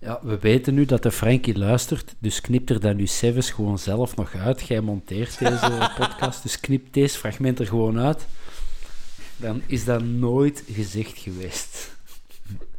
Ja, 0.05 0.21
we 0.23 0.39
weten 0.39 0.75
nu 0.75 0.85
dat 0.85 1.03
de 1.03 1.11
Frankie 1.11 1.59
luistert, 1.59 2.15
dus 2.19 2.41
knip 2.41 2.69
er 2.69 2.81
dan 2.81 2.97
nu 2.97 3.07
Seves 3.07 3.51
gewoon 3.51 3.79
zelf 3.79 4.17
nog 4.17 4.35
uit. 4.35 4.67
Jij 4.67 4.81
monteert 4.81 5.39
deze 5.39 5.91
podcast, 5.99 6.43
dus 6.43 6.61
knip 6.61 6.93
deze 6.93 7.19
fragment 7.19 7.59
er 7.59 7.67
gewoon 7.67 7.99
uit 7.99 8.27
dan 9.37 9.63
is 9.67 9.85
dat 9.85 10.03
nooit 10.03 10.65
gezegd 10.71 11.19
geweest. 11.19 11.97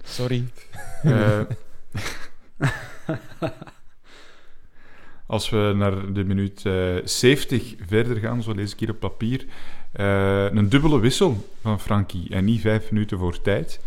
Sorry. 0.04 0.44
Uh, 1.06 1.42
als 5.26 5.50
we 5.50 5.74
naar 5.76 6.14
de 6.14 6.24
minuut 6.24 6.64
uh, 6.64 6.96
70 7.04 7.76
verder 7.88 8.18
gaan, 8.18 8.44
zo 8.44 8.52
lees 8.52 8.72
ik 8.72 8.80
hier 8.80 8.90
op 8.90 9.00
papier, 9.00 9.46
uh, 9.96 10.52
een 10.52 10.70
dubbele 10.70 11.00
wissel 11.00 11.50
van 11.62 11.80
Frankie 11.80 12.30
en 12.30 12.46
niet 12.46 12.62
vijf 12.62 12.92
minuten 12.92 13.18
voor 13.18 13.42
tijd. 13.42 13.80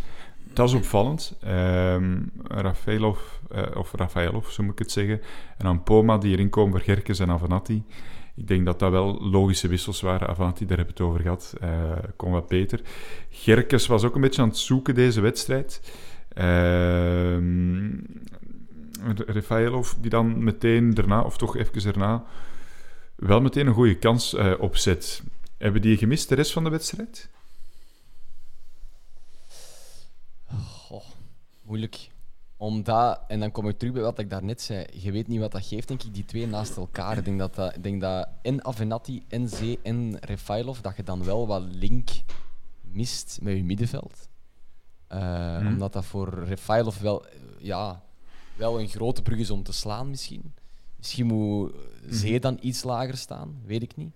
Dat 0.58 0.68
is 0.68 0.74
opvallend. 0.74 1.38
Um, 1.46 2.30
Rafaelov, 2.42 3.18
uh, 3.52 3.62
of 3.74 3.92
Rafaelov, 3.92 4.48
zo 4.48 4.62
moet 4.62 4.72
ik 4.72 4.78
het 4.78 4.90
zeggen, 4.90 5.20
en 5.58 5.64
dan 5.64 5.82
Poma 5.82 6.18
die 6.18 6.32
erin 6.32 6.48
komen 6.48 6.70
voor 6.70 6.80
Gerkes 6.80 7.18
en 7.18 7.30
Avenatti. 7.30 7.84
Ik 8.36 8.48
denk 8.48 8.64
dat 8.64 8.78
dat 8.78 8.90
wel 8.90 9.28
logische 9.30 9.68
wissels 9.68 10.00
waren. 10.00 10.28
Avanti, 10.28 10.66
daar 10.66 10.76
hebben 10.76 10.96
we 10.96 11.02
het 11.02 11.10
over 11.10 11.22
gehad. 11.22 11.54
Uh, 11.62 11.92
kon 12.16 12.32
wat 12.32 12.48
beter. 12.48 12.80
Gerkes 13.30 13.86
was 13.86 14.04
ook 14.04 14.14
een 14.14 14.20
beetje 14.20 14.42
aan 14.42 14.48
het 14.48 14.56
zoeken 14.56 14.94
deze 14.94 15.20
wedstrijd. 15.20 15.92
Uh, 16.38 17.38
Rafaelov, 19.26 19.92
die 20.00 20.10
dan 20.10 20.44
meteen 20.44 20.94
daarna, 20.94 21.20
of 21.20 21.36
toch 21.36 21.56
even 21.56 21.82
daarna, 21.82 22.24
wel 23.16 23.40
meteen 23.40 23.66
een 23.66 23.74
goede 23.74 23.98
kans 23.98 24.34
uh, 24.34 24.52
opzet. 24.58 25.22
Hebben 25.58 25.82
die 25.82 25.96
gemist 25.96 26.28
de 26.28 26.34
rest 26.34 26.52
van 26.52 26.64
de 26.64 26.70
wedstrijd? 26.70 27.30
Moeilijk 31.68 32.10
omdat, 32.60 33.20
en 33.28 33.40
dan 33.40 33.50
kom 33.50 33.68
ik 33.68 33.78
terug 33.78 33.94
bij 33.94 34.02
wat 34.02 34.18
ik 34.18 34.30
daarnet 34.30 34.60
zei, 34.60 34.86
je 34.92 35.12
weet 35.12 35.28
niet 35.28 35.40
wat 35.40 35.52
dat 35.52 35.66
geeft, 35.66 35.88
denk 35.88 36.02
ik, 36.02 36.14
die 36.14 36.24
twee 36.24 36.46
naast 36.46 36.76
elkaar. 36.76 37.18
Ik 37.18 37.24
denk 37.24 37.38
dat, 37.38 37.54
dat, 37.54 37.76
ik 37.76 37.82
denk 37.82 38.00
dat 38.00 38.28
en 38.42 38.64
Avenatti, 38.64 39.24
en 39.28 39.48
Zee, 39.48 39.78
en 39.82 40.18
Refailov, 40.20 40.78
dat 40.80 40.96
je 40.96 41.02
dan 41.02 41.24
wel 41.24 41.46
wat 41.46 41.62
link 41.62 42.10
mist 42.80 43.38
met 43.42 43.56
je 43.56 43.64
middenveld. 43.64 44.28
Uh, 45.12 45.56
hmm. 45.56 45.66
Omdat 45.66 45.92
dat 45.92 46.04
voor 46.04 46.44
Refailov 46.44 46.98
wel, 46.98 47.26
ja, 47.58 48.02
wel 48.56 48.80
een 48.80 48.88
grote 48.88 49.22
brug 49.22 49.38
is 49.38 49.50
om 49.50 49.62
te 49.62 49.72
slaan, 49.72 50.10
misschien. 50.10 50.54
Misschien 50.96 51.26
moet 51.26 51.72
Zee 52.08 52.40
dan 52.40 52.58
iets 52.60 52.82
lager 52.82 53.16
staan, 53.16 53.60
weet 53.64 53.82
ik 53.82 53.96
niet. 53.96 54.12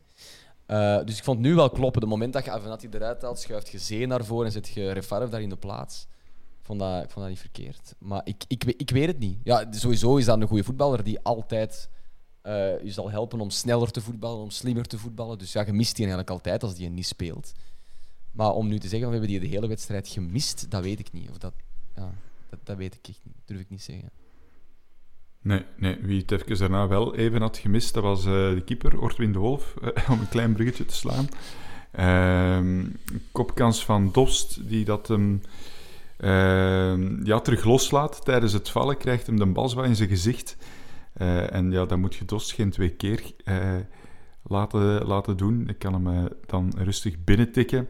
Uh, 0.67 1.05
dus 1.05 1.19
ik 1.19 1.25
vond 1.25 1.39
het 1.39 1.47
nu 1.47 1.55
wel 1.55 1.71
kloppen. 1.71 2.01
De 2.01 2.07
moment 2.07 2.33
dat 2.33 2.45
je 2.45 2.51
Avenatti 2.51 2.89
eruit 2.91 3.23
haalt, 3.23 3.39
schuift 3.39 3.69
je 3.69 3.79
Zee 3.79 4.07
naar 4.07 4.25
voren 4.25 4.47
en 4.47 4.53
zet 4.53 4.69
je 4.69 4.91
Refailov 4.91 5.31
daar 5.31 5.43
in 5.43 5.49
de 5.49 5.57
plaats. 5.57 6.07
Vond 6.63 6.81
dat, 6.81 7.05
ik 7.05 7.11
vond 7.11 7.25
dat 7.25 7.29
niet 7.29 7.39
verkeerd. 7.39 7.95
Maar 7.99 8.21
ik, 8.25 8.45
ik, 8.49 8.65
ik 8.65 8.91
weet 8.91 9.07
het 9.07 9.19
niet. 9.19 9.39
Ja, 9.45 9.67
sowieso 9.71 10.17
is 10.17 10.25
dat 10.25 10.41
een 10.41 10.47
goede 10.47 10.65
voetballer 10.65 11.05
die 11.05 11.21
altijd 11.21 11.89
uh, 12.47 12.83
je 12.83 12.91
zal 12.91 13.11
helpen 13.11 13.41
om 13.41 13.51
sneller 13.51 13.91
te 13.91 14.01
voetballen, 14.01 14.43
om 14.43 14.51
slimmer 14.51 14.87
te 14.87 14.99
voetballen. 14.99 15.39
Dus 15.39 15.53
ja, 15.53 15.67
je 15.67 15.73
mist 15.73 15.97
die 15.97 16.05
eigenlijk 16.05 16.31
altijd 16.31 16.63
als 16.63 16.75
die 16.75 16.89
niet 16.89 17.07
speelt. 17.07 17.53
Maar 18.31 18.53
om 18.53 18.69
nu 18.69 18.79
te 18.79 18.89
zeggen, 18.89 19.09
we 19.09 19.15
hebben 19.15 19.31
die 19.31 19.41
de 19.41 19.55
hele 19.55 19.69
wedstrijd 19.69 20.09
gemist, 20.09 20.71
dat 20.71 20.83
weet 20.83 20.99
ik 20.99 21.13
niet. 21.13 21.31
Of 21.31 21.39
dat, 21.39 21.53
ja, 21.97 22.15
dat, 22.49 22.59
dat 22.63 22.77
weet 22.77 22.95
ik 22.95 23.09
echt 23.09 23.21
niet. 23.23 23.37
Durf 23.45 23.61
ik 23.61 23.71
niet 23.71 23.83
zeggen. 23.83 24.11
Nee, 25.41 25.65
nee, 25.77 25.99
wie 26.01 26.21
het 26.21 26.31
even 26.31 26.59
daarna 26.59 26.89
wel 26.89 27.15
even 27.15 27.41
had 27.41 27.59
gemist, 27.59 27.95
dat 27.95 28.03
was 28.03 28.25
uh, 28.25 28.33
de 28.33 28.63
keeper, 28.65 29.01
Ortwin 29.01 29.33
de 29.33 29.39
Wolf, 29.39 29.75
uh, 29.83 29.89
om 30.11 30.21
een 30.21 30.29
klein 30.29 30.53
bruggetje 30.53 30.85
te 30.85 30.95
slaan. 30.95 31.29
Uh, 31.95 32.85
kopkans 33.33 33.85
van 33.85 34.13
Dost, 34.13 34.69
die 34.69 34.85
dat 34.85 35.09
hem... 35.09 35.43
ja, 37.25 37.41
terug 37.43 37.65
loslaat 37.65 38.25
tijdens 38.25 38.53
het 38.53 38.69
vallen, 38.69 38.97
krijgt 38.97 39.27
hem 39.27 39.39
de 39.39 39.47
bal 39.47 39.85
in 39.85 39.97
zijn 39.97 40.09
gezicht. 40.09 40.57
Uh, 41.17 41.55
en 41.55 41.71
ja, 41.71 41.85
dan 41.85 42.01
moet 42.01 42.15
je 42.15 42.25
Dost 42.25 42.53
geen 42.53 42.71
twee 42.71 42.91
keer 42.91 43.23
uh, 43.45 43.75
laten, 44.43 45.07
laten 45.07 45.37
doen. 45.37 45.69
Ik 45.69 45.79
kan 45.79 46.05
hem 46.05 46.29
dan 46.47 46.73
rustig 46.77 47.25
binnentikken. 47.25 47.89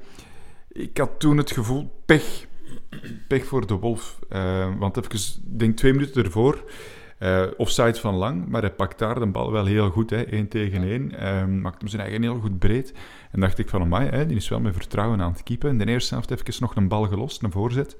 Ik 0.69 0.99
had 0.99 1.11
toen 1.21 1.37
het 1.37 1.51
gevoel, 1.51 2.03
pech. 2.07 2.47
Pech 3.29 3.45
voor 3.45 3.67
de 3.67 3.75
Wolf. 3.75 4.19
want 4.79 4.97
even, 4.97 5.43
denk 5.59 5.77
twee 5.77 5.93
minuten 5.93 6.25
ervoor, 6.25 6.65
uh, 7.23 7.47
offside 7.57 7.95
van 7.95 8.15
Lang, 8.15 8.49
maar 8.49 8.61
hij 8.61 8.73
pakt 8.73 8.99
daar 8.99 9.19
de 9.19 9.27
bal 9.27 9.53
wel 9.53 9.65
heel 9.65 9.91
goed, 9.91 10.11
hè, 10.11 10.23
één 10.23 10.49
tegen 10.49 10.83
één. 10.83 11.27
Um, 11.37 11.61
maakt 11.61 11.81
hem 11.81 11.89
zijn 11.89 12.03
eigen 12.03 12.23
heel 12.23 12.41
goed 12.41 12.59
breed. 12.59 12.95
En 13.31 13.41
dacht 13.41 13.59
ik 13.59 13.69
van, 13.69 13.81
amai, 13.81 14.09
hè, 14.09 14.27
die 14.27 14.37
is 14.37 14.49
wel 14.49 14.61
met 14.61 14.75
vertrouwen 14.75 15.21
aan 15.21 15.33
het 15.33 15.43
keepen. 15.43 15.71
In 15.71 15.79
de 15.79 15.87
eerste 15.87 16.15
helft 16.15 16.31
even 16.31 16.55
nog 16.61 16.77
een 16.77 16.89
bal 16.89 17.07
gelost, 17.07 17.43
een 17.43 17.53
voorzet. 17.53 17.97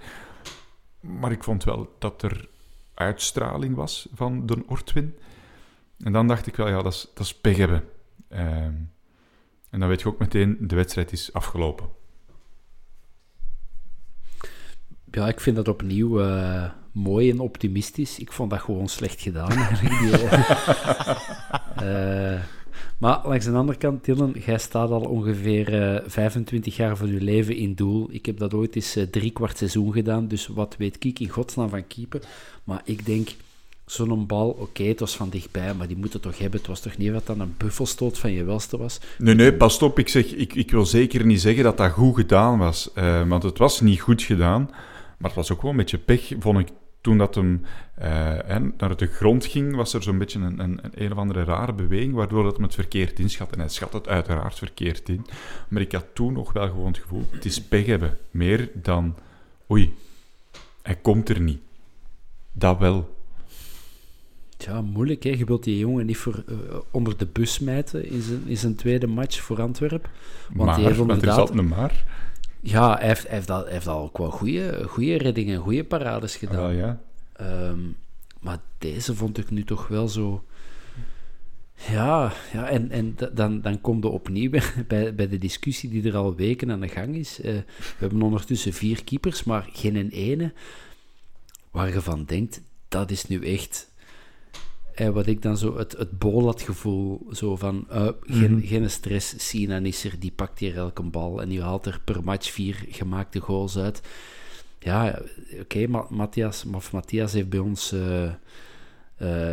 Maar 1.01 1.33
ik 1.33 1.45
vond 1.45 1.65
wel 1.65 1.97
dat 1.99 2.23
er 2.23 2.49
uitstraling 2.95 3.75
was 3.75 4.09
van 4.15 4.47
de 4.47 4.63
Ortwin. 4.67 5.17
En 5.99 6.13
dan 6.13 6.27
dacht 6.29 6.47
ik 6.47 6.57
wel, 6.57 6.69
ja, 6.69 6.83
dat 6.83 6.93
is, 6.93 7.11
dat 7.15 7.25
is 7.25 7.35
pech 7.35 7.57
hebben. 7.57 7.85
Um, 8.31 8.91
en 9.71 9.81
dan 9.81 9.89
weet 9.89 10.01
je 10.01 10.09
ook 10.09 10.19
meteen, 10.19 10.57
de 10.61 10.75
wedstrijd 10.75 11.13
is 11.13 11.33
afgelopen. 11.33 11.89
Ja, 15.13 15.29
ik 15.29 15.41
vind 15.41 15.57
dat 15.57 15.69
opnieuw... 15.69 16.21
Uh 16.21 16.65
mooi 16.93 17.31
en 17.31 17.41
optimistisch. 17.41 18.19
Ik 18.19 18.33
vond 18.33 18.51
dat 18.51 18.61
gewoon 18.61 18.89
slecht 18.89 19.21
gedaan. 19.21 19.53
uh, 21.83 22.41
maar 23.01 23.21
langs 23.25 23.45
de 23.45 23.53
andere 23.53 23.79
kant, 23.79 24.05
Dylan, 24.05 24.35
jij 24.45 24.59
staat 24.59 24.91
al 24.91 25.01
ongeveer 25.01 25.95
uh, 25.95 26.01
25 26.07 26.77
jaar 26.77 26.97
van 26.97 27.13
je 27.13 27.21
leven 27.21 27.57
in 27.57 27.75
doel. 27.75 28.09
Ik 28.11 28.27
heb 28.27 28.39
dat 28.39 28.55
ooit 28.55 28.75
eens 28.77 28.97
uh, 28.97 29.05
drie 29.05 29.31
kwart 29.31 29.59
seizoen 29.59 29.93
gedaan, 29.93 30.29
dus 30.29 30.47
wat 30.47 30.75
weet 30.79 31.05
ik 31.05 31.21
in 31.21 31.29
godsnaam 31.29 31.69
van 31.69 31.87
keeper. 31.87 32.21
Maar 32.65 32.83
ik 32.85 33.07
denk, 33.07 33.29
zo'n 33.87 34.27
bal, 34.27 34.49
oké, 34.49 34.61
okay, 34.61 34.87
het 34.87 35.01
was 35.01 35.17
van 35.17 35.29
dichtbij, 35.29 35.75
maar 35.75 35.87
die 35.87 35.97
moeten 35.97 36.21
toch 36.21 36.39
hebben. 36.39 36.59
Het 36.59 36.69
was 36.69 36.81
toch 36.81 36.97
niet 36.97 37.13
wat 37.13 37.27
dan 37.27 37.41
een 37.41 37.55
buffelstoot 37.59 38.19
van 38.19 38.33
je 38.33 38.45
welste 38.45 38.77
was? 38.77 39.01
Nee, 39.19 39.35
nee, 39.35 39.53
pas 39.53 39.83
op. 39.83 39.99
Ik, 39.99 40.09
zeg, 40.09 40.35
ik, 40.35 40.55
ik 40.55 40.71
wil 40.71 40.87
zeker 40.87 41.27
niet 41.27 41.41
zeggen 41.41 41.65
dat 41.65 41.77
dat 41.77 41.91
goed 41.91 42.15
gedaan 42.15 42.59
was. 42.59 42.91
Uh, 42.95 43.29
want 43.29 43.43
het 43.43 43.59
was 43.59 43.81
niet 43.81 44.01
goed 44.01 44.23
gedaan. 44.23 44.71
Maar 45.23 45.31
het 45.31 45.41
was 45.41 45.53
ook 45.53 45.63
wel 45.63 45.71
een 45.71 45.77
beetje 45.77 45.99
pech, 45.99 46.33
vond 46.39 46.59
ik, 46.59 46.69
toen 47.01 47.19
dat 47.19 47.35
hem 47.35 47.63
uh, 47.99 48.07
naar 48.77 48.97
de 48.97 49.07
grond 49.07 49.47
ging, 49.47 49.77
was 49.77 49.95
er 49.95 50.03
zo'n 50.03 50.19
beetje 50.19 50.39
een, 50.39 50.61
een, 50.61 50.79
een, 50.83 50.91
een 50.95 51.13
of 51.13 51.19
andere 51.19 51.45
rare 51.45 51.73
beweging, 51.73 52.15
waardoor 52.15 52.43
dat 52.43 52.53
hem 52.53 52.63
het 52.63 52.75
verkeerd 52.75 53.19
inschat. 53.19 53.53
En 53.53 53.59
hij 53.59 53.69
schat 53.69 53.93
het 53.93 54.09
uiteraard 54.09 54.59
verkeerd 54.59 55.09
in. 55.09 55.27
Maar 55.69 55.83
ik 55.83 55.93
had 55.93 56.07
toen 56.13 56.33
nog 56.33 56.53
wel 56.53 56.69
gewoon 56.69 56.87
het 56.87 56.99
gevoel, 56.99 57.25
het 57.31 57.45
is 57.45 57.63
pech 57.63 57.87
hebben. 57.87 58.19
Meer 58.31 58.71
dan, 58.75 59.15
oei, 59.71 59.95
hij 60.83 60.97
komt 60.97 61.29
er 61.29 61.41
niet. 61.41 61.61
Dat 62.53 62.79
wel. 62.79 63.17
Ja, 64.59 64.81
moeilijk. 64.81 65.23
Hè? 65.23 65.31
Je 65.31 65.45
wilt 65.45 65.65
die 65.65 65.79
jongen 65.79 66.07
niet 66.07 66.17
voor, 66.17 66.45
eh, 66.49 66.55
onder 66.91 67.17
de 67.17 67.27
bus 67.27 67.53
smijten 67.53 68.11
in 68.11 68.23
zijn, 68.23 68.43
in 68.47 68.57
zijn 68.57 68.75
tweede 68.75 69.07
match 69.07 69.41
voor 69.41 69.63
Antwerpen. 69.63 70.11
Want 70.53 70.69
maar, 70.69 70.77
die 70.77 70.85
heeft 70.85 70.99
want 70.99 71.11
er 71.11 71.17
inderdaad... 71.17 71.55
maar. 71.55 72.05
Ja, 72.65 72.97
hij 72.97 73.07
heeft, 73.07 73.27
hij 73.27 73.37
heeft, 73.37 73.51
al, 73.51 73.63
hij 73.65 73.73
heeft 73.73 73.87
al 73.87 74.03
ook 74.03 74.19
wel 74.19 74.31
goede, 74.31 74.85
goede 74.89 75.19
reddingen, 75.19 75.61
goede 75.61 75.85
parades 75.85 76.37
gedaan. 76.37 76.57
Wel, 76.57 76.71
ja. 76.71 77.01
Ehm, 77.33 77.81
maar 78.41 78.59
deze 78.79 79.15
vond 79.15 79.39
ik 79.39 79.51
nu 79.51 79.65
toch 79.65 79.89
wel 79.89 80.09
zo... 80.09 80.45
Ja, 81.91 82.33
ja 82.53 82.69
en, 82.69 82.91
en 82.91 83.13
da- 83.17 83.31
dan, 83.35 83.61
dan 83.61 83.81
komt 83.81 84.05
er 84.05 84.11
opnieuw 84.11 84.51
bij, 84.89 85.15
bij, 85.15 85.29
de 85.29 85.39
discussie 85.39 85.91
die 85.91 86.09
er 86.09 86.17
al 86.17 86.35
weken 86.35 86.71
aan 86.71 86.81
de 86.81 86.89
gang 86.89 87.15
is. 87.15 87.41
Eh, 87.41 87.53
we 87.53 87.65
hebben 87.99 88.23
ondertussen 88.23 88.73
vier 88.73 89.05
keepers, 89.05 89.45
maar 89.45 89.69
geen 89.73 89.97
een 89.97 90.11
ene 90.11 90.53
waar 91.71 91.89
je 91.93 92.01
van 92.01 92.25
denkt, 92.25 92.61
dat 92.89 93.11
is 93.11 93.27
nu 93.27 93.47
echt... 93.47 93.91
Eh, 94.95 95.09
wat 95.09 95.27
ik 95.27 95.43
dan 95.43 95.57
zo, 95.57 95.77
het, 95.77 95.93
het 95.99 96.19
bolatgevoel, 96.19 97.27
zo 97.33 97.57
van, 97.57 97.87
eh, 97.91 98.09
geen, 98.21 98.63
geen 98.65 98.91
stress, 98.91 99.49
Sinan 99.49 99.87
is 99.87 100.05
er, 100.05 100.19
die 100.19 100.33
pakt 100.33 100.59
hier 100.59 100.77
elke 100.77 101.03
bal 101.03 101.43
en 101.43 101.49
die 101.49 101.63
haalt 101.63 101.87
er 101.87 102.01
per 102.05 102.25
match 102.25 102.51
vier 102.51 102.85
gemaakte 102.89 103.41
goals 103.41 103.79
uit. 103.79 104.01
Ja, 104.79 105.19
oké, 105.61 105.87
Ma- 105.87 106.07
Matthias, 106.11 106.65
of 106.73 106.93
Matthias 106.93 107.33
heeft 107.33 107.49
bij 107.49 107.59
ons 107.59 107.93
eh, 107.93 108.31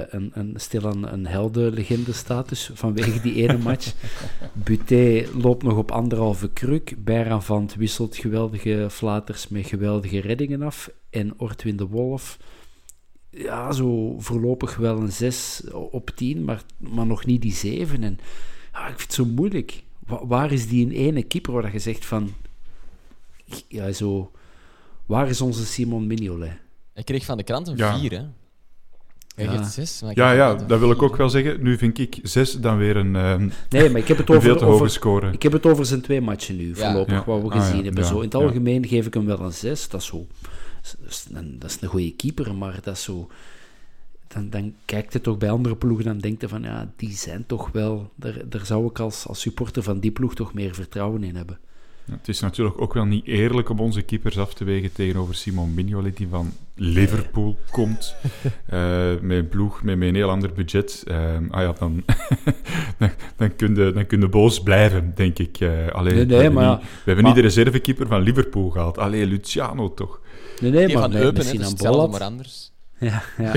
een, 0.09 0.31
een, 0.33 0.53
stilaan 0.55 1.07
een 1.07 1.27
heldenlegende 1.27 2.13
status 2.13 2.71
vanwege 2.73 3.21
die 3.21 3.35
ene 3.35 3.57
match. 3.57 3.93
Buté 4.65 5.25
loopt 5.41 5.63
nog 5.63 5.77
op 5.77 5.91
anderhalve 5.91 6.49
kruk. 6.49 6.95
Bijraanvand 6.97 7.75
wisselt 7.75 8.17
geweldige 8.17 8.87
flaters 8.89 9.47
met 9.47 9.67
geweldige 9.67 10.19
reddingen 10.19 10.61
af. 10.61 10.89
En 11.09 11.33
Ortwin 11.39 11.77
de 11.77 11.87
Wolf, 11.87 12.37
ja, 13.29 13.71
zo 13.71 14.15
voorlopig 14.19 14.75
wel 14.75 14.97
een 14.99 15.11
6 15.11 15.61
op 15.91 16.09
10, 16.15 16.43
maar, 16.43 16.61
maar 16.77 17.05
nog 17.05 17.25
niet 17.25 17.41
die 17.41 17.53
7. 17.53 18.03
En 18.03 18.19
ja, 18.73 18.79
ik 18.87 18.87
vind 18.97 19.01
het 19.01 19.13
zo 19.13 19.25
moeilijk. 19.25 19.83
Wa- 20.07 20.25
waar 20.27 20.51
is 20.51 20.67
die 20.67 20.85
in 20.85 20.91
ene 20.91 21.23
keeper 21.23 21.53
waar 21.53 21.71
je 21.71 21.79
zegt 21.79 22.05
van... 22.05 22.33
Ja, 23.67 23.91
zo... 23.91 24.31
Waar 25.05 25.29
is 25.29 25.41
onze 25.41 25.65
Simon 25.65 26.07
Mignolet? 26.07 26.51
Ik 26.95 27.05
kreeg 27.05 27.25
van 27.25 27.37
de 27.37 27.43
krant 27.43 27.67
een 27.67 27.77
Ja. 27.77 27.99
4, 27.99 28.11
hè. 28.11 28.23
Hij 29.35 29.45
Ja. 29.45 29.57
geeft 29.57 29.71
6. 29.71 30.01
Maar 30.01 30.11
ik 30.11 30.17
Ja, 30.17 30.31
ja, 30.31 30.53
dat 30.55 30.79
wil 30.79 30.91
ik 30.91 31.01
ook 31.01 31.15
wel 31.15 31.29
zeggen. 31.29 31.63
Nu 31.63 31.77
vind 31.77 31.97
ik 31.99 32.19
zes 32.23 32.53
dan 32.53 32.77
weer 32.77 32.97
een, 32.97 33.15
ehm, 33.15 33.49
Nee, 33.69 33.89
maar 33.89 34.01
ik 34.01 34.07
heb 34.07 34.17
het 34.17 34.29
een 34.29 34.41
veel 34.41 34.49
over, 34.49 34.57
te 34.57 34.65
hoge 34.65 34.75
over, 34.75 34.89
score. 34.89 35.31
ik 35.31 35.43
heb 35.43 35.51
het 35.51 35.65
over 35.65 35.85
zijn 35.85 36.01
twee 36.01 36.21
matchen 36.21 36.55
nu, 36.55 36.75
voorlopig, 36.75 37.13
Ja. 37.13 37.23
wat 37.25 37.41
we 37.41 37.47
Ah, 37.49 37.55
ja. 37.55 37.61
gezien 37.61 37.83
hebben. 37.85 38.03
Ja, 38.03 38.09
Zo, 38.09 38.15
in 38.17 38.23
het 38.23 38.33
ja. 38.33 38.39
algemeen 38.39 38.87
geef 38.87 39.05
ik 39.05 39.13
hem 39.13 39.25
wel 39.25 39.39
een 39.39 39.53
6. 39.53 39.89
Dat 39.89 40.01
is 40.01 40.07
zo... 40.07 40.27
Dat 40.81 40.97
is 41.09 41.27
een, 41.33 41.59
dat 41.59 41.69
is 41.69 41.77
een 41.81 41.87
goede 41.87 42.11
keeper, 42.15 42.55
maar 42.55 42.79
dat 42.81 42.95
is 42.95 43.03
zo... 43.03 43.29
Dan, 44.27 44.49
dan 44.49 44.73
kijkt 44.85 45.13
het 45.13 45.23
toch 45.23 45.37
bij 45.37 45.49
andere 45.49 45.75
ploegen 45.75 46.07
en 46.07 46.19
denkt 46.19 46.41
je 46.41 46.47
van, 46.47 46.63
ja, 46.63 46.91
die 46.95 47.11
zijn 47.11 47.45
toch 47.45 47.71
wel... 47.71 48.11
Daar, 48.15 48.49
daar 48.49 48.65
zou 48.65 48.85
ik 48.85 48.99
als, 48.99 49.27
als 49.27 49.41
supporter 49.41 49.83
van 49.83 49.99
die 49.99 50.11
ploeg 50.11 50.35
toch 50.35 50.53
meer 50.53 50.73
vertrouwen 50.75 51.23
in 51.23 51.35
hebben. 51.35 51.59
Het 52.11 52.27
is 52.27 52.39
natuurlijk 52.39 52.81
ook 52.81 52.93
wel 52.93 53.05
niet 53.05 53.25
eerlijk 53.25 53.69
om 53.69 53.79
onze 53.79 54.01
keepers 54.01 54.37
af 54.37 54.53
te 54.53 54.63
wegen 54.63 54.91
tegenover 54.91 55.35
Simon 55.35 55.73
Mignolet, 55.73 56.17
die 56.17 56.27
van 56.27 56.51
Liverpool 56.75 57.57
komt, 57.71 58.15
eh, 58.65 59.11
met 59.21 59.37
een 59.37 59.49
ploeg 59.49 59.83
met, 59.83 59.97
met 59.97 60.07
een 60.07 60.15
heel 60.15 60.29
ander 60.29 60.53
budget. 60.53 61.03
Ehm, 61.07 61.45
ah 61.49 61.61
ja, 61.61 61.73
dan, 61.79 62.03
dan, 62.99 63.09
dan, 63.35 63.55
kun 63.55 63.75
je, 63.75 63.91
dan 63.93 64.05
kun 64.05 64.19
je 64.19 64.27
boos 64.27 64.63
blijven, 64.63 65.11
denk 65.15 65.39
ik. 65.39 65.59
Eh 65.59 65.87
allee, 65.87 66.13
Nee, 66.13 66.25
nee, 66.25 66.37
we 66.37 66.43
hebben 66.43 66.53
maar 66.63 66.69
niet, 66.69 66.81
ja, 66.81 66.87
we 66.87 66.95
hebben 67.05 67.23
maar- 67.23 67.33
niet 67.33 67.43
de 67.43 67.47
reservekeeper 67.49 68.07
van 68.07 68.21
Liverpool 68.21 68.69
gehaald. 68.69 68.97
Allee, 68.97 69.25
Luciano 69.25 69.93
toch. 69.93 70.21
Nee, 70.61 70.71
nee, 70.71 70.85
Die 70.85 70.93
maar 70.95 71.03
van 71.03 71.13
met, 71.13 71.21
Eupen, 71.21 71.61
is 71.61 71.81
maar 71.81 72.23
anders. 72.23 72.71
Ja, 72.99 73.23
ja. 73.37 73.53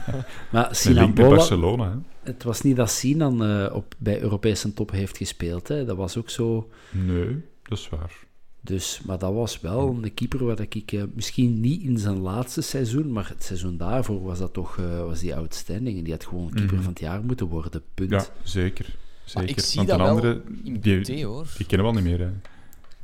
maar 0.52 0.68
Sinan. 0.74 1.14
Barcelona. 1.14 1.90
Hè? 1.90 1.96
Het 2.32 2.42
was 2.42 2.62
niet 2.62 2.76
dat 2.76 2.90
Sinan 2.90 3.44
eh, 3.44 3.74
op, 3.74 3.94
bij 3.98 4.20
Europese 4.20 4.72
top 4.72 4.90
heeft 4.90 5.16
gespeeld. 5.16 5.68
Hè. 5.68 5.84
Dat 5.84 5.96
was 5.96 6.16
ook 6.16 6.30
zo... 6.30 6.68
Nee, 6.90 7.40
dat 7.62 7.78
is 7.78 7.88
waar. 7.88 8.12
Dus, 8.60 9.00
maar 9.06 9.18
dat 9.18 9.32
was 9.34 9.60
wel 9.60 9.98
een 10.02 10.14
keeper 10.14 10.44
waar 10.44 10.60
ik 10.60 10.92
eh, 10.92 11.02
misschien 11.14 11.60
niet 11.60 11.82
in 11.82 11.98
zijn 11.98 12.18
laatste 12.18 12.60
seizoen, 12.62 13.12
maar 13.12 13.28
het 13.28 13.44
seizoen 13.44 13.76
daarvoor 13.76 14.22
was 14.22 14.38
dat 14.38 14.52
toch 14.52 14.78
eh, 14.78 15.04
was 15.04 15.20
die 15.20 15.34
outstanding. 15.36 15.98
En 15.98 16.04
die 16.04 16.12
had 16.12 16.26
gewoon 16.26 16.50
keeper 16.50 16.74
Mhm. 16.74 16.82
van 16.82 16.92
het 16.92 17.00
jaar 17.00 17.22
moeten 17.24 17.46
worden. 17.46 17.82
Punt. 17.94 18.10
Ja, 18.10 18.26
zeker. 18.42 18.84
Maar 19.34 19.42
zeker. 19.42 19.48
ik 19.48 19.60
zie 19.60 19.76
Want 19.76 19.88
dat 19.88 19.98
een 19.98 20.04
wel 20.04 20.14
andere, 20.14 20.42
in 20.64 20.80
die, 20.80 20.96
Buté, 20.96 21.24
hoor. 21.24 21.46
die 21.56 21.66
kennen 21.66 21.86
we 21.86 21.92
al 21.92 22.02
niet 22.02 22.10
meer. 22.10 22.26
Hè. 22.26 22.30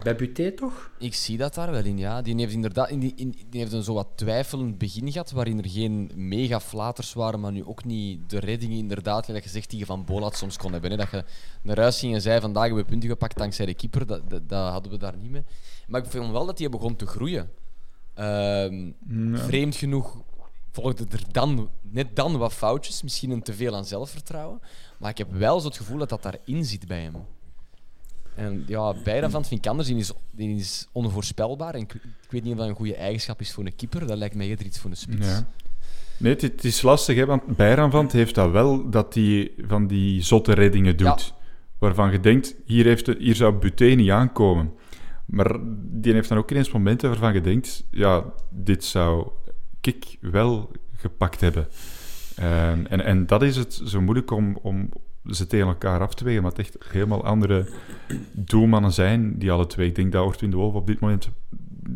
Bij 0.05 0.17
Buté 0.17 0.53
toch? 0.53 0.91
Ik 0.99 1.15
zie 1.15 1.37
dat 1.37 1.55
daar 1.55 1.71
wel 1.71 1.85
in, 1.85 1.99
ja. 1.99 2.23
Die 2.23 2.37
heeft 2.37 2.53
inderdaad 2.53 2.91
in 2.91 2.99
die, 2.99 3.13
in, 3.17 3.31
die 3.51 3.61
heeft 3.61 3.73
een 3.73 3.83
zo 3.83 3.95
wat 3.95 4.09
twijfelend 4.15 4.79
begin 4.79 5.13
gehad, 5.13 5.31
waarin 5.31 5.59
er 5.59 5.69
geen 5.69 6.11
mega 6.15 6.61
flaters 6.61 7.13
waren, 7.13 7.41
maar 7.41 7.53
nu 7.53 7.65
ook 7.65 7.85
niet 7.85 8.31
de 8.31 8.39
reddingen, 8.39 8.79
inderdaad, 8.79 9.25
gelijk 9.25 9.45
gezegd, 9.45 9.71
die 9.71 9.79
je 9.79 9.87
van 9.87 10.05
Bolat 10.05 10.37
soms 10.37 10.57
kon 10.57 10.73
hebben. 10.73 10.91
Hè. 10.91 10.97
Dat 10.97 11.11
je 11.11 11.25
naar 11.63 11.79
huis 11.79 11.99
ging 11.99 12.15
en 12.15 12.21
zei, 12.21 12.41
vandaag 12.41 12.65
hebben 12.65 12.83
we 12.83 12.91
punten 12.91 13.09
gepakt 13.09 13.37
dankzij 13.37 13.67
de 13.67 13.75
keeper, 13.75 14.07
dat, 14.07 14.31
dat, 14.31 14.49
dat 14.49 14.71
hadden 14.71 14.93
we 14.93 14.99
daar 14.99 15.17
niet 15.17 15.31
mee. 15.31 15.45
Maar 15.87 16.01
ik 16.05 16.11
vond 16.11 16.31
wel 16.31 16.47
dat 16.47 16.57
die 16.57 16.69
begon 16.69 16.97
te 16.97 17.07
groeien. 17.07 17.51
Ehm, 18.15 18.87
Ja. 19.09 19.39
Vreemd 19.39 19.77
genoeg 19.77 20.23
volgden 20.71 21.09
er 21.11 21.23
dan, 21.31 21.71
net 21.83 22.17
dan 22.17 22.37
wat 22.39 22.53
foutjes, 22.53 23.03
misschien 23.03 23.31
een 23.31 23.43
te 23.43 23.55
veel 23.55 23.75
aan 23.75 23.85
zelfvertrouwen, 23.85 24.61
maar 24.99 25.11
ik 25.11 25.19
heb 25.19 25.33
wel 25.33 25.61
zo 25.61 25.67
het 25.67 25.77
gevoel 25.77 25.99
dat 25.99 26.09
dat 26.09 26.23
daarin 26.23 26.65
zit 26.65 26.87
bij 26.87 27.01
hem. 27.01 27.15
En 28.35 28.64
ja, 28.66 28.95
beide 29.05 29.30
van 29.30 29.45
vind 29.45 29.64
ik 29.64 29.70
anders. 29.70 29.89
Die 29.89 29.97
is, 29.97 30.12
die 30.30 30.57
is 30.57 30.89
onvoorspelbaar. 30.93 31.74
En 31.74 31.80
ik, 31.80 31.95
ik 31.95 32.30
weet 32.30 32.43
niet 32.43 32.53
of 32.53 32.59
dat 32.59 32.68
een 32.68 32.74
goede 32.74 32.97
eigenschap 32.97 33.41
is 33.41 33.53
voor 33.53 33.64
een 33.64 33.76
keeper. 33.76 34.07
Dat 34.07 34.18
lijkt 34.18 34.35
mij 34.35 34.47
eerder 34.47 34.66
iets 34.66 34.78
voor 34.78 34.91
een 34.91 34.97
spits. 34.97 35.26
Ja. 35.26 35.47
Nee, 36.16 36.32
het, 36.32 36.43
het 36.43 36.64
is 36.64 36.82
lastig, 36.82 37.16
hè, 37.16 37.26
want 37.26 37.57
Bijraanvand 37.57 38.12
heeft 38.12 38.35
dat 38.35 38.51
wel, 38.51 38.91
dat 38.91 39.14
hij 39.14 39.51
van 39.66 39.87
die 39.87 40.22
zotte 40.22 40.53
reddingen 40.53 40.97
doet. 40.97 41.35
Waarvan 41.78 42.12
je 42.12 42.20
denkt, 42.20 42.55
hier, 42.64 42.85
heeft 42.85 43.07
het, 43.07 43.18
hier 43.18 43.35
zou 43.35 43.55
Buté 43.55 43.85
niet 43.85 44.11
aankomen. 44.11 44.72
Maar 45.24 45.57
die 45.76 46.12
heeft 46.12 46.28
dan 46.28 46.39
ook 46.39 46.51
ineens 46.51 46.72
momenten 46.72 47.09
waarvan 47.09 47.35
je 47.35 47.41
denkt, 47.41 47.85
ja, 47.91 48.24
dit 48.51 48.85
zou 48.85 49.28
Kik 49.80 50.16
wel 50.20 50.70
gepakt 50.97 51.41
hebben. 51.41 51.68
Ehm, 52.37 52.85
en, 52.85 53.05
en 53.05 53.26
dat 53.26 53.43
is 53.43 53.57
het 53.57 53.80
zo 53.85 54.01
moeilijk 54.01 54.30
om, 54.30 54.59
om 54.62 54.89
ze 55.31 55.47
tegen 55.47 55.66
elkaar 55.66 56.01
af 56.01 56.14
te 56.14 56.25
wegen, 56.25 56.43
maar 56.43 56.51
het 56.51 56.61
echt 56.61 56.77
helemaal 56.89 57.25
andere 57.25 57.66
doelmannen 58.33 58.93
zijn, 58.93 59.39
die 59.39 59.53
alle 59.53 59.66
twee. 59.66 59.89
Ik 59.89 59.95
denk 59.95 60.12
dat 60.12 60.27
Ortwin 60.27 60.51
de 60.51 60.57
Wolf 60.57 60.75
op 60.75 60.87
dit 60.87 61.01
moment 61.01 61.31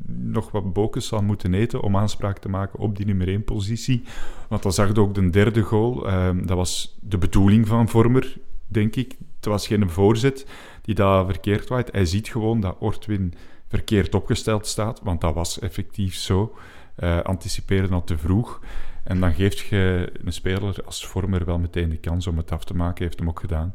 nog 0.07 0.51
wat 0.51 0.73
bokens 0.73 1.07
zal 1.07 1.23
moeten 1.23 1.55
eten 1.55 1.81
om 1.83 1.97
aanspraak 1.97 2.39
te 2.39 2.49
maken 2.49 2.79
op 2.79 2.97
die 2.97 3.07
nummer 3.07 3.29
1 3.29 3.45
positie. 3.45 4.03
Want 4.49 4.63
dan 4.63 4.73
zag 4.73 4.95
je 4.95 5.01
ook 5.01 5.15
de 5.15 5.31
derde 5.31 5.63
goal. 5.63 6.09
Ehm, 6.09 6.47
dat 6.47 6.57
was 6.57 6.99
de 7.01 7.19
bedoeling 7.19 7.69
van 7.69 7.89
Vormer, 7.89 8.39
denk 8.67 8.97
ik. 8.97 9.17
Het 9.37 9.47
was 9.47 9.67
geen 9.67 9.91
voorzet 9.91 10.47
die 10.83 10.95
daar 10.95 11.25
verkeerd 11.25 11.69
waait. 11.69 11.93
Hij 11.93 12.05
ziet 12.05 12.29
gewoon 12.29 12.61
dat 12.61 12.77
Ortwin 12.79 13.35
verkeerd 13.69 14.15
opgesteld 14.15 14.67
staat, 14.67 15.01
want 15.03 15.21
dat 15.21 15.35
was 15.35 15.59
effectief 15.59 16.15
zo. 16.15 16.57
Eh 16.95 17.21
anticiperen 17.21 17.93
al 17.93 18.05
te 18.05 18.19
vroeg. 18.19 18.61
En 19.09 19.21
dan 19.21 19.35
geeft 19.35 19.59
je 19.59 20.13
een 20.25 20.33
speler 20.33 20.85
als 20.85 21.07
Vormer 21.07 21.45
wel 21.45 21.59
meteen 21.59 21.89
de 21.89 21.97
kans 21.97 22.27
om 22.27 22.37
het 22.37 22.53
af 22.53 22.65
te 22.65 22.75
maken. 22.75 23.05
Heeft 23.05 23.19
hem 23.19 23.29
ook 23.29 23.41
gedaan. 23.41 23.75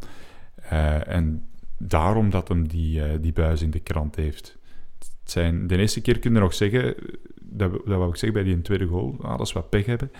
Eh, 0.56 1.08
en 1.08 1.48
daarom 1.78 2.30
dat 2.30 2.48
hem 2.48 2.68
die, 2.68 3.04
eh, 3.04 3.18
die 3.22 3.34
buis 3.34 3.62
in 3.62 3.72
de 3.72 3.80
krant 3.80 4.16
heeft. 4.16 4.58
Het 5.00 5.32
zijn, 5.32 5.68
de 5.68 5.78
eerste 5.78 6.02
keer 6.02 6.20
kun 6.20 6.34
je 6.34 6.40
nog 6.40 6.54
zeggen, 6.54 6.96
dat, 7.42 7.72
dat 7.72 7.98
wou 7.98 8.10
ik 8.10 8.16
zeggen 8.16 8.44
bij 8.44 8.54
die 8.54 8.62
tweede 8.62 8.86
goal, 8.86 9.16
ah, 9.22 9.38
dat 9.38 9.48
is 9.48 9.54
wat 9.54 9.70
pech 9.70 9.86
hebben. 9.86 10.12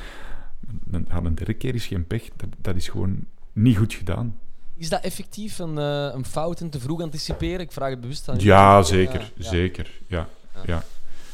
Dan, 0.84 1.06
ah, 1.10 1.24
een 1.24 1.36
derde 1.36 1.54
keer 1.54 1.76
is 1.76 1.86
geen 1.86 2.08
pech, 2.08 2.30
dat, 2.36 2.50
dat 2.58 2.76
is 2.76 2.88
gewoon 2.88 3.26
niet 3.52 3.78
goed 3.78 3.94
gedaan. 3.94 4.40
Is 4.78 4.90
dat 4.90 5.04
effectief 5.04 5.60
een, 5.60 5.78
eh, 5.78 6.10
een 6.14 6.26
fout 6.26 6.62
en 6.62 6.70
te 6.70 6.80
vroeg 6.80 7.02
anticiperen? 7.02 7.60
Ik 7.60 7.72
vraag 7.72 7.90
het 7.90 8.02
bewust 8.02 8.30
aan 8.30 8.36
u. 8.36 8.44
Ja, 8.44 8.82
zeker, 8.82 9.20
Ja, 9.20 9.28
ja. 9.36 9.50
zeker, 9.50 9.92
ja, 10.08 10.28
ja. 10.66 10.84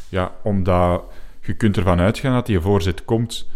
Ja, 0.10 0.36
omdat 0.44 1.04
je 1.42 1.54
kunt 1.54 1.78
ervan 1.78 2.00
uitgaan 2.00 2.34
dat 2.34 2.46
die 2.46 2.60
voorzet 2.60 3.06
komt, 3.06 3.48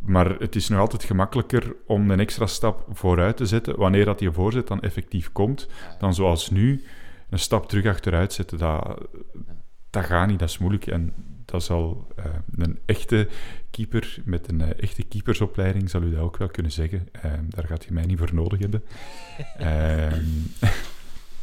maar 0.00 0.36
het 0.38 0.54
is 0.56 0.68
nog 0.68 0.78
altijd 0.80 1.04
gemakkelijker 1.04 1.74
om 1.86 2.10
een 2.10 2.20
extra 2.20 2.46
stap 2.46 2.84
vooruit 2.92 3.36
te 3.36 3.46
zetten 3.46 3.76
wanneer 3.76 4.04
dat 4.04 4.18
die 4.18 4.30
voorzet 4.30 4.66
dan 4.66 4.80
effectief 4.80 5.32
komt, 5.32 5.68
dan 5.98 6.14
zoals 6.14 6.50
nu 6.50 6.84
een 7.30 7.38
stap 7.38 7.68
terug 7.68 7.86
achteruit 7.86 8.32
zetten. 8.32 8.58
Dat, 8.58 8.98
dat 9.90 10.04
gaat 10.04 10.28
niet, 10.28 10.38
dat 10.38 10.48
is 10.48 10.58
moeilijk. 10.58 10.86
En 10.86 11.12
dat 11.44 11.62
zal 11.62 12.06
eh, 12.16 12.24
een 12.56 12.78
echte 12.86 13.28
keeper 13.70 14.16
met 14.24 14.48
een 14.48 14.60
eh, 14.60 14.82
echte 14.82 15.02
keepersopleiding, 15.02 15.90
zal 15.90 16.02
u 16.02 16.10
dat 16.10 16.20
ook 16.20 16.36
wel 16.36 16.48
kunnen 16.48 16.72
zeggen. 16.72 17.08
Eh, 17.12 17.30
daar 17.48 17.66
gaat 17.66 17.84
je 17.84 17.92
mij 17.92 18.04
niet 18.06 18.18
voor 18.18 18.34
nodig 18.34 18.58
hebben. 18.58 18.82
Ehm, 19.58 20.24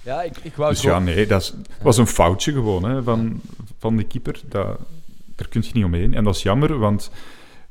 Ja, 0.04 0.22
ik, 0.24 0.38
ik 0.42 0.56
wou 0.56 0.72
dus 0.72 0.82
gewoon- 0.82 1.06
ja, 1.06 1.14
nee, 1.14 1.28
dat 1.28 1.42
is- 1.42 1.54
was 1.82 1.98
een 1.98 2.08
foutje 2.08 2.52
gewoon 2.52 2.84
hè, 2.84 3.04
van, 3.04 3.42
van 3.78 3.98
de 3.98 4.04
keeper. 4.04 4.40
Dat, 4.50 4.80
daar 5.36 5.48
kun 5.48 5.62
je 5.66 5.70
niet 5.74 5.84
omheen. 5.84 6.14
En 6.14 6.24
dat 6.24 6.36
is 6.36 6.44
jammer, 6.44 6.78
want 6.80 7.12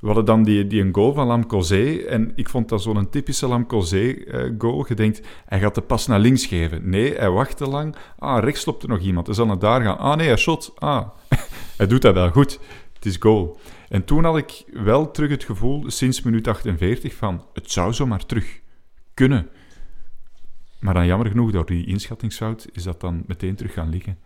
we 0.01 0.07
hadden 0.07 0.25
dan 0.25 0.43
die, 0.43 0.67
die 0.67 0.83
een 0.83 0.95
goal 0.95 1.13
van 1.13 1.27
Lamcozé. 1.27 1.97
En 1.97 2.33
ik 2.35 2.49
vond 2.49 2.69
dat 2.69 2.83
zo'n 2.83 3.11
typische 3.11 3.47
Lamcozé-goal. 3.47 4.85
Je 4.89 4.95
denkt, 4.95 5.21
hij 5.47 5.61
gaat 5.61 5.75
de 5.75 5.81
pas 5.81 6.07
naar 6.07 6.21
links 6.21 6.47
geven. 6.47 6.89
Nee, 6.89 7.15
hij 7.15 7.31
wacht 7.31 7.57
te 7.57 7.67
lang. 7.67 7.97
Ah, 8.19 8.43
rechts 8.43 8.65
loopt 8.65 8.83
er 8.83 8.89
nog 8.89 9.01
iemand. 9.01 9.27
Hij 9.27 9.37
zal 9.37 9.47
naar 9.47 9.59
daar 9.59 9.83
gaan. 9.83 9.99
Ah, 9.99 10.17
nee, 10.17 10.27
hij 10.27 10.37
shot. 10.37 10.73
Ah, 10.79 11.09
hij 11.77 11.87
doet 11.87 12.03
dat 12.03 12.15
wel 12.15 12.31
goed. 12.31 12.53
Het 12.53 12.61
het 13.07 13.15
is 13.15 13.17
goal. 13.21 13.59
En 13.89 14.05
toen 14.05 14.25
had 14.25 14.37
ik 14.37 14.65
wel 14.73 15.11
terug 15.11 15.31
het 15.31 15.45
gevoel, 15.45 15.91
sinds 15.91 16.23
minuut 16.23 16.49
48, 16.49 17.15
van 17.15 17.45
het 17.53 17.71
zou 17.71 17.93
zomaar 17.93 18.27
terug 18.27 18.61
kunnen. 19.15 19.49
Maar 20.79 20.95
dan 20.95 21.07
jammer 21.07 21.29
genoeg, 21.29 21.51
door 21.51 21.67
die 21.67 21.87
inschattingsfout, 21.87 22.69
is 22.73 22.83
dat 22.83 23.01
dan 23.01 23.25
meteen 23.27 23.55
terug 23.55 23.73
gaan 23.73 23.89
liggen. 23.89 24.19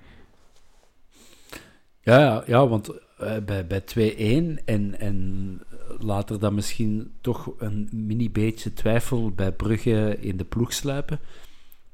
Ja, 2.11 2.43
ja, 2.47 2.69
want 2.69 2.91
uh, 3.21 3.37
bij, 3.39 3.67
bij 3.67 3.83
2-1 3.83 4.65
en, 4.65 5.01
en 5.01 5.61
later 5.99 6.39
dan 6.39 6.55
misschien 6.55 7.13
toch 7.21 7.53
een 7.59 7.89
mini 7.93 8.31
beetje 8.31 8.73
twijfel 8.73 9.31
bij 9.31 9.53
Brugge 9.53 10.17
in 10.21 10.37
de 10.37 10.45
ploeg 10.45 10.73
sluipen, 10.73 11.21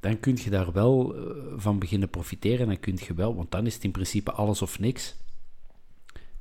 dan 0.00 0.20
kun 0.20 0.38
je 0.42 0.50
daar 0.50 0.72
wel 0.72 1.16
uh, 1.16 1.22
van 1.56 1.78
beginnen 1.78 2.08
profiteren. 2.08 2.66
Dan 2.66 2.80
kun 2.80 2.98
je 3.06 3.14
wel, 3.14 3.34
want 3.34 3.50
dan 3.50 3.66
is 3.66 3.74
het 3.74 3.84
in 3.84 3.90
principe 3.90 4.32
alles 4.32 4.62
of 4.62 4.78
niks. 4.78 5.14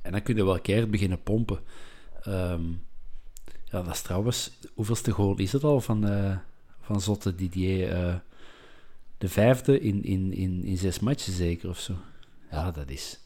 En 0.02 0.12
dan 0.12 0.22
kun 0.22 0.36
je 0.36 0.44
wel 0.44 0.60
keer 0.60 0.90
beginnen 0.90 1.22
pompen. 1.22 1.58
Um, 2.28 2.82
ja, 3.64 3.82
dat 3.82 3.94
is 3.94 4.02
trouwens, 4.02 4.50
hoeveelste 4.74 5.10
goal 5.10 5.38
is 5.38 5.52
het 5.52 5.64
al 5.64 5.80
van, 5.80 6.10
uh, 6.10 6.36
van 6.80 7.00
Zotte 7.00 7.34
Didier? 7.34 8.22
de 9.18 9.28
vijfde 9.28 9.80
in, 9.80 10.04
in, 10.04 10.32
in, 10.32 10.64
in 10.64 10.76
zes 10.76 11.00
matchen 11.00 11.32
zeker 11.32 11.68
of 11.68 11.80
zo. 11.80 11.94
Ja, 12.50 12.70
dat 12.70 12.90
is 12.90 13.18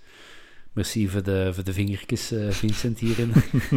Merci 0.73 1.09
voor 1.09 1.23
de, 1.23 1.51
voor 1.55 1.65
de 1.65 1.73
vingertjes, 1.73 2.33
uh, 2.33 2.51
Vincent, 2.51 2.99
hierin. 2.99 3.33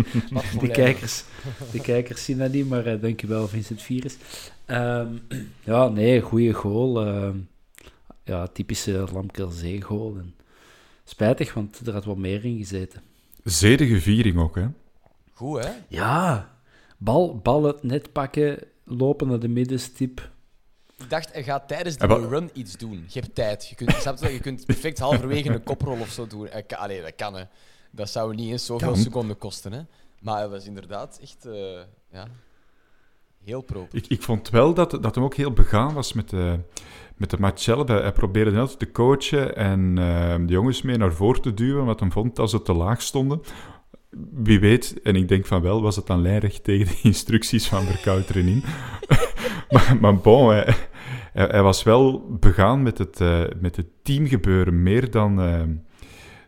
de, 0.60 0.68
kijkers, 0.72 1.24
de 1.72 1.82
kijkers 1.82 2.26
zien 2.26 2.38
dat 2.38 2.52
niet, 2.52 2.70
maar 2.70 2.88
uh, 2.88 3.02
dankjewel, 3.02 3.48
Vincent 3.48 3.82
Virus. 3.82 4.18
Um, 4.68 5.22
ja, 5.64 5.88
nee, 5.88 6.22
goede 6.22 6.54
goal. 6.54 7.08
Uh, 7.08 7.30
ja, 8.24 8.48
typische 8.48 9.06
Lamkelzee-goal. 9.14 10.18
Spijtig, 11.04 11.54
want 11.54 11.88
er 11.88 11.94
had 11.94 12.06
wat 12.06 12.18
meer 12.18 12.46
in 12.46 12.58
gezeten. 12.58 13.02
Zedige 13.44 14.02
viering 14.02 14.38
ook, 14.38 14.56
hè? 14.56 14.68
Goed, 15.34 15.64
hè? 15.64 15.72
Ja. 15.88 16.50
Bal, 16.98 17.38
bal 17.38 17.64
het 17.64 17.84
net 17.84 18.12
pakken, 18.12 18.60
lopen 18.84 19.28
naar 19.28 19.40
de 19.40 19.48
middenstip. 19.48 20.32
Ik 21.04 21.10
dacht, 21.10 21.34
hij 21.34 21.44
gaat 21.44 21.68
tijdens 21.68 21.98
de 21.98 22.28
run 22.28 22.50
iets 22.54 22.78
doen. 22.78 23.06
Je 23.08 23.20
hebt 23.20 23.36
tijd. 23.36 23.68
Je 23.68 23.76
kunt, 23.76 24.20
je 24.20 24.40
kunt 24.40 24.66
perfect 24.66 25.00
halverwege 25.00 25.50
een 25.50 25.64
koprol 25.64 26.00
of 26.00 26.10
zo 26.10 26.28
doen. 26.28 26.50
Allee, 26.68 27.02
dat 27.02 27.16
kan, 27.16 27.34
hè. 27.34 27.44
Dat 27.92 28.10
zou 28.10 28.36
niet 28.36 28.52
eens 28.52 28.66
zoveel 28.66 28.96
seconden 28.96 29.38
kosten, 29.38 29.72
hè. 29.72 29.82
Maar 30.22 30.38
hij 30.38 30.50
was 30.50 30.66
inderdaad 30.66 31.20
echt... 31.22 31.46
Uh, 31.46 31.80
ja, 32.12 32.28
heel 33.44 33.62
proper. 33.62 33.98
Ik, 33.98 34.08
ik 34.08 34.22
vond 34.22 34.50
wel 34.50 34.74
dat, 34.74 34.92
dat 35.02 35.16
hem 35.16 35.24
ook 35.24 35.36
heel 35.36 35.52
begaan 35.52 35.94
was 35.94 36.14
met 36.14 36.30
de, 36.30 36.60
met 37.16 37.30
de 37.30 37.40
match 37.40 37.62
zelf. 37.62 37.88
Hij, 37.88 38.12
probeerde 38.12 38.52
net 38.52 38.80
te 38.80 38.92
coachen 38.92 39.56
en 39.56 39.98
uh, 39.98 40.36
de 40.36 40.54
jongens 40.54 40.82
mee 40.82 40.98
naar 40.98 41.14
voren 41.14 41.42
te 41.42 41.54
duwen, 41.54 41.86
wat 41.86 42.00
hem 42.00 42.12
vond 42.12 42.40
als 42.40 42.52
ze 42.52 42.62
te 42.62 42.74
laag 42.74 43.02
stonden. 43.02 43.42
Wie 44.32 44.60
weet, 44.60 45.02
en 45.02 45.16
ik 45.16 45.28
denk 45.28 45.46
van 45.46 45.62
wel, 45.62 45.82
was 45.82 45.96
het 45.96 46.08
dan 46.08 46.22
lijrig 46.22 46.62
tegen 46.62 46.86
de 46.86 47.00
instructies 47.04 47.68
van 47.68 47.84
Verkouteren 47.86 48.48
in. 48.48 48.64
maar, 49.72 49.98
maar 50.02 50.18
bon, 50.18 50.50
hij, 50.50 50.76
hij, 51.34 51.62
was 51.62 51.84
wel 51.84 52.28
begaan 52.40 52.84
met 52.84 52.98
het, 52.98 53.20
uh, 53.20 53.44
met 53.60 53.76
het 53.76 53.88
teamgebeuren, 54.04 54.84
meer 54.84 55.12
dan, 55.12 55.40
uh, 55.40 55.64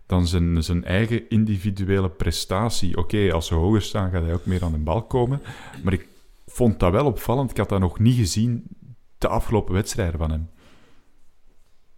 dan 0.06 0.28
zijn, 0.28 0.64
zijn 0.64 0.84
eigen 0.84 1.30
individuele 1.30 2.10
prestatie. 2.10 2.98
Oké, 2.98 3.32
als 3.34 3.48
ze 3.48 3.54
hoger 3.54 3.82
staan, 3.82 4.12
gaat 4.12 4.24
hij 4.24 4.34
ook 4.34 4.46
meer 4.46 4.64
aan 4.64 4.72
de 4.72 4.78
bal 4.78 5.04
komen. 5.04 5.42
Maar 5.84 5.94
ik 5.94 6.08
vond 6.46 6.80
dat 6.80 6.92
wel 6.92 7.06
opvallend. 7.06 7.52
Ik 7.52 7.58
had 7.58 7.70
dat 7.70 7.80
nog 7.80 8.00
niet 8.00 8.16
gezien, 8.16 8.64
de 9.18 9.28
afgelopen 9.28 9.74
wedstrijden 9.74 10.20
van 10.20 10.32
hem. 10.32 10.50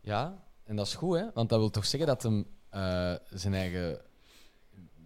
Ja, 0.02 0.44
en 0.64 0.76
dat 0.76 0.86
is 0.86 0.96
goed, 0.96 1.18
hè? 1.18 1.26
Want 1.34 1.50
dat 1.50 1.60
wil 1.60 1.70
toch 1.70 1.86
zeggen 1.86 2.10
dat 2.10 2.24
hem 2.24 2.46
uh, 2.74 3.14
zijn 3.30 3.54
eigen 3.54 4.02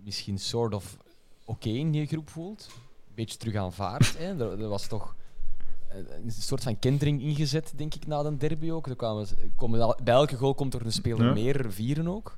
misschien 0.03 0.39
soort 0.39 0.73
of 0.73 0.97
oké 1.45 1.69
in 1.69 1.91
die 1.91 2.07
groep 2.07 2.29
voelt. 2.29 2.69
Een 3.07 3.15
beetje 3.15 3.37
terug 3.37 3.55
aanvaardt. 3.55 4.17
Hè? 4.17 4.57
Was 4.67 4.87
toch 4.87 5.15
een 5.93 6.31
soort 6.31 6.63
van 6.63 6.79
kentering 6.79 7.21
ingezet, 7.21 7.73
denk 7.75 7.95
ik, 7.95 8.07
na 8.07 8.23
de 8.23 8.37
derby 8.37 8.71
ook. 8.71 8.87
Er 8.87 8.95
kwamen, 8.95 9.27
komen, 9.55 9.95
bij 10.03 10.13
elke 10.13 10.35
goal 10.35 10.55
komt 10.55 10.73
er 10.73 10.85
een 10.85 10.91
speler 10.91 11.33
meer, 11.33 11.65
vieren 11.71 12.07
ook. 12.07 12.37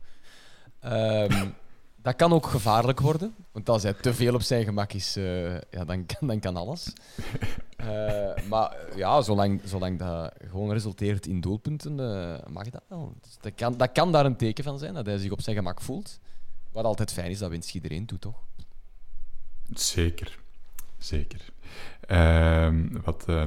Um, 0.85 1.55
dat 2.03 2.15
kan 2.15 2.33
ook 2.33 2.45
gevaarlijk 2.45 2.99
worden, 2.99 3.35
want 3.51 3.69
als 3.69 3.83
hij 3.83 3.93
te 3.93 4.13
veel 4.13 4.33
op 4.33 4.41
zijn 4.41 4.63
gemak 4.63 4.93
is, 4.93 5.17
uh, 5.17 5.53
ja, 5.53 5.85
dan, 5.85 6.05
kan, 6.05 6.27
dan 6.27 6.39
kan 6.39 6.55
alles. 6.55 6.93
Uh, 7.77 8.35
maar 8.49 8.77
ja, 8.95 9.21
zolang, 9.21 9.61
zolang 9.65 9.99
dat 9.99 10.33
gewoon 10.49 10.71
resulteert 10.71 11.27
in 11.27 11.41
doelpunten, 11.41 11.99
uh, 11.99 12.35
mag 12.47 12.69
dat 12.69 12.83
wel. 12.87 13.13
Dus 13.21 13.37
dat, 13.41 13.51
kan, 13.55 13.77
dat 13.77 13.91
kan 13.91 14.11
daar 14.11 14.25
een 14.25 14.35
teken 14.35 14.63
van 14.63 14.79
zijn, 14.79 14.93
dat 14.93 15.05
hij 15.05 15.17
zich 15.17 15.31
op 15.31 15.41
zijn 15.41 15.55
gemak 15.55 15.81
voelt. 15.81 16.19
Wat 16.71 16.85
altijd 16.85 17.11
fijn 17.11 17.31
is, 17.31 17.39
dat 17.39 17.49
wenst 17.49 17.75
iedereen 17.75 18.05
toe, 18.05 18.19
toch? 18.19 18.43
Zeker. 19.73 20.39
Zeker. 20.97 21.51
Ehm, 22.07 22.87
wat, 23.03 23.25
uh, 23.29 23.43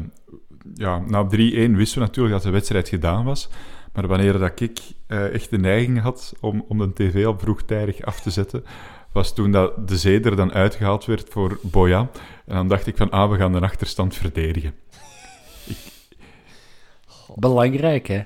ja, 0.75 0.99
na 0.99 1.25
3-1 1.25 1.77
wisten 1.77 2.01
we 2.01 2.07
natuurlijk 2.07 2.35
dat 2.35 2.43
de 2.43 2.51
wedstrijd 2.51 2.89
gedaan 2.89 3.25
was. 3.25 3.49
Maar 3.93 4.07
wanneer 4.07 4.39
dat 4.39 4.61
ik 4.61 4.81
uh, 5.09 5.35
echt 5.35 5.51
de 5.51 5.59
neiging 5.59 6.01
had 6.01 6.35
om, 6.41 6.65
om 6.69 6.79
de 6.79 6.93
tv 6.93 7.27
al 7.27 7.39
vroegtijdig 7.39 8.03
af 8.03 8.21
te 8.21 8.31
zetten, 8.31 8.65
was 9.13 9.35
toen 9.35 9.53
dat 9.53 9.89
de 9.89 9.97
zee 9.97 10.21
er 10.21 10.37
dan 10.37 10.53
uitgehaald 10.53 11.05
werd 11.05 11.29
voor 11.29 11.59
Boya. 11.63 12.11
En 12.47 12.55
dan 12.55 12.69
dacht 12.69 12.87
ik 12.87 12.97
van, 12.97 13.11
ah, 13.11 13.31
we 13.31 13.37
gaan 13.37 13.53
de 13.53 13.61
achterstand 13.61 14.15
verdedigen. 14.15 14.75
ik... 15.67 15.79
Belangrijk, 17.35 18.07
hè? 18.07 18.23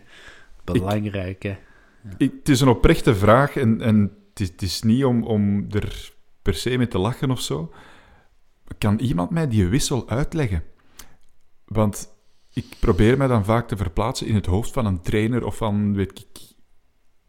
Belangrijk, 0.65 1.43
hè? 1.43 1.57
Ja. 2.03 2.15
het 2.19 2.49
is 2.49 2.61
een 2.61 2.69
oprechte 2.69 3.15
vraag 3.15 3.57
en, 3.57 3.81
en 3.81 4.01
het, 4.29 4.41
is, 4.41 4.49
het 4.49 4.63
is 4.63 4.83
niet 4.83 5.05
om, 5.05 5.23
om 5.23 5.67
er 5.71 6.13
per 6.43 6.55
se 6.55 6.77
mee 6.77 6.89
te 6.89 6.99
lachen 6.99 7.31
of 7.31 7.41
zo 7.41 7.73
kan 8.79 8.99
iemand 8.99 9.31
mij 9.31 9.49
die 9.49 9.69
wissel 9.69 10.09
uitleggen? 10.09 10.63
Want 11.65 12.15
ik 12.53 12.77
probeer 12.81 13.17
mij 13.17 13.27
dan 13.27 13.45
vaak 13.45 13.69
te 13.69 13.77
verplaatsen 13.77 14.27
in 14.27 14.35
het 14.35 14.47
hoofd 14.47 14.73
van 14.73 14.87
een 14.87 15.01
trainer 15.01 15.45
of 15.45 15.57
van, 15.57 15.95
weet 15.95 16.19
ik, 16.19 16.41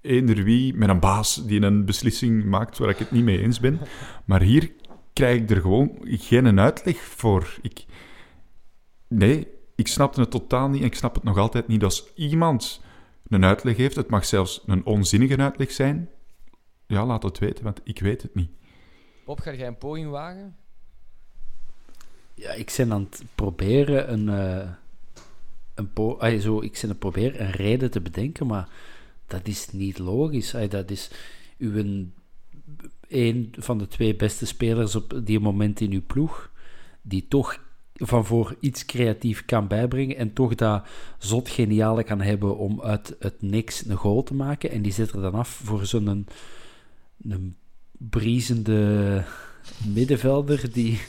eender 0.01 0.43
wie, 0.43 0.73
met 0.73 0.89
een 0.89 0.99
baas 0.99 1.45
die 1.45 1.61
een 1.61 1.85
beslissing 1.85 2.45
maakt 2.45 2.77
waar 2.77 2.89
ik 2.89 2.97
het 2.97 3.11
niet 3.11 3.23
mee 3.23 3.41
eens 3.41 3.59
ben. 3.59 3.79
Maar 4.25 4.41
hier 4.41 4.71
krijg 5.13 5.41
ik 5.41 5.49
er 5.49 5.61
gewoon 5.61 5.97
geen 6.01 6.59
uitleg 6.59 6.97
voor. 6.97 7.57
Ik, 7.61 7.85
nee, 9.07 9.47
ik 9.75 9.87
snapte 9.87 10.21
het 10.21 10.31
totaal 10.31 10.69
niet 10.69 10.81
en 10.81 10.87
ik 10.87 10.95
snap 10.95 11.15
het 11.15 11.23
nog 11.23 11.37
altijd 11.37 11.67
niet. 11.67 11.83
Als 11.83 12.13
iemand 12.15 12.81
een 13.27 13.45
uitleg 13.45 13.77
heeft, 13.77 13.95
het 13.95 14.09
mag 14.09 14.25
zelfs 14.25 14.63
een 14.65 14.85
onzinnige 14.85 15.37
uitleg 15.37 15.71
zijn, 15.71 16.09
ja, 16.87 17.05
laat 17.05 17.23
het 17.23 17.39
weten, 17.39 17.63
want 17.63 17.81
ik 17.83 17.99
weet 17.99 18.21
het 18.21 18.35
niet. 18.35 18.51
Bob, 19.25 19.39
ga 19.39 19.53
jij 19.53 19.67
een 19.67 19.77
poging 19.77 20.09
wagen? 20.09 20.55
Ja, 22.41 22.51
ik 22.51 22.73
ben 22.77 22.91
aan 22.91 23.07
het 23.09 23.23
proberen 23.35 24.11
een, 24.11 24.27
uh, 24.27 24.69
een 25.75 25.93
po 25.93 26.17
ay, 26.17 26.39
zo, 26.39 26.61
ik 26.61 26.77
ben 26.81 26.89
het 26.89 26.99
proberen 26.99 27.41
een 27.41 27.51
reden 27.51 27.91
te 27.91 28.01
bedenken, 28.01 28.47
maar 28.47 28.69
dat 29.27 29.47
is 29.47 29.71
niet 29.71 29.99
logisch. 29.99 30.55
Ay, 30.55 30.67
dat 30.67 30.91
is 30.91 31.11
uw 31.57 31.75
een 33.07 33.53
van 33.57 33.77
de 33.77 33.87
twee 33.87 34.15
beste 34.15 34.45
spelers 34.45 34.95
op 34.95 35.21
die 35.23 35.39
moment 35.39 35.81
in 35.81 35.91
uw 35.91 36.01
ploeg, 36.07 36.51
die 37.01 37.25
toch 37.27 37.59
van 37.93 38.25
voor 38.25 38.55
iets 38.59 38.85
creatief 38.85 39.45
kan 39.45 39.67
bijbrengen 39.67 40.17
en 40.17 40.33
toch 40.33 40.55
dat 40.55 40.87
zot 41.17 41.49
geniale 41.49 42.03
kan 42.03 42.21
hebben 42.21 42.57
om 42.57 42.81
uit 42.81 43.15
het 43.19 43.41
niks 43.41 43.85
een 43.85 43.95
goal 43.95 44.23
te 44.23 44.33
maken. 44.33 44.71
En 44.71 44.81
die 44.81 44.91
zet 44.91 45.11
er 45.11 45.21
dan 45.21 45.33
af 45.33 45.49
voor 45.63 45.85
zo'n 45.85 46.07
een, 46.07 46.27
een 47.29 47.55
briezende 47.97 49.23
middenvelder 49.93 50.71
die 50.73 50.99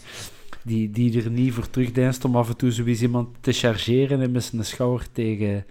die, 0.65 0.91
die 0.91 1.23
er 1.23 1.31
niet 1.31 1.53
voor 1.53 1.71
terugdeinst 1.71 2.25
om 2.25 2.37
af 2.37 2.49
en 2.49 2.57
toe 2.57 2.71
zoiets 2.71 3.03
iemand 3.03 3.37
te 3.41 3.53
chargeren 3.53 4.21
en 4.21 4.31
met 4.31 4.45
zijn 4.45 4.65
schouder 4.65 5.13
tegen, 5.13 5.67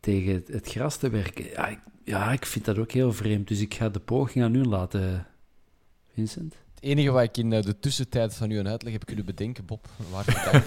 tegen 0.00 0.44
het 0.46 0.68
gras 0.68 0.96
te 0.96 1.10
werken. 1.10 1.44
Ja 1.44 1.66
ik, 1.66 1.78
ja, 2.04 2.32
ik 2.32 2.46
vind 2.46 2.64
dat 2.64 2.78
ook 2.78 2.92
heel 2.92 3.12
vreemd. 3.12 3.48
Dus 3.48 3.60
ik 3.60 3.74
ga 3.74 3.88
de 3.88 4.00
poging 4.00 4.44
aan 4.44 4.54
u 4.54 4.64
laten, 4.64 5.26
Vincent. 6.14 6.54
Het 6.74 6.84
enige 6.84 7.10
wat 7.10 7.22
ik 7.22 7.36
in 7.36 7.50
de 7.50 7.78
tussentijd 7.78 8.34
van 8.34 8.50
uw 8.50 8.66
uitleg 8.66 8.92
heb 8.92 9.04
kunnen 9.04 9.24
bedenken, 9.24 9.64
Bob, 9.64 9.88
dank, 10.12 10.66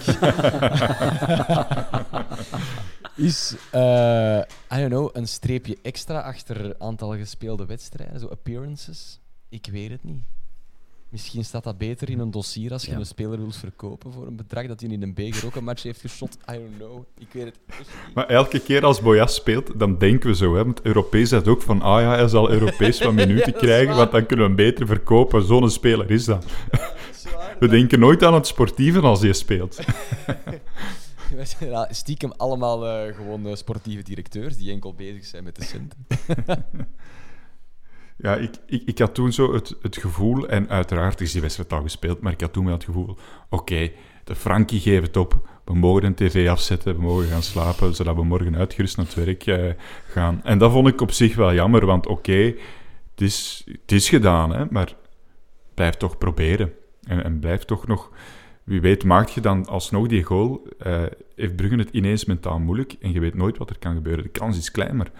is, 3.16 3.54
uh, 3.74 4.42
I 4.72 4.78
don't 4.78 4.88
know, 4.88 5.10
een 5.12 5.28
streepje 5.28 5.78
extra 5.82 6.20
achter 6.20 6.78
aantal 6.78 7.16
gespeelde 7.16 7.66
wedstrijden, 7.66 8.20
zo 8.20 8.26
appearances. 8.26 9.20
Ik 9.48 9.66
weet 9.70 9.90
het 9.90 10.04
niet. 10.04 10.22
Misschien 11.14 11.44
staat 11.44 11.64
dat 11.64 11.78
beter 11.78 12.10
in 12.10 12.18
een 12.18 12.30
dossier 12.30 12.72
als 12.72 12.84
je 12.84 12.92
een 12.92 13.06
speler 13.06 13.38
wilt 13.38 13.56
verkopen 13.56 14.12
voor 14.12 14.26
een 14.26 14.36
bedrag 14.36 14.66
dat 14.66 14.80
hij 14.80 14.90
in 14.90 15.02
een 15.02 15.14
beker 15.14 15.46
ook 15.46 15.54
een 15.54 15.64
match 15.64 15.82
heeft 15.82 16.00
geschot. 16.00 16.38
I 16.50 16.52
don't 16.52 16.76
know. 16.76 17.04
Ik 17.18 17.26
weet 17.32 17.44
het 17.44 17.58
echt 17.66 17.78
niet. 17.78 18.14
Maar 18.14 18.26
elke 18.26 18.60
keer 18.60 18.84
als 18.84 19.00
Boyas 19.00 19.34
speelt, 19.34 19.78
dan 19.78 19.98
denken 19.98 20.28
we 20.28 20.36
zo. 20.36 20.54
Hè? 20.54 20.64
Want 20.64 20.82
Europees 20.82 21.28
zegt 21.28 21.48
ook 21.48 21.62
van, 21.62 21.82
ah 21.82 22.00
ja, 22.00 22.14
hij 22.14 22.28
zal 22.28 22.50
Europees 22.50 22.98
van 22.98 23.14
minuten 23.24 23.52
krijgen, 23.52 23.96
want 23.96 24.10
dan 24.10 24.26
kunnen 24.26 24.46
we 24.46 24.54
hem 24.54 24.70
beter 24.70 24.86
verkopen. 24.86 25.42
Zo'n 25.42 25.70
speler 25.70 26.10
is 26.10 26.24
dat. 26.24 26.44
we 27.58 27.68
denken 27.68 28.00
nooit 28.00 28.22
aan 28.22 28.34
het 28.34 28.46
sportieve 28.46 29.00
als 29.00 29.20
hij 29.20 29.32
speelt. 29.32 29.78
stiekem 31.90 32.32
allemaal 32.36 33.08
uh, 33.08 33.14
gewoon 33.14 33.46
uh, 33.46 33.54
sportieve 33.54 34.02
directeurs 34.02 34.56
die 34.56 34.70
enkel 34.70 34.94
bezig 34.94 35.24
zijn 35.24 35.44
met 35.44 35.56
de 35.56 35.64
centen. 35.64 36.06
Ja, 38.16 38.34
ik, 38.36 38.54
ik, 38.66 38.82
ik 38.86 38.98
had 38.98 39.14
toen 39.14 39.32
zo 39.32 39.54
het, 39.54 39.76
het 39.82 39.96
gevoel, 39.96 40.48
en 40.48 40.68
uiteraard 40.68 41.20
is 41.20 41.32
die 41.32 41.40
wedstrijd 41.40 41.72
al 41.72 41.82
gespeeld, 41.82 42.20
maar 42.20 42.32
ik 42.32 42.40
had 42.40 42.52
toen 42.52 42.64
wel 42.64 42.74
het 42.74 42.84
gevoel, 42.84 43.16
oké, 43.50 43.90
de 44.24 44.34
Frankie 44.34 44.80
geeft 44.80 45.06
het 45.06 45.16
op, 45.16 45.48
we 45.64 45.74
mogen 45.74 46.04
een 46.04 46.14
tv 46.14 46.48
afzetten, 46.48 46.94
we 46.94 47.02
mogen 47.02 47.26
gaan 47.26 47.42
slapen, 47.42 47.94
zodat 47.94 48.16
we 48.16 48.24
morgen 48.24 48.56
uitgerust 48.56 48.96
naar 48.96 49.06
het 49.06 49.14
werk 49.14 49.46
eh, 49.46 49.72
gaan. 50.08 50.40
En 50.44 50.58
dat 50.58 50.72
vond 50.72 50.88
ik 50.88 51.00
op 51.00 51.10
zich 51.10 51.34
wel 51.34 51.54
jammer, 51.54 51.86
want 51.86 52.06
oké, 52.06 52.54
het, 53.10 53.20
is, 53.20 53.66
het 53.66 53.92
is 53.92 54.08
gedaan, 54.08 54.52
hè, 54.52 54.64
maar 54.70 54.94
blijf 55.74 55.94
toch 55.94 56.18
proberen. 56.18 56.72
En, 57.02 57.24
en 57.24 57.38
blijf 57.38 57.64
toch 57.64 57.86
nog... 57.86 58.10
Wie 58.64 58.80
weet 58.80 59.04
maakt 59.04 59.32
je 59.32 59.40
dan 59.40 59.66
alsnog 59.66 60.06
die 60.06 60.22
goal, 60.22 60.68
eh, 60.78 61.02
heeft 61.36 61.56
Bruggen 61.56 61.78
het 61.78 61.88
ineens 61.90 62.24
mentaal 62.24 62.58
moeilijk 62.58 62.96
en 63.00 63.12
je 63.12 63.20
weet 63.20 63.34
nooit 63.34 63.58
wat 63.58 63.70
er 63.70 63.78
kan 63.78 63.94
gebeuren. 63.94 64.22
De 64.22 64.30
kans 64.30 64.58
is 64.58 64.70
klein, 64.70 64.96
maar 64.96 65.10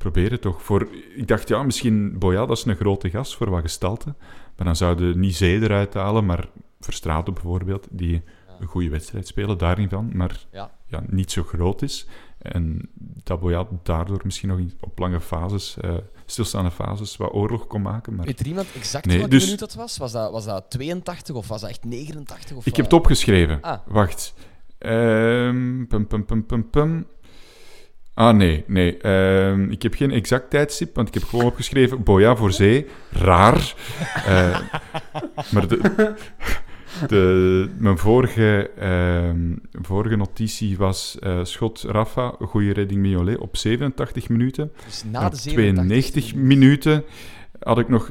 probeer 0.00 0.30
het 0.30 0.40
toch. 0.40 0.62
Voor, 0.62 0.88
ik 1.16 1.28
dacht, 1.28 1.48
ja, 1.48 1.62
misschien 1.62 2.18
Boya, 2.18 2.46
dat 2.46 2.56
is 2.56 2.64
een 2.64 2.76
grote 2.76 3.10
gast 3.10 3.36
voor 3.36 3.50
wat 3.50 3.60
gestalte. 3.60 4.14
Maar 4.56 4.66
dan 4.66 4.76
zouden 4.76 5.20
niet 5.20 5.36
Zee 5.36 5.60
eruit 5.60 5.94
halen, 5.94 6.26
maar 6.26 6.48
Verstraten 6.80 7.34
bijvoorbeeld, 7.34 7.86
die 7.90 8.22
een 8.60 8.66
goede 8.66 8.88
wedstrijd 8.88 9.26
spelen, 9.26 9.58
daarin 9.58 9.88
van, 9.88 10.10
maar 10.12 10.46
Ja. 10.52 10.70
ja, 10.86 11.02
niet 11.06 11.30
zo 11.32 11.42
groot 11.42 11.82
is. 11.82 12.06
En 12.38 12.90
dat 13.24 13.40
Boya 13.40 13.66
daardoor 13.82 14.20
misschien 14.24 14.48
nog 14.48 14.58
op 14.80 14.98
lange 14.98 15.20
fases, 15.20 15.76
eh, 15.80 15.94
stilstaande 16.26 16.70
fases, 16.70 17.16
wat 17.16 17.32
oorlog 17.32 17.66
kon 17.66 17.82
maken. 17.82 18.14
Maar 18.14 18.26
Weet 18.26 18.40
er 18.40 18.46
iemand 18.46 18.66
exact 18.76 19.06
Nee, 19.06 19.16
welke 19.18 19.30
dus- 19.32 19.44
minuut 19.44 19.58
dat 19.58 19.74
was? 19.74 19.96
Was 19.96 20.12
dat, 20.12 20.30
was 20.32 20.44
dat 20.44 20.70
82 20.70 21.34
of 21.34 21.48
was 21.48 21.60
dat 21.60 21.70
echt 21.70 21.84
89? 21.84 22.56
Of, 22.56 22.66
ik 22.66 22.76
heb 22.76 22.84
het 22.84 22.94
opgeschreven. 22.94 23.60
Ah. 23.60 23.78
Wacht. 23.86 24.34
Ehm, 24.78 25.84
pum, 25.86 26.06
pum, 26.06 26.24
pum, 26.24 26.46
pum, 26.46 26.70
pum. 26.70 27.06
Ah, 28.20 28.36
nee, 28.36 28.64
nee. 28.66 28.96
Ehm, 28.96 29.70
ik 29.70 29.82
heb 29.82 29.94
geen 29.94 30.10
exact 30.10 30.50
tijdstip, 30.50 30.94
want 30.94 31.08
ik 31.08 31.14
heb 31.14 31.22
gewoon 31.22 31.44
opgeschreven 31.44 32.02
Boya 32.02 32.36
voor 32.36 32.52
zee. 32.52 32.86
Raar. 33.10 33.74
Eh, 34.26 34.60
maar 35.52 35.68
de, 35.68 36.14
de, 37.08 37.70
mijn 37.78 37.98
vorige, 37.98 38.70
ehm, 38.78 39.56
vorige 39.72 40.16
notitie 40.16 40.76
was 40.76 41.18
eh, 41.18 41.44
schot 41.44 41.82
Rafa, 41.82 42.34
goede 42.40 42.72
redding 42.72 43.00
Mignolet 43.00 43.38
op 43.38 43.56
87 43.56 44.28
minuten. 44.28 44.72
Dus 44.86 45.04
na 45.10 45.28
de 45.28 45.36
92 45.36 46.22
87 46.22 46.34
minuten 46.34 47.04
had 47.58 47.78
ik 47.78 47.88
nog 47.88 48.10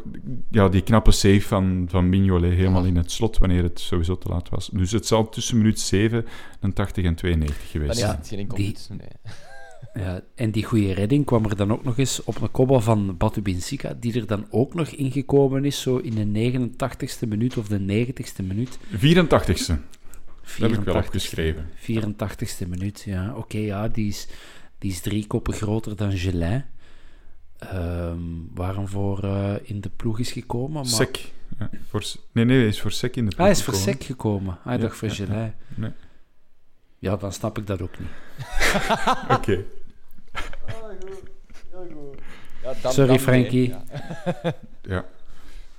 ja, 0.51 0.69
die 0.69 0.81
knappe 0.81 1.11
save 1.11 1.41
van, 1.41 1.85
van 1.89 2.09
Mignolet 2.09 2.53
helemaal 2.53 2.85
in 2.85 2.97
het 2.97 3.11
slot, 3.11 3.37
wanneer 3.37 3.63
het 3.63 3.79
sowieso 3.79 4.17
te 4.17 4.29
laat 4.29 4.49
was. 4.49 4.69
Dus 4.73 4.91
het 4.91 5.07
zal 5.07 5.29
tussen 5.29 5.57
minuut 5.57 5.79
87 5.79 7.03
en 7.03 7.15
92 7.15 7.57
Dan 7.57 7.67
geweest 7.67 7.99
zijn. 7.99 8.15
het 8.15 8.27
geen 8.27 8.39
enkel 8.39 8.57
die-. 8.57 8.77
Ja, 9.93 10.21
en 10.35 10.51
die 10.51 10.63
goede 10.63 10.93
redding 10.93 11.25
kwam 11.25 11.45
er 11.45 11.55
dan 11.55 11.71
ook 11.71 11.83
nog 11.83 11.97
eens 11.97 12.23
op 12.23 12.41
een 12.41 12.51
kopbal 12.51 12.81
van 12.81 13.17
Batu 13.17 13.41
Binsika, 13.41 13.93
die 13.99 14.19
er 14.19 14.27
dan 14.27 14.45
ook 14.49 14.73
nog 14.73 14.87
ingekomen 14.87 15.65
is, 15.65 15.81
zo 15.81 15.97
in 15.97 16.15
de 16.15 16.51
89ste 16.51 17.27
minuut 17.27 17.57
of 17.57 17.67
de 17.67 18.07
90ste 18.07 18.45
minuut. 18.45 18.77
84ste, 18.77 18.99
dat 19.27 19.77
heb 20.57 20.71
ik 20.71 20.79
wel 20.79 20.95
84ste 20.95 21.05
opgeschreven. 21.05 21.69
84ste 21.81 22.67
minuut, 22.67 23.01
ja. 23.05 23.35
Oké, 23.35 23.57
ja, 23.57 23.87
die 23.87 24.07
is, 24.07 24.27
die 24.77 24.91
is 24.91 25.01
drie 25.01 25.27
koppen 25.27 25.53
groter 25.53 25.95
dan 25.95 26.17
Gelin. 26.17 26.63
Ehm 27.57 28.19
waarom 28.53 28.87
voor 28.87 29.23
eh, 29.23 29.53
in 29.63 29.81
de 29.81 29.89
ploeg 29.89 30.19
is 30.19 30.31
gekomen. 30.31 30.71
Maar... 30.73 30.85
Sec. 30.85 31.31
Ja, 31.59 31.69
voor, 31.89 32.03
nee, 32.31 32.45
nee, 32.45 32.57
hij 32.57 32.67
is 32.67 32.81
voor 32.81 32.91
Sec 32.91 33.15
in 33.15 33.25
de 33.25 33.31
Ah, 33.31 33.37
hij 33.37 33.51
is 33.51 33.63
voor. 33.63 33.73
Sec 33.73 34.03
gekomen. 34.03 34.57
Hij 34.63 34.75
Ja, 34.75 34.81
dacht 34.81 34.97
voor 34.97 35.07
ja, 35.07 35.13
ja. 35.13 35.25
Gelin. 35.25 35.53
Nee. 35.75 35.91
Ja, 36.99 37.15
dan 37.15 37.31
snap 37.33 37.57
ik 37.57 37.67
dat 37.67 37.81
ook 37.81 37.99
niet. 37.99 38.09
Oké. 39.37 39.63
Ja, 42.63 42.73
dan- 42.81 42.91
Sorry, 42.93 43.09
dan 43.09 43.19
Frankie. 43.19 43.69
ja. 43.69 43.83
Ja. 44.81 45.05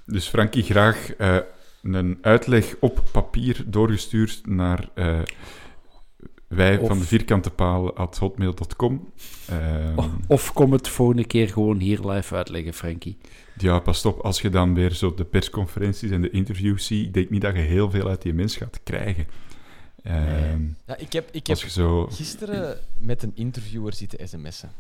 Dus 0.05 0.29
Frankie, 0.29 0.63
graag 0.63 1.15
eh, 1.17 1.37
een 1.83 2.19
uitleg 2.23 2.75
op 2.81 3.03
papier 3.13 3.63
doorgestuurd 3.67 4.41
naar 4.47 4.89
eh, 4.95 5.19
wij 6.49 6.79
Of- 6.79 6.89
van 6.89 6.99
de 6.99 7.05
vierkante 7.05 7.51
paal 7.51 7.97
at 7.97 8.19
hotmail.com. 8.19 9.13
Ehm, 9.49 9.99
Of 10.27 10.53
kom 10.53 10.73
het 10.73 10.89
volgende 10.89 11.25
keer 11.25 11.49
gewoon 11.49 11.79
hier 11.79 12.01
live 12.09 12.35
uitleggen, 12.35 12.73
Frankie. 12.75 13.19
Ja, 13.59 13.79
pas 13.79 14.05
op, 14.05 14.19
als 14.21 14.41
je 14.41 14.49
dan 14.51 14.75
weer 14.75 14.93
zo 14.95 15.15
de 15.15 15.25
persconferenties 15.25 16.11
en 16.11 16.21
de 16.21 16.31
interviews 16.31 16.87
ziet, 16.87 17.07
ik 17.07 17.15
denk 17.15 17.31
niet 17.31 17.41
dat 17.43 17.55
je 17.55 17.61
heel 17.61 17.91
veel 17.91 18.09
uit 18.09 18.23
die 18.23 18.35
mens 18.35 18.57
gaat 18.57 18.81
krijgen. 18.85 19.27
Ehm, 20.03 20.63
Ja, 20.87 20.97
ik 20.97 21.13
heb, 21.13 21.29
ik 21.33 21.47
heb 21.47 21.59
zo... 21.59 22.07
gisteren 22.07 22.79
met 22.99 23.23
een 23.23 23.33
interviewer 23.35 23.95
zitten 23.95 24.29
sms'en 24.29 24.71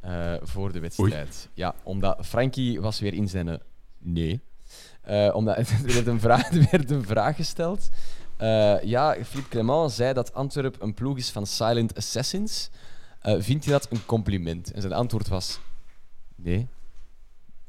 eh, 0.00 0.34
voor 0.42 0.72
de 0.72 0.80
wedstrijd. 0.80 1.48
Ja, 1.54 1.74
omdat 1.82 2.26
Frankie 2.26 2.80
was 2.80 3.00
weer 3.00 3.14
in 3.14 3.28
zijn 3.28 3.48
eh, 3.48 3.58
nee. 3.98 4.40
Eh, 5.02 5.30
omdat 5.34 5.56
er 5.86 5.94
werd 5.94 6.06
een 6.06 6.20
vraag, 6.20 6.52
er 6.52 6.68
werd 6.70 6.90
een 6.90 7.04
vraag 7.04 7.36
gesteld. 7.36 7.90
Ja, 8.82 9.16
Philippe 9.24 9.48
Clement 9.48 9.92
zei 9.92 10.12
dat 10.12 10.34
Antwerp 10.34 10.82
een 10.82 10.94
ploeg 10.94 11.16
is 11.16 11.30
van 11.30 11.46
silent 11.46 11.96
assassins. 11.96 12.70
Vindt 13.22 13.64
hij 13.64 13.72
dat 13.72 13.86
een 13.90 14.06
compliment? 14.06 14.72
En 14.72 14.80
zijn 14.80 14.92
antwoord 14.92 15.28
was 15.28 15.60
nee. 16.34 16.68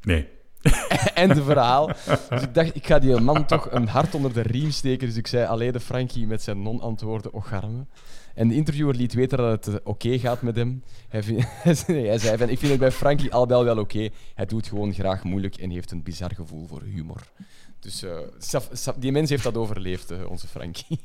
Nee. 0.02 0.28
Einde 1.14 1.42
verhaal. 1.42 1.86
Dus 2.28 2.42
ik 2.42 2.54
dacht, 2.54 2.74
ik 2.74 2.86
ga 2.86 2.98
die 2.98 3.20
man 3.20 3.46
toch 3.46 3.70
een 3.70 3.88
hart 3.88 4.14
onder 4.14 4.32
de 4.32 4.40
riem 4.40 4.70
steken. 4.70 5.06
Dus 5.06 5.16
ik 5.16 5.26
zei 5.26 5.46
alleen 5.46 5.72
de 5.72 5.80
Frankie 5.80 6.26
met 6.26 6.42
zijn 6.42 6.62
non-antwoorden 6.62 7.32
ocharme. 7.32 7.86
En 8.34 8.48
de 8.48 8.54
interviewer 8.54 8.94
liet 8.94 9.14
weten 9.14 9.38
dat 9.38 9.64
het 9.64 9.74
eh, 9.74 9.80
oké 9.84 10.18
gaat 10.18 10.42
met 10.42 10.56
hem. 10.56 10.82
Hij, 11.08 11.22
hij 11.86 12.18
zei 12.18 12.36
van, 12.36 12.48
ik 12.48 12.58
vind 12.58 12.70
het 12.70 12.80
bij 12.80 12.92
Frankie 12.92 13.32
al 13.32 13.48
wel 13.48 13.78
oké. 13.78 14.08
Hij 14.34 14.46
doet 14.46 14.66
gewoon 14.66 14.94
graag 14.94 15.24
moeilijk 15.24 15.56
en 15.56 15.70
heeft 15.70 15.90
een 15.90 16.02
bizar 16.02 16.34
gevoel 16.34 16.66
voor 16.66 16.82
humor. 16.82 17.20
Dus 17.80 18.02
eh, 18.02 18.92
die 18.96 19.12
mens 19.12 19.30
heeft 19.30 19.42
dat 19.42 19.56
overleefd, 19.56 20.10
eh, 20.10 20.30
onze 20.30 20.46
Frankie. 20.46 20.98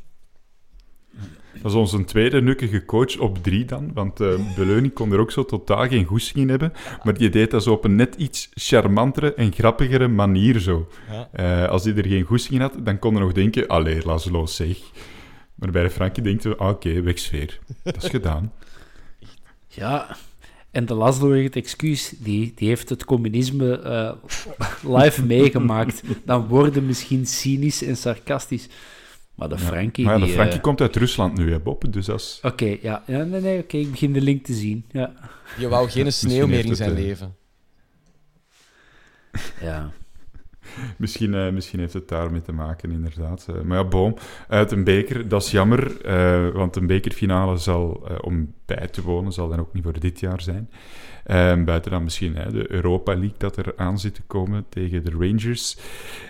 Dat 1.62 1.72
is 1.72 1.78
onze 1.78 2.03
tweede 2.03 2.41
nukkige 2.41 2.86
coach 2.86 3.18
op 3.18 3.43
drie 3.43 3.66
dan, 3.66 3.91
want 3.93 4.20
eh 4.20 4.55
Beleuning 4.55 4.93
kon 4.93 5.12
er 5.12 5.20
ook 5.20 5.32
zo 5.32 5.45
totaal 5.45 5.88
geen 5.88 6.05
goesting 6.05 6.38
in 6.38 6.49
hebben, 6.49 6.74
maar 7.03 7.18
die 7.18 7.30
deed 7.30 7.51
dat 7.51 7.64
zo 7.64 7.72
op 7.72 7.84
een 7.84 7.95
net 7.95 8.16
iets 8.16 8.49
charmantere 8.53 9.34
en 9.34 9.51
grappigere 9.51 10.07
manier 10.07 10.60
zo. 10.60 10.88
Ja. 11.12 11.30
Eh, 11.32 11.70
als 11.70 11.84
hij 11.84 11.95
er 11.95 12.07
geen 12.07 12.24
goesting 12.24 12.55
in 12.55 12.62
had, 12.62 12.74
dan 12.84 12.99
kon 12.99 13.14
hij 13.14 13.24
nog 13.24 13.34
denken, 13.34 13.68
allee, 13.68 14.05
Laszlo, 14.05 14.45
zeg. 14.45 14.78
Maar 15.55 15.72
bij 15.72 15.84
de 15.84 15.89
Frankie 15.89 16.24
denkt 16.24 16.43
hij, 16.43 16.55
ah, 16.55 16.70
oké, 16.70 17.01
wegsfeer. 17.01 17.60
Dat 17.84 18.03
is 18.03 18.10
gedaan. 18.10 18.51
Ja, 19.68 20.18
en 20.72 20.86
de 20.86 20.93
Laszlo 20.93 21.32
heeft 21.32 21.53
het 21.53 21.64
excuus, 21.64 22.14
die, 22.18 22.51
die 22.55 22.68
heeft 22.68 22.89
het 22.89 23.05
communisme 23.05 23.80
eh, 23.80 24.12
live 24.97 25.26
meegemaakt. 25.26 26.01
Dan 26.26 26.47
worden 26.47 26.86
misschien 26.86 27.26
cynisch 27.26 27.84
en 27.84 27.97
sarcastisch. 27.97 28.68
Maar 29.40 29.50
de 29.50 29.58
Frankie... 29.58 30.06
maar 30.06 30.14
ja, 30.14 30.20
de 30.20 30.26
die, 30.26 30.34
Frankie 30.34 30.56
eh, 30.56 30.62
komt 30.62 30.82
uit 30.82 30.96
Rusland 30.96 31.38
nu, 31.38 31.52
hè, 31.52 31.60
Bob, 31.60 31.94
dus 31.94 32.06
dat 32.06 32.20
is... 32.20 32.40
Oké, 32.44 32.78
ja. 32.82 33.04
ja. 33.06 33.24
Nee, 33.24 33.42
nee, 33.42 33.60
oké, 33.60 33.78
ik 33.78 33.92
begin 33.92 34.14
de 34.14 34.22
link 34.22 34.46
te 34.46 34.54
zien. 34.54 34.86
Ja. 34.92 35.14
Je 35.58 35.68
wou 35.68 35.90
geen 35.90 36.14
sneeuw 36.24 36.48
meer 36.48 36.66
in 36.66 36.76
zijn 36.76 36.90
eh, 36.90 36.98
leven. 36.98 37.36
ja. 39.62 39.92
Misschien, 40.98 41.34
eh, 41.34 41.52
misschien 41.52 41.80
heeft 41.80 41.94
het 41.94 42.08
daarmee 42.08 42.42
te 42.42 42.52
maken, 42.52 42.92
inderdaad. 42.92 43.46
Eh, 43.50 43.62
maar 43.62 43.78
ja, 43.78 43.84
boom. 43.84 44.16
Uit 44.48 44.72
een 44.72 44.84
beker, 44.84 45.28
dat 45.28 45.44
is 45.44 45.52
jammer, 45.52 46.02
eh, 46.02 46.50
want 46.50 46.76
een 46.76 46.88
bekerfinale 46.88 47.58
zal, 47.58 48.08
eh, 48.08 48.16
om 48.22 48.54
bij 48.66 48.88
te 48.88 49.02
wonen, 49.02 49.32
zal 49.32 49.50
dan 49.50 49.60
ook 49.60 49.74
niet 49.74 49.84
voor 49.84 50.00
dit 50.00 50.20
jaar 50.20 50.42
zijn. 50.42 50.70
Eh, 51.30 51.63
buiten 51.63 51.91
dan 51.91 52.03
misschien 52.03 52.36
hè, 52.36 52.51
de 52.51 52.71
Europa 52.71 53.13
League 53.13 53.38
dat 53.38 53.57
er 53.57 53.73
aan 53.75 53.99
zit 53.99 54.15
te 54.15 54.21
komen 54.27 54.65
tegen 54.69 55.05
de 55.05 55.11
Rangers. 55.11 55.77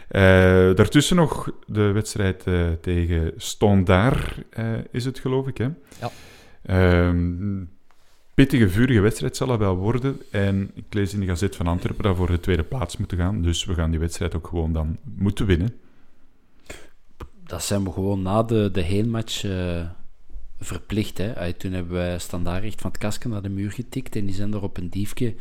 Eh, 0.08 0.22
daartussen 0.76 1.16
nog 1.16 1.52
de 1.66 1.92
wedstrijd 1.92 2.44
eh, 2.44 2.68
tegen 2.82 3.34
Standard, 3.38 4.38
eh, 4.50 4.66
is 4.92 5.06
het 5.06 5.20
geloof 5.20 5.48
ik, 5.48 5.58
hè? 5.58 5.68
Ja. 6.00 6.12
Ehm, 6.62 7.64
pittige, 8.34 8.70
vurige 8.70 9.00
wedstrijd 9.00 9.36
zal 9.36 9.50
het 9.50 9.60
wel 9.60 9.76
worden. 9.76 10.22
En 10.32 10.72
ik 10.74 10.86
lees 10.90 11.14
in 11.14 11.20
de 11.20 11.26
Gazet 11.26 11.56
van 11.56 11.68
Antwerpen 11.68 12.04
dat 12.04 12.12
we 12.12 12.18
voor 12.18 12.32
de 12.32 12.40
tweede 12.40 12.64
plaats 12.64 12.98
moeten 12.98 13.18
gaan. 13.18 13.42
Dus 13.42 13.66
we 13.66 13.74
gaan 13.74 13.92
die 13.92 14.00
wedstrijd 14.00 14.36
ook 14.36 14.48
gewoon 14.48 14.74
dan 14.74 14.98
moeten 15.16 15.46
winnen. 15.46 15.76
Dat 17.44 17.64
zijn 17.64 17.84
we 17.84 17.92
gewoon 17.92 18.22
na 18.22 18.44
de, 18.44 18.70
de 18.72 18.82
heenmatch 18.82 19.44
eh, 19.44 19.82
verplicht. 20.60 21.18
Hè. 21.18 21.54
Toen 21.54 21.72
hebben 21.72 21.94
wij 21.94 22.20
standaard 22.20 22.64
echt 22.64 22.82
van 22.82 22.92
het 22.92 23.00
kasken 23.00 23.30
naar 23.30 23.42
de 23.42 23.50
muur 23.50 23.72
getikt. 23.72 24.16
En 24.16 24.26
die 24.26 24.36
zijn 24.36 24.54
er 24.54 24.64
op 24.64 24.78
een 24.78 24.90
diefje 24.90 25.36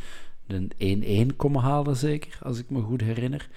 een 0.47 1.31
1-1 1.31 1.35
komen 1.35 1.61
halen, 1.61 1.95
zeker, 1.95 2.39
als 2.41 2.57
ik 2.57 2.69
me 2.69 2.81
goed 2.81 3.01
herinner. 3.01 3.49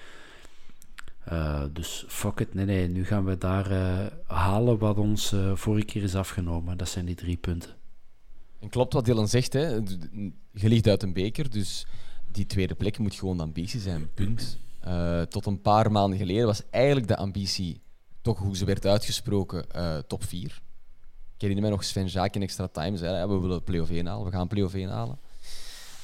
Eh, 1.23 1.63
dus 1.73 2.05
fuck 2.07 2.39
it, 2.39 2.53
nee, 2.53 2.65
nee, 2.65 2.87
nu 2.87 3.05
gaan 3.05 3.25
we 3.25 3.37
daar 3.37 3.71
eh, 3.71 4.05
halen 4.25 4.77
wat 4.77 4.97
ons 4.97 5.31
eh, 5.31 5.55
vorige 5.55 5.85
keer 5.85 6.03
is 6.03 6.15
afgenomen. 6.15 6.77
Dat 6.77 6.89
zijn 6.89 7.05
die 7.05 7.15
drie 7.15 7.37
punten. 7.37 7.75
En 8.59 8.69
klopt 8.69 8.93
wat 8.93 9.05
Dylan 9.05 9.27
zegt, 9.27 9.53
hè. 9.53 9.67
je 10.51 10.69
ligt 10.69 10.87
uit 10.87 11.03
een 11.03 11.13
beker, 11.13 11.49
dus 11.49 11.85
die 12.31 12.45
tweede 12.45 12.75
plek 12.75 12.97
moet 12.97 13.15
gewoon 13.15 13.37
de 13.37 13.43
ambitie 13.43 13.79
zijn, 13.79 14.09
punt. 14.13 14.57
Tot 15.29 15.45
een 15.45 15.61
paar 15.61 15.91
maanden 15.91 16.17
geleden 16.17 16.45
was 16.45 16.69
eigenlijk 16.69 17.07
de 17.07 17.17
ambitie, 17.17 17.81
toch 18.21 18.39
hoe 18.39 18.57
ze 18.57 18.65
werd 18.65 18.85
uitgesproken, 18.85 19.65
top 20.07 20.23
4. 20.23 20.61
Ik 21.35 21.41
herinner 21.49 21.61
mij 21.61 21.71
nog 21.71 21.83
Sven 21.83 22.07
Jaak 22.07 22.35
in 22.35 22.41
Extra 22.41 22.67
Time 22.67 22.97
zei, 22.97 23.15
hè, 23.15 23.27
we 23.27 23.39
willen 23.39 23.63
play-off 23.63 23.89
1 23.91 24.05
halen, 24.05 24.25
we 24.25 24.31
gaan 24.31 24.47
play-off 24.47 24.73
1 24.73 24.89
halen. 24.89 25.19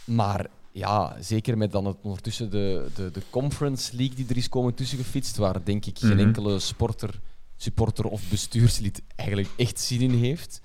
Maar 0.05 0.47
ja, 0.71 1.15
zeker 1.21 1.57
met 1.57 1.71
dan 1.71 1.85
het, 1.85 1.97
ondertussen 2.01 2.49
de, 2.49 2.87
de, 2.95 3.11
de 3.11 3.21
Conference 3.29 3.95
League 3.95 4.15
die 4.15 4.25
er 4.29 4.37
is 4.37 4.49
komen 4.49 4.73
tussen 4.73 4.97
gefietst, 4.97 5.37
waar 5.37 5.63
denk 5.63 5.85
ik 5.85 5.99
geen 5.99 6.09
Mhm. 6.15 6.19
enkele 6.19 6.59
sporter, 6.59 7.19
supporter 7.57 8.05
of 8.05 8.29
bestuurslid 8.29 9.01
eigenlijk 9.15 9.49
echt 9.57 9.79
zin 9.79 10.01
in 10.01 10.13
heeft. 10.13 10.61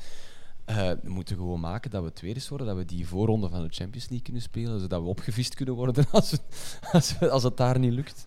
Eh, 0.64 0.76
we 1.02 1.10
moeten 1.10 1.36
gewoon 1.36 1.60
maken 1.60 1.90
dat 1.90 2.02
we 2.02 2.12
tweede 2.12 2.40
worden, 2.48 2.66
dat 2.66 2.76
we 2.76 2.84
die 2.84 3.06
voorronde 3.06 3.48
van 3.48 3.62
de 3.62 3.68
Champions 3.74 4.04
League 4.08 4.22
kunnen 4.24 4.42
spelen, 4.42 4.80
zodat 4.80 5.00
we 5.02 5.06
opgevist 5.08 5.54
kunnen 5.54 5.74
worden 5.74 6.04
als 6.12 6.30
het, 6.30 6.42
als, 6.92 7.18
we- 7.18 7.30
als 7.30 7.42
het 7.42 7.56
daar 7.56 7.78
niet 7.78 7.92
lukt 7.92 8.24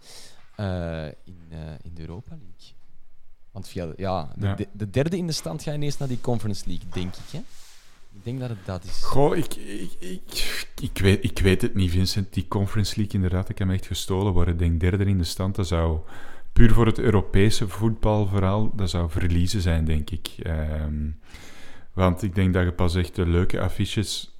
eh, 0.55 1.05
in, 1.05 1.39
eh, 1.49 1.57
in 1.81 1.93
de 1.93 2.01
Europa 2.01 2.29
League. 2.29 2.75
Want 3.57 3.69
via, 3.69 3.85
de- 3.85 3.93
ja, 3.97 4.29
de, 4.35 4.47
Ja. 4.47 4.53
de- 4.55 4.67
de 4.71 4.89
derde 4.89 5.17
in 5.17 5.27
de 5.27 5.33
stand 5.33 5.63
ga 5.63 5.71
je 5.71 5.77
ineens 5.77 5.97
naar 5.97 6.07
die 6.07 6.21
Conference 6.21 6.63
League, 6.67 6.85
denk 6.93 7.15
ik. 7.15 7.31
Hè? 7.31 7.37
Ik 8.13 8.23
denk 8.23 8.39
dat 8.39 8.49
het 8.49 8.65
dat 8.65 8.83
is. 8.83 9.03
Goh, 9.03 9.35
ik, 9.37 9.53
ik, 9.55 9.91
ik, 9.99 10.67
ik, 10.81 10.97
weet, 10.97 11.23
ik 11.23 11.39
weet 11.39 11.61
het 11.61 11.73
niet, 11.75 11.91
Vincent. 11.91 12.33
Die 12.33 12.47
Conference 12.47 12.95
League, 12.95 13.13
inderdaad, 13.15 13.49
ik 13.49 13.57
heb 13.57 13.69
echt 13.69 13.85
gestolen 13.85 14.33
worden. 14.33 14.53
Ik 14.53 14.59
denk 14.59 14.79
derde 14.79 15.05
in 15.05 15.17
de 15.17 15.23
stand, 15.23 15.55
dat 15.55 15.67
zou 15.67 15.99
puur 16.53 16.73
voor 16.73 16.85
het 16.85 16.99
Europese 16.99 17.67
voetbalverhaal, 17.67 18.75
dat 18.75 18.89
zou 18.89 19.09
verliezen 19.09 19.61
zijn, 19.61 19.85
denk 19.85 20.09
ik. 20.09 20.27
Ehm, 20.41 21.09
want 21.93 22.23
ik 22.23 22.35
denk 22.35 22.53
dat 22.53 22.63
je 22.63 22.71
pas 22.71 22.95
echt 22.95 23.15
de 23.15 23.25
leuke 23.27 23.59
affiches 23.61 24.31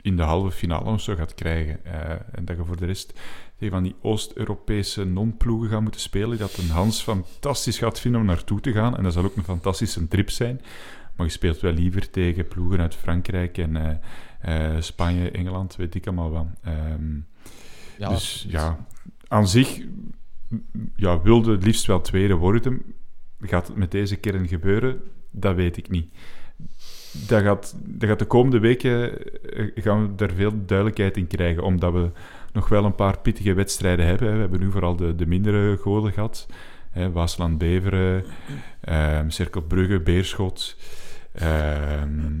in 0.00 0.16
de 0.16 0.22
halve 0.22 0.50
finale 0.50 0.90
of 0.90 1.00
zo 1.00 1.14
gaat 1.14 1.34
krijgen. 1.34 1.84
Eh, 1.84 2.10
en 2.32 2.44
dat 2.44 2.56
je 2.56 2.64
voor 2.64 2.76
de 2.76 2.86
rest 2.86 3.20
tegen 3.58 3.74
van 3.74 3.82
die 3.82 3.94
Oost-Europese 4.00 5.04
non-ploegen 5.04 5.68
gaat 5.68 5.80
moeten 5.80 6.00
spelen. 6.00 6.38
Dat 6.38 6.56
een 6.56 6.70
Hans 6.70 7.02
fantastisch 7.02 7.78
gaat 7.78 8.00
vinden 8.00 8.20
om 8.20 8.26
naartoe 8.26 8.60
te 8.60 8.72
gaan. 8.72 8.96
En 8.96 9.02
dat 9.02 9.12
zal 9.12 9.24
ook 9.24 9.36
een 9.36 9.44
fantastische 9.44 10.08
trip 10.08 10.30
zijn. 10.30 10.60
Maar 11.16 11.26
je 11.26 11.32
speelt 11.32 11.60
wel 11.60 11.72
liever 11.72 12.10
tegen 12.10 12.48
ploegen 12.48 12.80
uit 12.80 12.94
Frankrijk 12.94 13.58
en 13.58 13.76
eh, 13.76 14.74
eh, 14.74 14.80
Spanje, 14.82 15.30
Engeland, 15.30 15.76
weet 15.76 15.94
ik 15.94 16.06
allemaal 16.06 16.30
wat. 16.30 16.46
Ehm, 16.62 17.18
Ja, 17.98 18.08
dus 18.08 18.46
ja, 18.48 18.86
aan 19.28 19.48
zich 19.48 19.80
ja, 20.96 21.20
wilde 21.22 21.52
het 21.52 21.64
liefst 21.64 21.86
wel 21.86 22.00
tweede 22.00 22.34
worden. 22.34 22.82
Gaat 23.40 23.66
het 23.66 23.76
met 23.76 23.90
deze 23.90 24.16
kern 24.16 24.48
gebeuren? 24.48 25.00
Dat 25.30 25.54
weet 25.54 25.76
ik 25.76 25.88
niet. 25.90 26.14
Dat 27.26 27.42
gaat, 27.42 27.76
dat 27.84 28.08
gaat 28.08 28.18
de 28.18 28.24
komende 28.24 28.58
weken 28.58 29.18
eh, 29.42 29.70
gaan 29.74 30.02
we 30.02 30.14
daar 30.14 30.32
veel 30.32 30.64
duidelijkheid 30.66 31.16
in 31.16 31.26
krijgen, 31.26 31.62
omdat 31.62 31.92
we 31.92 32.10
nog 32.56 32.68
wel 32.68 32.84
een 32.84 32.94
paar 32.94 33.18
pittige 33.18 33.54
wedstrijden 33.54 34.06
hebben. 34.06 34.32
We 34.32 34.38
hebben 34.38 34.60
nu 34.60 34.70
vooral 34.70 34.96
de, 34.96 35.14
de 35.14 35.26
mindere 35.26 35.76
golen 35.76 36.12
gehad. 36.12 36.46
Hè, 36.90 37.12
Waasland-Beveren, 37.12 38.24
ehm 38.80 39.28
Cirkel 39.28 39.60
Brugge, 39.62 40.00
Beerschot. 40.00 40.76
ehm, 41.32 42.40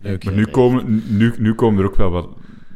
Leuk, 0.00 0.24
maar 0.24 0.34
nu 0.34 0.46
komen, 0.46 1.02
nu, 1.16 1.34
nu 1.38 1.54
komen 1.54 1.80
er 1.80 1.86
ook 1.86 1.96
wel 1.96 2.10
wat, 2.10 2.28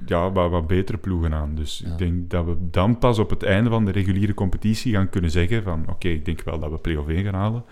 ja, 0.07 0.33
wat, 0.33 0.51
wat 0.51 0.67
betere 0.67 0.99
ploegen 0.99 1.35
aan. 1.35 1.55
Dus 1.55 1.83
Ja. 1.85 1.93
ik 1.93 1.99
denk 1.99 2.31
dat 2.31 2.45
we 2.45 2.57
dan 2.71 2.99
pas 2.99 3.19
op 3.19 3.31
het 3.31 3.43
einde 3.43 3.71
van 3.71 3.85
de 3.85 3.91
reguliere 3.91 4.35
competitie 4.35 4.93
gaan 4.93 5.09
kunnen 5.11 5.31
zeggen 5.31 5.63
van 5.63 5.85
oké, 5.89 6.09
ik 6.09 6.25
denk 6.25 6.43
wel 6.43 6.59
dat 6.59 6.71
we 6.71 6.79
play-off 6.79 7.09
1 7.09 7.25
gaan 7.25 7.35
halen. 7.35 7.65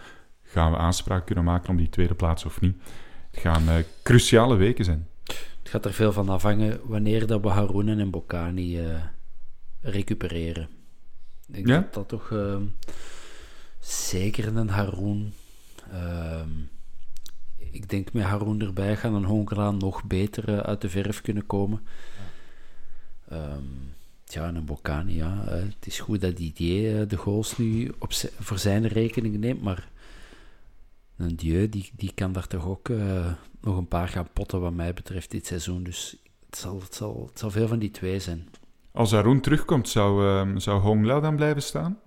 Gaan 0.43 0.71
we 0.71 0.77
aanspraak 0.79 1.27
kunnen 1.27 1.45
maken 1.45 1.69
om 1.69 1.77
die 1.77 1.89
tweede 1.89 2.15
plaats 2.15 2.45
of 2.45 2.61
niet? 2.61 2.77
Het 3.31 3.41
gaan 3.41 3.69
eh, 3.69 3.75
cruciale 4.03 4.57
weken 4.57 4.85
zijn. 4.85 5.07
Gaat 5.75 5.85
er 5.85 5.93
veel 5.93 6.13
van 6.13 6.29
afhangen 6.29 6.81
wanneer 6.85 7.27
dat 7.27 7.41
we 7.43 7.49
Haroun 7.49 7.89
en 7.89 8.11
Bocani 8.11 8.81
eh, 8.81 9.03
recupereren. 9.81 10.69
Ik 11.47 11.55
denk 11.55 11.67
Ja? 11.67 11.81
dat 11.81 11.95
dat 11.95 12.09
toch 12.09 12.31
ehm, 12.33 12.63
zeker 13.81 14.57
een 14.57 14.69
Haroun. 14.69 15.33
ehm, 15.93 16.49
ik 17.57 17.89
denk 17.91 18.13
met 18.13 18.25
Haroun 18.25 18.61
erbij 18.61 18.97
gaan 18.97 19.15
een 19.15 19.25
Hongerlaan 19.25 19.77
nog 19.77 20.05
beter 20.05 20.49
eh, 20.49 20.59
uit 20.59 20.81
de 20.81 20.89
verf 20.89 21.21
kunnen 21.21 21.47
komen. 21.47 21.83
Ehm, 23.29 23.63
ja, 24.25 24.47
en 24.47 24.55
een 24.55 24.65
Bocani, 24.65 25.15
ja. 25.15 25.45
eh, 25.49 25.55
het 25.55 25.87
is 25.87 26.01
goed 26.01 26.21
dat 26.21 26.37
Didier 26.37 27.09
de 27.09 27.17
goals 27.17 27.59
nu 27.59 27.93
op 27.99 28.13
voor 28.39 28.59
zijn 28.59 28.87
rekening 28.87 29.37
neemt, 29.37 29.63
maar 29.63 29.89
een 31.17 31.37
Dieu, 31.37 31.69
die, 31.69 31.91
die 31.97 32.13
kan 32.15 32.33
daar 32.33 32.47
toch 32.47 32.67
ook 32.67 32.89
eh, 32.89 33.33
nog 33.61 33.77
een 33.77 33.89
paar 33.89 34.09
gaan 34.09 34.29
potten 34.33 34.61
wat 34.61 34.73
mij 34.73 34.95
betreft 34.95 35.31
dit 35.31 35.47
seizoen. 35.47 35.83
Dus 35.83 36.17
het 36.47 36.59
zal, 36.59 36.81
het 36.81 36.95
zal, 36.95 37.27
het 37.31 37.39
zal 37.39 37.51
veel 37.51 37.69
van 37.69 37.79
die 37.79 37.91
twee 37.91 38.19
zijn. 38.21 38.49
Als 38.93 39.13
Arun 39.15 39.41
terugkomt, 39.41 39.89
zou, 39.89 40.27
ehm 40.29 40.59
zou 40.59 40.81
Hongla 40.81 41.21
dan 41.21 41.37
blijven 41.37 41.63
staan? 41.63 41.99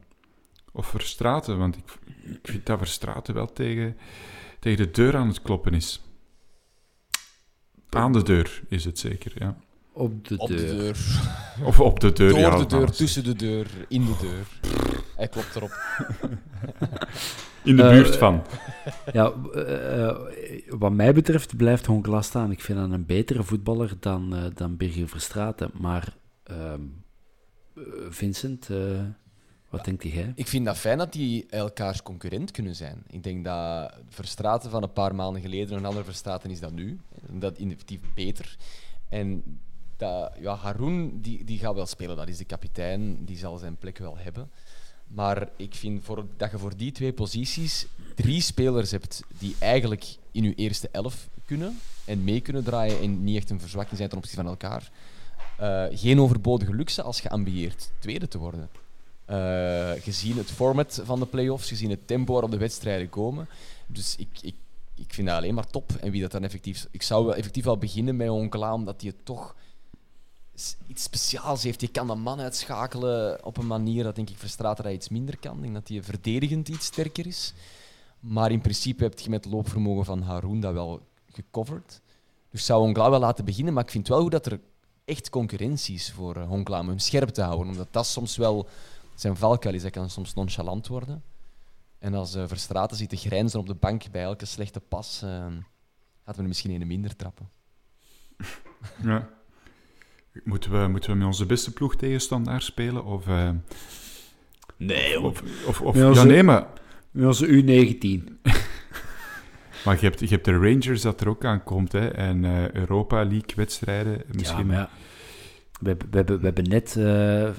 Of 0.71 0.87
Verstraten? 0.87 1.57
Want 1.57 1.77
ik, 1.77 1.83
ik 2.23 2.39
vind 2.43 2.65
dat 2.65 2.77
Verstraten 2.77 3.33
wel 3.33 3.53
tegen, 3.53 3.97
tegen 4.59 4.77
de 4.85 4.91
deur 4.91 5.15
aan 5.17 5.27
het 5.27 5.41
kloppen 5.41 5.73
is. 5.73 6.01
Aan 7.89 8.13
de 8.13 8.23
deur 8.23 8.61
is 8.69 8.85
het 8.85 8.99
zeker, 8.99 9.31
ja. 9.35 9.57
Op 9.91 10.27
de 10.27 10.37
Op 10.37 10.47
deur. 10.47 10.57
de 10.57 10.75
deur. 10.75 10.97
Of 11.69 11.79
op 11.79 11.99
de 11.99 12.13
deur, 12.13 12.29
Door 12.29 12.39
ja. 12.39 12.57
de 12.57 12.65
deur, 12.65 12.91
tussen 12.91 13.23
de 13.23 13.35
deur, 13.35 13.67
in 13.87 14.05
de 14.05 14.15
deur. 14.27 14.47
Hij 15.15 15.27
klopt 15.27 15.55
erop. 15.55 15.71
In 17.63 17.75
de 17.75 17.83
Eh, 17.83 17.89
buurt 17.89 18.15
van. 18.17 18.43
Ja, 19.13 19.33
eh, 19.53 20.07
eh, 20.07 20.17
wat 20.69 20.91
mij 20.91 21.13
betreft 21.13 21.57
blijft 21.57 21.85
Honkla 21.85 22.21
staan. 22.21 22.51
Ik 22.51 22.61
vind 22.61 22.79
hem 22.79 22.91
een 22.91 23.05
betere 23.05 23.43
voetballer 23.43 23.93
dan, 23.99 24.35
eh 24.35 24.45
dan 24.53 24.77
Birger 24.77 25.07
Verstraeten. 25.07 25.71
Maar 25.73 26.15
ehm, 26.43 26.81
eh, 27.75 27.83
Vincent, 28.09 28.69
wat 29.69 29.85
denkt 29.85 30.03
jij? 30.03 30.31
Ik 30.35 30.47
vind 30.47 30.65
dat 30.65 30.77
fijn 30.77 30.97
dat 30.97 31.13
die 31.13 31.45
elkaars 31.49 32.03
concurrent 32.03 32.51
kunnen 32.51 32.75
zijn. 32.75 33.03
Ik 33.07 33.23
denk 33.23 33.45
dat 33.45 33.93
Verstraten 34.09 34.69
van 34.69 34.83
een 34.83 34.93
paar 34.93 35.15
maanden 35.15 35.41
geleden 35.41 35.77
een 35.77 35.85
ander 35.85 36.03
Verstraten 36.03 36.51
is 36.51 36.59
dan 36.59 36.73
nu. 36.73 36.99
Dat 37.31 37.57
ineffectief 37.57 37.99
beter. 38.15 38.57
En 39.09 39.59
dat, 39.97 40.31
ja, 40.39 40.55
Haroun 40.55 41.21
die, 41.21 41.43
die 41.43 41.59
gaat 41.59 41.75
wel 41.75 41.85
spelen. 41.85 42.15
Dat 42.15 42.27
is 42.27 42.37
de 42.37 42.45
kapitein. 42.45 43.25
Die 43.25 43.37
zal 43.37 43.57
zijn 43.57 43.77
plek 43.77 43.97
wel 43.97 44.17
hebben. 44.17 44.51
Maar 45.07 45.49
ik 45.55 45.75
vind 45.75 46.03
voor, 46.03 46.25
dat 46.37 46.51
je 46.51 46.57
voor 46.57 46.77
die 46.77 46.91
twee 46.91 47.13
posities 47.13 47.87
drie 48.15 48.41
spelers 48.41 48.91
hebt 48.91 49.23
die 49.39 49.55
eigenlijk 49.59 50.05
in 50.31 50.43
je 50.43 50.55
eerste 50.55 50.89
elf 50.91 51.29
kunnen 51.45 51.79
en 52.05 52.23
mee 52.23 52.41
kunnen 52.41 52.63
draaien 52.63 53.01
en 53.01 53.23
niet 53.23 53.37
echt 53.37 53.49
een 53.49 53.59
verzwakking 53.59 53.97
zijn 53.97 54.09
ten 54.09 54.17
opzichte 54.17 54.41
van 54.41 54.51
elkaar. 54.51 54.91
Eh, 55.57 55.85
geen 55.91 56.19
overbodige 56.19 56.73
luxe 56.73 57.01
als 57.01 57.19
je 57.19 57.29
ambieert 57.29 57.91
tweede 57.99 58.27
te 58.27 58.37
worden. 58.37 58.69
Eh, 59.25 59.91
gezien 59.91 60.37
het 60.37 60.51
format 60.51 61.01
van 61.03 61.19
de 61.19 61.25
play-offs, 61.25 61.67
gezien 61.67 61.89
het 61.89 62.07
tempo 62.07 62.31
waarop 62.31 62.51
de 62.51 62.57
wedstrijden 62.57 63.09
komen. 63.09 63.47
Dus 63.87 64.15
ik, 64.15 64.27
ik, 64.41 64.55
ik 64.95 65.13
vind 65.13 65.27
dat 65.27 65.37
alleen 65.37 65.53
maar 65.53 65.67
top. 65.67 65.91
En 65.99 66.11
wie 66.11 66.21
dat 66.21 66.31
dan 66.31 66.43
effectief... 66.43 66.87
Ik 66.91 67.01
zou 67.01 67.25
wel 67.25 67.35
effectief 67.35 67.63
wel 67.63 67.77
beginnen 67.77 68.15
met 68.15 68.29
Onkela, 68.29 68.73
omdat 68.73 69.01
hij 69.01 69.09
het 69.09 69.25
toch 69.25 69.55
iets 70.87 71.03
speciaals 71.03 71.63
heeft. 71.63 71.81
Je 71.81 71.87
kan 71.87 72.07
de 72.07 72.15
man 72.15 72.39
uitschakelen 72.39 73.45
op 73.45 73.57
een 73.57 73.67
manier 73.67 74.03
dat 74.03 74.15
denk 74.15 74.29
ik 74.29 74.37
Verstraeten 74.37 74.83
dat 74.83 74.93
iets 74.93 75.09
minder 75.09 75.37
kan. 75.37 75.55
Ik 75.55 75.61
denk 75.61 75.73
dat 75.73 75.87
hij 75.87 76.03
verdedigend 76.03 76.67
iets 76.67 76.85
sterker 76.85 77.27
is. 77.27 77.53
Maar 78.19 78.51
in 78.51 78.61
principe 78.61 79.03
heb 79.03 79.19
je 79.19 79.29
met 79.29 79.43
het 79.43 79.53
loopvermogen 79.53 80.05
van 80.05 80.21
Haroun 80.21 80.59
dat 80.59 80.73
wel 80.73 81.01
gecoverd. 81.25 82.01
Dus 82.49 82.65
zou 82.65 82.81
Onkela 82.81 83.09
wel 83.09 83.19
laten 83.19 83.45
beginnen, 83.45 83.73
maar 83.73 83.83
ik 83.83 83.89
vind 83.91 84.07
wel 84.07 84.21
goed 84.21 84.31
dat 84.31 84.45
er 84.45 84.59
echt 85.05 85.29
concurrentie 85.29 85.95
is 85.95 86.11
voor 86.11 86.37
uh, 86.37 86.47
Honkla 86.47 86.79
om 86.79 86.87
hem 86.87 86.99
scherp 86.99 87.29
te 87.29 87.41
houden. 87.41 87.67
Omdat 87.67 87.87
dat 87.91 88.07
soms 88.07 88.37
wel 88.37 88.67
zijn 89.15 89.37
valkuil 89.37 89.75
is. 89.75 89.81
Hij 89.81 89.91
kan 89.91 90.09
soms 90.09 90.33
nonchalant 90.33 90.87
worden. 90.87 91.23
En 91.99 92.13
als 92.13 92.35
uh, 92.35 92.43
Verstraten 92.47 92.97
zit 92.97 93.09
te 93.09 93.15
grijnzen 93.15 93.59
op 93.59 93.67
de 93.67 93.75
bank 93.75 94.11
bij 94.11 94.23
elke 94.23 94.45
slechte 94.45 94.79
pas, 94.79 95.21
uh, 95.23 95.45
gaat 96.25 96.37
er 96.37 96.43
misschien 96.43 96.81
een 96.81 96.87
minder 96.87 97.15
trappen. 97.15 97.49
Ja. 99.01 99.29
Moeten 100.43 100.71
we, 100.81 100.87
moeten 100.87 101.09
we 101.11 101.15
met 101.17 101.25
onze 101.27 101.45
beste 101.45 101.73
ploeg 101.73 101.95
tegenstandaar 101.95 102.61
spelen? 102.61 103.05
Of, 103.05 103.27
uh, 103.27 103.49
Nee, 104.77 105.21
of, 105.21 105.43
of, 105.67 105.81
of 105.81 105.95
Ja, 105.95 106.23
nee, 106.23 106.43
maar, 106.43 106.65
Met 107.11 107.25
onze 107.25 107.45
U19. 107.47 108.23
maar 109.85 109.95
je, 109.99 110.05
hebt, 110.05 110.19
je 110.19 110.27
hebt 110.27 110.45
de 110.45 110.51
Rangers 110.57 111.01
dat 111.01 111.21
er 111.21 111.29
ook 111.29 111.45
aan 111.45 111.63
komt. 111.63 111.91
Hè, 111.91 112.07
en 112.07 112.45
eh, 112.45 112.71
Europa 112.71 113.15
League 113.17 113.51
wedstrijden. 113.55 114.21
Misschien. 114.31 114.59
Ja, 114.59 114.65
maar 114.65 114.77
ja. 114.77 114.89
We, 115.79 115.87
hebben- 115.89 116.07
we, 116.09 116.15
hebben, 116.17 116.39
we 116.39 116.45
hebben 116.45 116.63
net 116.69 116.95
eh, 116.97 117.47
eh, 117.47 117.53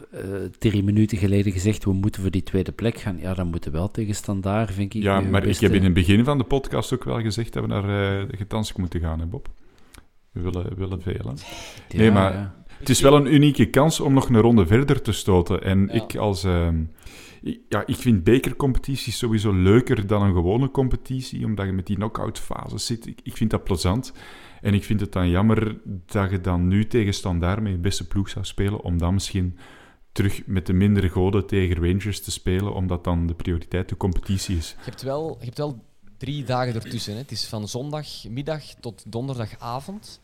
drie 0.58 0.82
minuten 0.84 1.18
geleden 1.18 1.52
gezegd, 1.52 1.84
we 1.84 1.92
moeten 1.92 2.22
voor 2.22 2.30
die 2.30 2.42
tweede 2.42 2.72
plek 2.72 2.98
gaan. 2.98 3.18
Ja, 3.18 3.34
dan 3.34 3.46
moeten 3.48 3.72
we 3.72 3.78
wel 3.78 3.90
tegen 3.90 4.14
standaard, 4.14 4.72
vind 4.72 4.94
ik. 4.94 5.02
Ja, 5.02 5.20
maar 5.20 5.46
ik 5.46 5.58
heb 5.58 5.72
in 5.72 5.84
het 5.84 5.92
begin 5.94 6.24
van 6.24 6.38
de 6.38 6.44
podcast 6.44 6.92
ook 6.92 7.04
wel 7.04 7.20
gezegd 7.20 7.52
dat 7.52 7.62
we 7.62 7.68
naar 7.68 8.20
uh, 8.20 8.28
Getansk 8.30 8.76
moeten 8.78 9.00
gaan, 9.00 9.20
hè, 9.20 9.26
Bob? 9.26 9.48
We 10.32 10.40
willen, 10.40 10.76
willen 10.76 11.02
veel, 11.02 11.14
hè? 11.24 11.30
Ja, 11.88 11.98
nee, 11.98 12.10
maar- 12.10 12.32
ja. 12.32 12.56
Het 12.78 12.88
is 12.88 13.00
wel 13.00 13.16
een 13.16 13.34
unieke 13.34 13.66
kans 13.66 14.00
om 14.00 14.12
nog 14.14 14.28
een 14.28 14.40
ronde 14.40 14.66
verder 14.66 15.02
te 15.02 15.12
stoten. 15.12 15.62
En 15.62 15.86
Ja. 15.86 15.92
ik 15.92 16.16
als... 16.16 16.44
ehm, 16.44 16.82
ja, 17.68 17.86
ik 17.86 17.96
vind 17.96 18.24
bekercompetities 18.24 19.18
sowieso 19.18 19.52
leuker 19.52 20.06
dan 20.06 20.22
een 20.22 20.32
gewone 20.32 20.70
competitie, 20.70 21.44
omdat 21.44 21.66
je 21.66 21.72
met 21.72 21.86
die 21.86 21.96
knock-out 21.96 22.38
fases 22.38 22.86
zit. 22.86 23.06
Ik, 23.06 23.20
ik 23.22 23.36
vind 23.36 23.50
dat 23.50 23.64
plezant. 23.64 24.12
En 24.60 24.74
ik 24.74 24.84
vind 24.84 25.00
het 25.00 25.12
dan 25.12 25.28
jammer 25.28 25.76
dat 26.06 26.30
je 26.30 26.40
dan 26.40 26.68
nu 26.68 26.86
tegen 26.86 27.14
Standaard 27.14 27.62
met 27.62 27.72
je 27.72 27.78
beste 27.78 28.06
ploeg 28.06 28.28
zou 28.28 28.44
spelen, 28.44 28.80
om 28.80 28.98
dan 28.98 29.14
misschien 29.14 29.58
terug 30.12 30.46
met 30.46 30.66
de 30.66 30.72
mindere 30.72 31.08
goden 31.08 31.46
tegen 31.46 31.76
Rangers 31.76 32.20
te 32.20 32.30
spelen, 32.30 32.74
omdat 32.74 33.04
dan 33.04 33.26
de 33.26 33.34
prioriteit 33.34 33.88
de 33.88 33.96
competitie 33.96 34.56
is. 34.56 34.68
Je 34.78 34.84
hebt 34.90 35.02
wel, 35.02 35.36
je 35.38 35.44
hebt 35.44 35.58
wel 35.58 35.84
drie 36.16 36.44
dagen 36.44 36.74
ertussen. 36.74 37.12
Hè. 37.12 37.18
Het 37.18 37.30
is 37.30 37.46
van 37.46 37.68
zondagmiddag 37.68 38.62
tot 38.80 39.02
donderdagavond. 39.06 40.20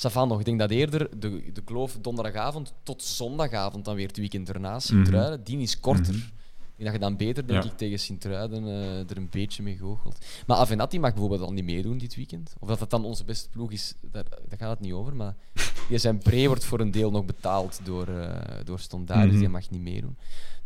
Savan 0.00 0.28
nog. 0.28 0.38
Ik 0.38 0.44
denk 0.44 0.58
dat 0.58 0.70
eerder 0.70 1.20
de, 1.20 1.50
de 1.52 1.62
kloof 1.64 1.98
donderdagavond 2.00 2.72
tot 2.82 3.02
zondagavond 3.02 3.84
dan 3.84 3.94
weer 3.94 4.06
het 4.06 4.16
weekend 4.16 4.48
erna 4.48 4.78
Sint-Truiden, 4.78 5.44
die 5.44 5.58
is 5.58 5.80
korter. 5.80 6.14
Ik 6.14 6.86
denk 6.86 6.90
dat 6.90 6.92
je 6.92 6.98
dan 6.98 7.16
beter, 7.16 7.46
denk 7.46 7.62
Ja. 7.62 7.70
ik, 7.70 7.76
tegen 7.76 7.98
Sint-Truiden 7.98 8.64
eh, 8.66 9.10
er 9.10 9.16
een 9.16 9.28
beetje 9.30 9.62
mee 9.62 9.76
goochelt. 9.76 10.24
Maar 10.46 10.56
Avenatti 10.56 10.98
mag 10.98 11.10
bijvoorbeeld 11.10 11.40
dan 11.40 11.54
niet 11.54 11.64
meedoen 11.64 11.98
dit 11.98 12.14
weekend. 12.16 12.54
Of 12.58 12.68
dat 12.68 12.78
dat 12.78 12.90
dan 12.90 13.04
onze 13.04 13.24
beste 13.24 13.48
ploeg 13.48 13.72
is, 13.72 13.94
daar, 14.00 14.24
daar 14.48 14.58
gaat 14.58 14.70
het 14.70 14.80
niet 14.80 14.92
over. 14.92 15.16
Maar 15.16 15.36
die 15.88 15.98
zijn 15.98 16.18
pre 16.18 16.46
wordt 16.46 16.64
voor 16.64 16.80
een 16.80 16.90
deel 16.90 17.10
nog 17.10 17.24
betaald 17.24 17.80
door, 17.84 18.08
eh 18.08 18.64
door 18.64 18.78
Stondard, 18.80 19.22
dus 19.22 19.30
die 19.32 19.42
Mhm. 19.42 19.50
mag 19.50 19.70
niet 19.70 19.80
meedoen. 19.80 20.16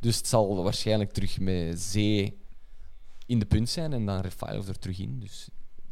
Dus 0.00 0.16
het 0.16 0.26
zal 0.26 0.62
waarschijnlijk 0.62 1.12
terug 1.12 1.40
met 1.40 1.80
Zee 1.80 2.38
in 3.26 3.38
de 3.38 3.46
punt 3.46 3.68
zijn 3.68 3.92
en 3.92 4.06
dan 4.06 4.20
Rafael 4.20 4.64
er 4.66 4.78
terug 4.78 4.98
in. 4.98 5.18
Dus 5.20 5.48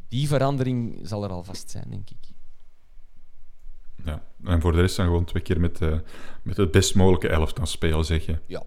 die 0.08 0.28
verandering 0.28 1.00
zal 1.02 1.24
er 1.24 1.30
al 1.30 1.44
vast 1.44 1.70
zijn, 1.70 1.86
denk 1.90 2.10
ik. 2.10 2.30
Ja. 4.04 4.22
En 4.44 4.60
voor 4.60 4.72
de 4.72 4.80
rest 4.80 4.96
dan 4.96 5.06
gewoon 5.06 5.24
twee 5.24 5.42
keer 5.42 5.60
met, 5.60 5.80
eh, 5.80 5.98
met 6.42 6.56
het 6.56 6.70
best 6.70 6.94
mogelijke 6.94 7.28
elftal 7.28 7.66
spelen, 7.66 8.04
zeg 8.04 8.26
je. 8.26 8.38
Ja. 8.46 8.62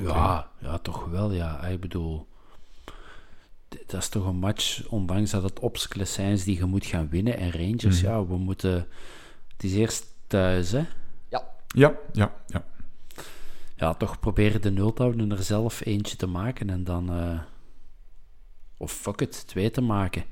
Ja, 0.00 0.50
ja, 0.60 0.78
toch 0.78 1.04
wel, 1.04 1.32
ja. 1.32 1.66
Ik 1.66 1.80
bedoel, 1.80 2.26
dat 3.86 4.00
is 4.02 4.08
toch 4.08 4.26
een 4.26 4.36
match, 4.36 4.86
ondanks 4.88 5.30
dat 5.30 5.42
het 5.42 5.58
Opskles 5.60 6.12
zijn 6.12 6.36
die 6.36 6.56
je 6.58 6.64
moet 6.64 6.86
gaan 6.86 7.08
winnen. 7.08 7.36
En 7.36 7.50
Rangers, 7.52 8.02
Mhm. 8.02 8.10
ja, 8.10 8.26
we 8.26 8.36
moeten... 8.36 8.72
Het 9.52 9.64
is 9.64 9.74
eerst 9.74 10.06
thuis, 10.26 10.70
hè. 10.72 10.82
Ja, 11.28 11.44
Ja, 11.66 11.94
ja, 12.12 12.34
ja. 12.46 12.64
Ja, 13.76 13.94
toch 13.94 14.20
proberen 14.20 14.60
de 14.60 14.70
nul 14.70 14.92
te 14.92 15.02
houden 15.02 15.30
en 15.30 15.36
er 15.36 15.42
zelf 15.42 15.84
eentje 15.84 16.16
te 16.16 16.26
maken 16.26 16.70
en 16.70 16.84
dan... 16.84 17.10
eh, 17.12 17.40
of 18.76 18.92
fuck 18.92 19.20
it, 19.20 19.46
twee 19.46 19.70
te 19.70 19.80
maken. 19.80 20.24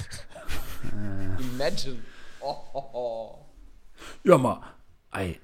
imagine. 1.54 1.96
Ja, 4.22 4.36
maar... 4.36 4.74
ai, 5.08 5.38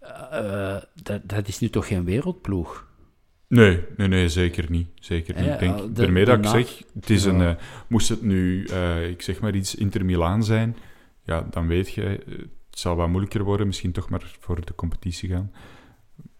eh, 0.00 0.76
dat, 1.02 1.20
dat 1.28 1.48
is 1.48 1.58
nu 1.58 1.68
toch 1.70 1.86
geen 1.86 2.04
wereldploeg? 2.04 2.90
Nee, 3.48 3.84
nee, 3.96 4.08
nee, 4.08 4.28
zeker 4.28 4.70
niet. 4.70 4.88
Zeker 4.94 5.34
niet. 5.34 5.44
Ja, 5.44 5.52
ik 5.52 5.58
denk, 5.58 5.78
de- 5.78 5.92
daarmee 5.92 6.24
dat 6.24 6.38
ik 6.38 6.46
zeg, 6.46 6.82
het 6.94 7.10
is 7.10 7.24
Ja. 7.24 7.30
een, 7.30 7.40
eh, 7.40 7.54
moest 7.88 8.08
het 8.08 8.22
nu, 8.22 8.64
eh, 8.64 9.08
ik 9.08 9.22
zeg 9.22 9.40
maar 9.40 9.54
iets 9.54 9.74
Inter 9.74 10.04
Milaan 10.04 10.44
zijn, 10.44 10.76
ja, 11.24 11.46
dan 11.50 11.66
weet 11.66 11.92
je, 11.92 12.02
het 12.70 12.78
zal 12.78 12.96
wat 12.96 13.08
moeilijker 13.08 13.42
worden, 13.42 13.66
misschien 13.66 13.92
toch 13.92 14.08
maar 14.10 14.36
voor 14.40 14.64
de 14.64 14.74
competitie 14.74 15.28
gaan. 15.28 15.52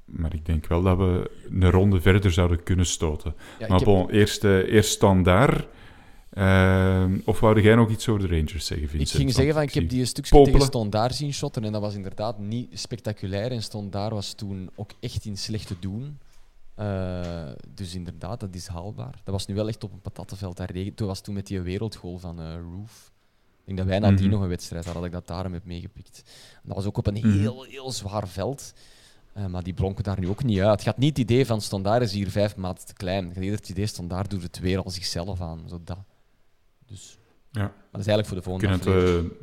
Maar 0.04 0.34
ik 0.34 0.46
denk 0.46 0.66
wel 0.66 0.82
dat 0.82 0.96
we 0.96 1.30
een 1.50 1.70
ronde 1.70 2.00
verder 2.00 2.32
zouden 2.32 2.62
kunnen 2.62 2.86
stoten. 2.86 3.34
Ja, 3.58 3.66
maar 3.68 3.76
heb- 3.76 3.86
bon, 3.86 4.10
eerst, 4.10 4.44
eh, 4.44 4.72
eerst 4.72 4.90
standaard. 4.90 5.66
Eh, 6.32 7.04
of 7.24 7.40
wou 7.40 7.60
jij 7.60 7.74
nog 7.74 7.90
iets 7.90 8.08
over 8.08 8.28
de 8.28 8.36
Rangers 8.36 8.66
zeggen, 8.66 9.00
Ik 9.00 9.08
ging 9.08 9.32
zeggen 9.32 9.54
van, 9.54 9.62
ik 9.62 9.74
heb 9.74 9.88
die 9.88 10.04
stukje 10.04 10.30
popelen. 10.30 10.52
tegen 10.52 10.66
Stondard 10.68 11.14
zien 11.14 11.32
shotten 11.32 11.64
en 11.64 11.72
dat 11.72 11.80
was 11.80 11.94
inderdaad 11.94 12.38
niet 12.38 12.78
spectaculair. 12.78 13.50
En 13.52 13.62
Stondard 13.62 14.12
was 14.12 14.32
toen 14.32 14.70
ook 14.74 14.90
echt 15.00 15.24
in 15.24 15.36
slecht 15.36 15.66
te 15.66 15.76
doen. 15.80 16.18
Eh, 16.74 17.50
dus 17.74 17.94
inderdaad, 17.94 18.40
dat 18.40 18.54
is 18.54 18.66
haalbaar. 18.66 19.20
Dat 19.24 19.34
was 19.34 19.46
nu 19.46 19.54
wel 19.54 19.68
echt 19.68 19.84
op 19.84 19.92
een 19.92 20.00
patattenveld. 20.00 20.56
Daar 20.56 20.70
regen- 20.72 20.94
Toen 20.94 21.06
was 21.06 21.20
toen 21.20 21.34
met 21.34 21.46
die 21.46 21.60
wereldgoal 21.60 22.18
van 22.18 22.40
eh, 22.40 22.54
Roof. 22.72 23.12
Ik 23.60 23.64
denk 23.64 23.78
dat 23.78 23.86
wij 23.86 23.98
nadien 23.98 24.24
Mhm. 24.26 24.30
nog 24.34 24.42
een 24.42 24.48
wedstrijd 24.48 24.84
hadden, 24.84 25.02
dat 25.02 25.12
ik 25.12 25.18
dat 25.18 25.26
daarom 25.36 25.52
heb 25.52 25.64
meegepikt. 25.64 26.22
Dat 26.62 26.76
was 26.76 26.84
ook 26.86 26.98
op 26.98 27.06
een 27.06 27.14
Mhm. 27.14 27.38
heel, 27.40 27.62
heel 27.62 27.90
zwaar 27.92 28.28
veld. 28.28 28.72
Eh, 29.32 29.46
maar 29.46 29.62
die 29.62 29.74
blonken 29.74 30.04
daar 30.04 30.20
nu 30.20 30.28
ook 30.28 30.44
niet 30.44 30.60
uit. 30.60 30.70
Het 30.70 30.82
gaat 30.82 30.98
niet 30.98 31.08
het 31.08 31.18
idee 31.18 31.46
van 31.46 31.60
Stondard 31.60 32.02
is 32.02 32.12
hier 32.12 32.30
vijf 32.30 32.56
maten 32.56 32.86
te 32.86 32.92
klein. 32.94 33.32
Het 33.34 33.68
idee 33.68 33.86
Stondard 33.86 34.30
doet 34.30 34.42
het 34.42 34.58
weer 34.58 34.82
al 34.82 34.90
zichzelf 34.90 35.40
aan. 35.40 35.60
Zo 35.68 35.80
dat. 35.84 35.98
Dus, 36.92 37.18
Ja. 37.50 37.60
Maar 37.60 37.72
dat 37.90 38.00
is 38.00 38.06
eigenlijk 38.06 38.26
voor 38.28 38.36
de 38.36 38.42
volgende 38.42 38.78
Kunnen 38.78 39.02
aflevering. 39.02 39.32
eh, 39.32 39.38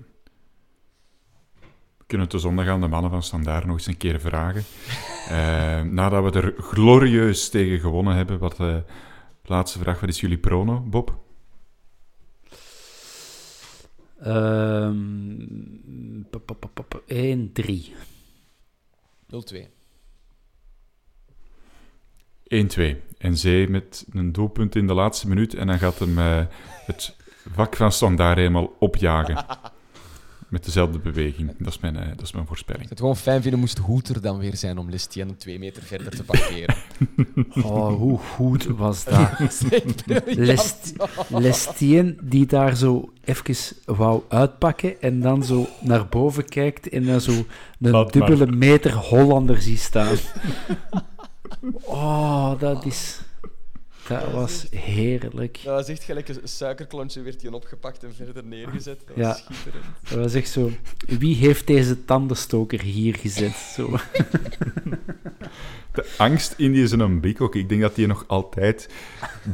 we 1.98 2.06
kunnen 2.06 2.28
het 2.28 2.36
de 2.36 2.42
zondag 2.42 2.68
aan 2.68 2.82
de 2.82 2.88
mannen 2.88 3.12
van 3.12 3.24
Standaard 3.24 3.66
nog 3.66 3.78
eens 3.78 3.86
een 3.88 3.98
keer 3.98 4.20
vragen. 4.20 4.64
Eh, 5.30 5.82
nadat 5.82 6.34
we 6.34 6.40
er 6.42 6.54
glorieus 6.58 7.50
tegen 7.50 7.80
gewonnen 7.80 8.16
hebben. 8.16 8.40
Wat, 8.40 8.60
eh, 8.60 8.78
laatste 9.44 9.80
vraag, 9.80 10.00
wat 10.00 10.10
is 10.10 10.20
jullie 10.20 10.38
prono, 10.38 10.80
Bob? 10.80 11.18
Ehm, 14.20 16.22
pop, 16.30 16.46
pop, 16.46 16.60
pop, 16.60 16.72
pop, 16.74 17.04
1-3. 17.08 17.94
0-2. 19.28 19.68
1-2. 22.48 23.02
En 23.18 23.38
Zee 23.38 23.68
met 23.70 24.06
een 24.12 24.32
doelpunt 24.32 24.76
in 24.76 24.88
de 24.88 24.94
laatste 24.94 25.28
minuut. 25.28 25.54
En 25.54 25.68
dan 25.68 25.80
gaat 25.80 26.00
hem 26.00 26.18
het 26.86 27.16
vak 27.54 27.76
van 27.76 27.92
Standaard 27.92 28.38
helemaal 28.38 28.76
opjagen. 28.80 29.46
Met 30.50 30.66
dezelfde 30.66 31.00
beweging. 31.00 31.56
Dat 31.58 31.68
is 31.68 31.80
mijn, 31.80 31.98
eh, 31.98 32.08
dat 32.08 32.22
is 32.22 32.32
mijn 32.32 32.46
voorspelling. 32.48 32.82
Ik 32.82 32.88
zou 32.88 33.00
het 33.00 33.00
gewoon 33.00 33.34
fijn 33.34 33.42
vinden 33.42 33.60
moest 33.60 33.78
Hoeter 33.78 34.22
dan 34.22 34.38
weer 34.38 34.56
zijn 34.56 34.78
om 34.78 34.90
Lestien 34.90 35.38
twee 35.38 35.60
meter 35.60 35.84
verder 35.84 36.10
te 36.16 36.24
parkeren. 36.24 36.76
Oh, 37.64 37.96
hoe 37.96 38.18
goed 38.18 38.66
was 38.66 39.04
dat? 39.04 39.30
Lest, 40.26 40.94
Lestien 41.28 42.18
die 42.22 42.46
daar 42.46 42.76
zo 42.76 43.12
even 43.24 43.76
wou 43.86 44.22
uitpakken 44.28 45.02
en 45.02 45.20
dan 45.22 45.44
zo 45.44 45.68
naar 45.82 46.08
boven 46.08 46.46
kijkt 46.46 46.90
en 46.90 47.06
dan 47.06 47.22
zo 47.22 47.32
een 47.32 47.46
Laat 47.92 48.16
maar. 48.16 48.28
dubbele 48.28 48.52
meter 48.52 48.94
Hollander 48.94 49.62
ziet 49.62 49.80
staan. 49.80 50.16
Oh, 51.84 52.60
dat 52.60 52.86
is... 52.86 53.20
Dat 54.10 54.32
was 54.32 54.68
heerlijk. 54.72 55.60
Dat 55.64 55.76
was 55.76 55.88
echt 55.88 56.04
gelijk 56.04 56.28
een 56.30 56.40
suikerklontje, 56.44 57.22
werd 57.22 57.42
hij 57.42 57.52
opgepakt 57.52 58.04
en 58.04 58.14
verder 58.16 58.44
neergezet. 58.46 59.02
Dat 59.08 59.16
Ja. 59.18 59.28
was 59.28 59.38
schitterend. 59.38 59.86
Dat 60.10 60.18
was 60.18 60.34
echt 60.34 60.50
zo... 60.50 60.72
Wie 61.06 61.36
heeft 61.36 61.68
deze 61.68 62.06
tandenstoker 62.06 62.82
hier 62.82 63.16
gezet? 63.16 63.56
Zo. 63.56 63.98
De 65.92 66.14
angst 66.18 66.54
in 66.58 66.72
die 66.72 66.88
zijn 66.88 67.20
blik 67.20 67.42
ook. 67.42 67.56
Ik 67.56 67.70
denk 67.70 67.82
dat 67.82 67.96
hij 67.96 68.06
nog 68.06 68.24
altijd 68.28 68.90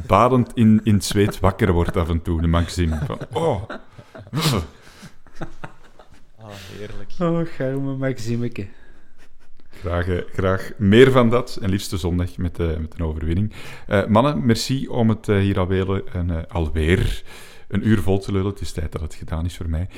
badend 0.06 0.50
in, 0.54 0.80
in 0.84 0.94
het 0.94 1.04
zweet 1.04 1.40
wakker 1.40 1.72
wordt 1.72 1.96
af 1.96 2.08
en 2.08 2.22
toe, 2.22 2.40
de 2.40 2.46
Maxime. 2.46 2.98
Van, 3.06 3.18
oh. 3.32 3.62
Ah, 6.38 6.50
heerlijk. 6.78 7.10
Oh, 7.18 7.46
garme 7.56 7.96
Maximeke. 7.96 8.66
Graag, 9.80 10.08
eh, 10.08 10.22
graag 10.32 10.72
meer 10.76 11.10
van 11.10 11.30
dat. 11.30 11.58
En 11.62 11.70
liefst 11.70 11.90
de 11.90 11.96
zondag 11.96 12.36
met, 12.36 12.58
eh, 12.58 12.66
met 12.76 12.94
een 12.94 13.04
overwinning. 13.04 13.52
Eh, 13.86 14.06
mannen, 14.06 14.46
merci 14.46 14.88
om 14.88 15.08
het 15.08 15.26
hier 15.26 15.58
alweer, 15.58 16.16
een, 16.16 16.30
eh, 16.30 16.42
alweer 16.48 17.22
een 17.68 17.88
uur 17.88 18.02
vol 18.02 18.18
te 18.18 18.32
lullen. 18.32 18.50
Het 18.50 18.60
is 18.60 18.72
tijd 18.72 18.92
dat 18.92 19.00
het 19.00 19.14
gedaan 19.14 19.44
is 19.44 19.56
voor 19.56 19.68
mij. 19.68 19.88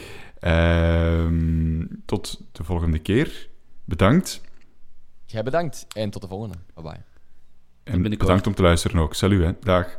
Ehm, 0.41 1.85
tot 2.05 2.41
de 2.53 2.64
volgende 2.64 2.99
keer. 2.99 3.49
Bedankt. 3.85 4.41
Jij 5.24 5.43
bedankt 5.43 5.87
en 5.95 6.11
tot 6.11 6.22
de 6.22 6.29
volgende. 6.29 6.57
Bye 6.74 6.83
bye. 6.83 7.03
En 7.85 8.03
bedankt 8.03 8.47
om 8.47 8.55
te 8.55 8.62
luisteren 8.62 9.01
ook. 9.01 9.14
Salut, 9.14 9.45
hè. 9.45 9.53
Dag. 9.61 9.99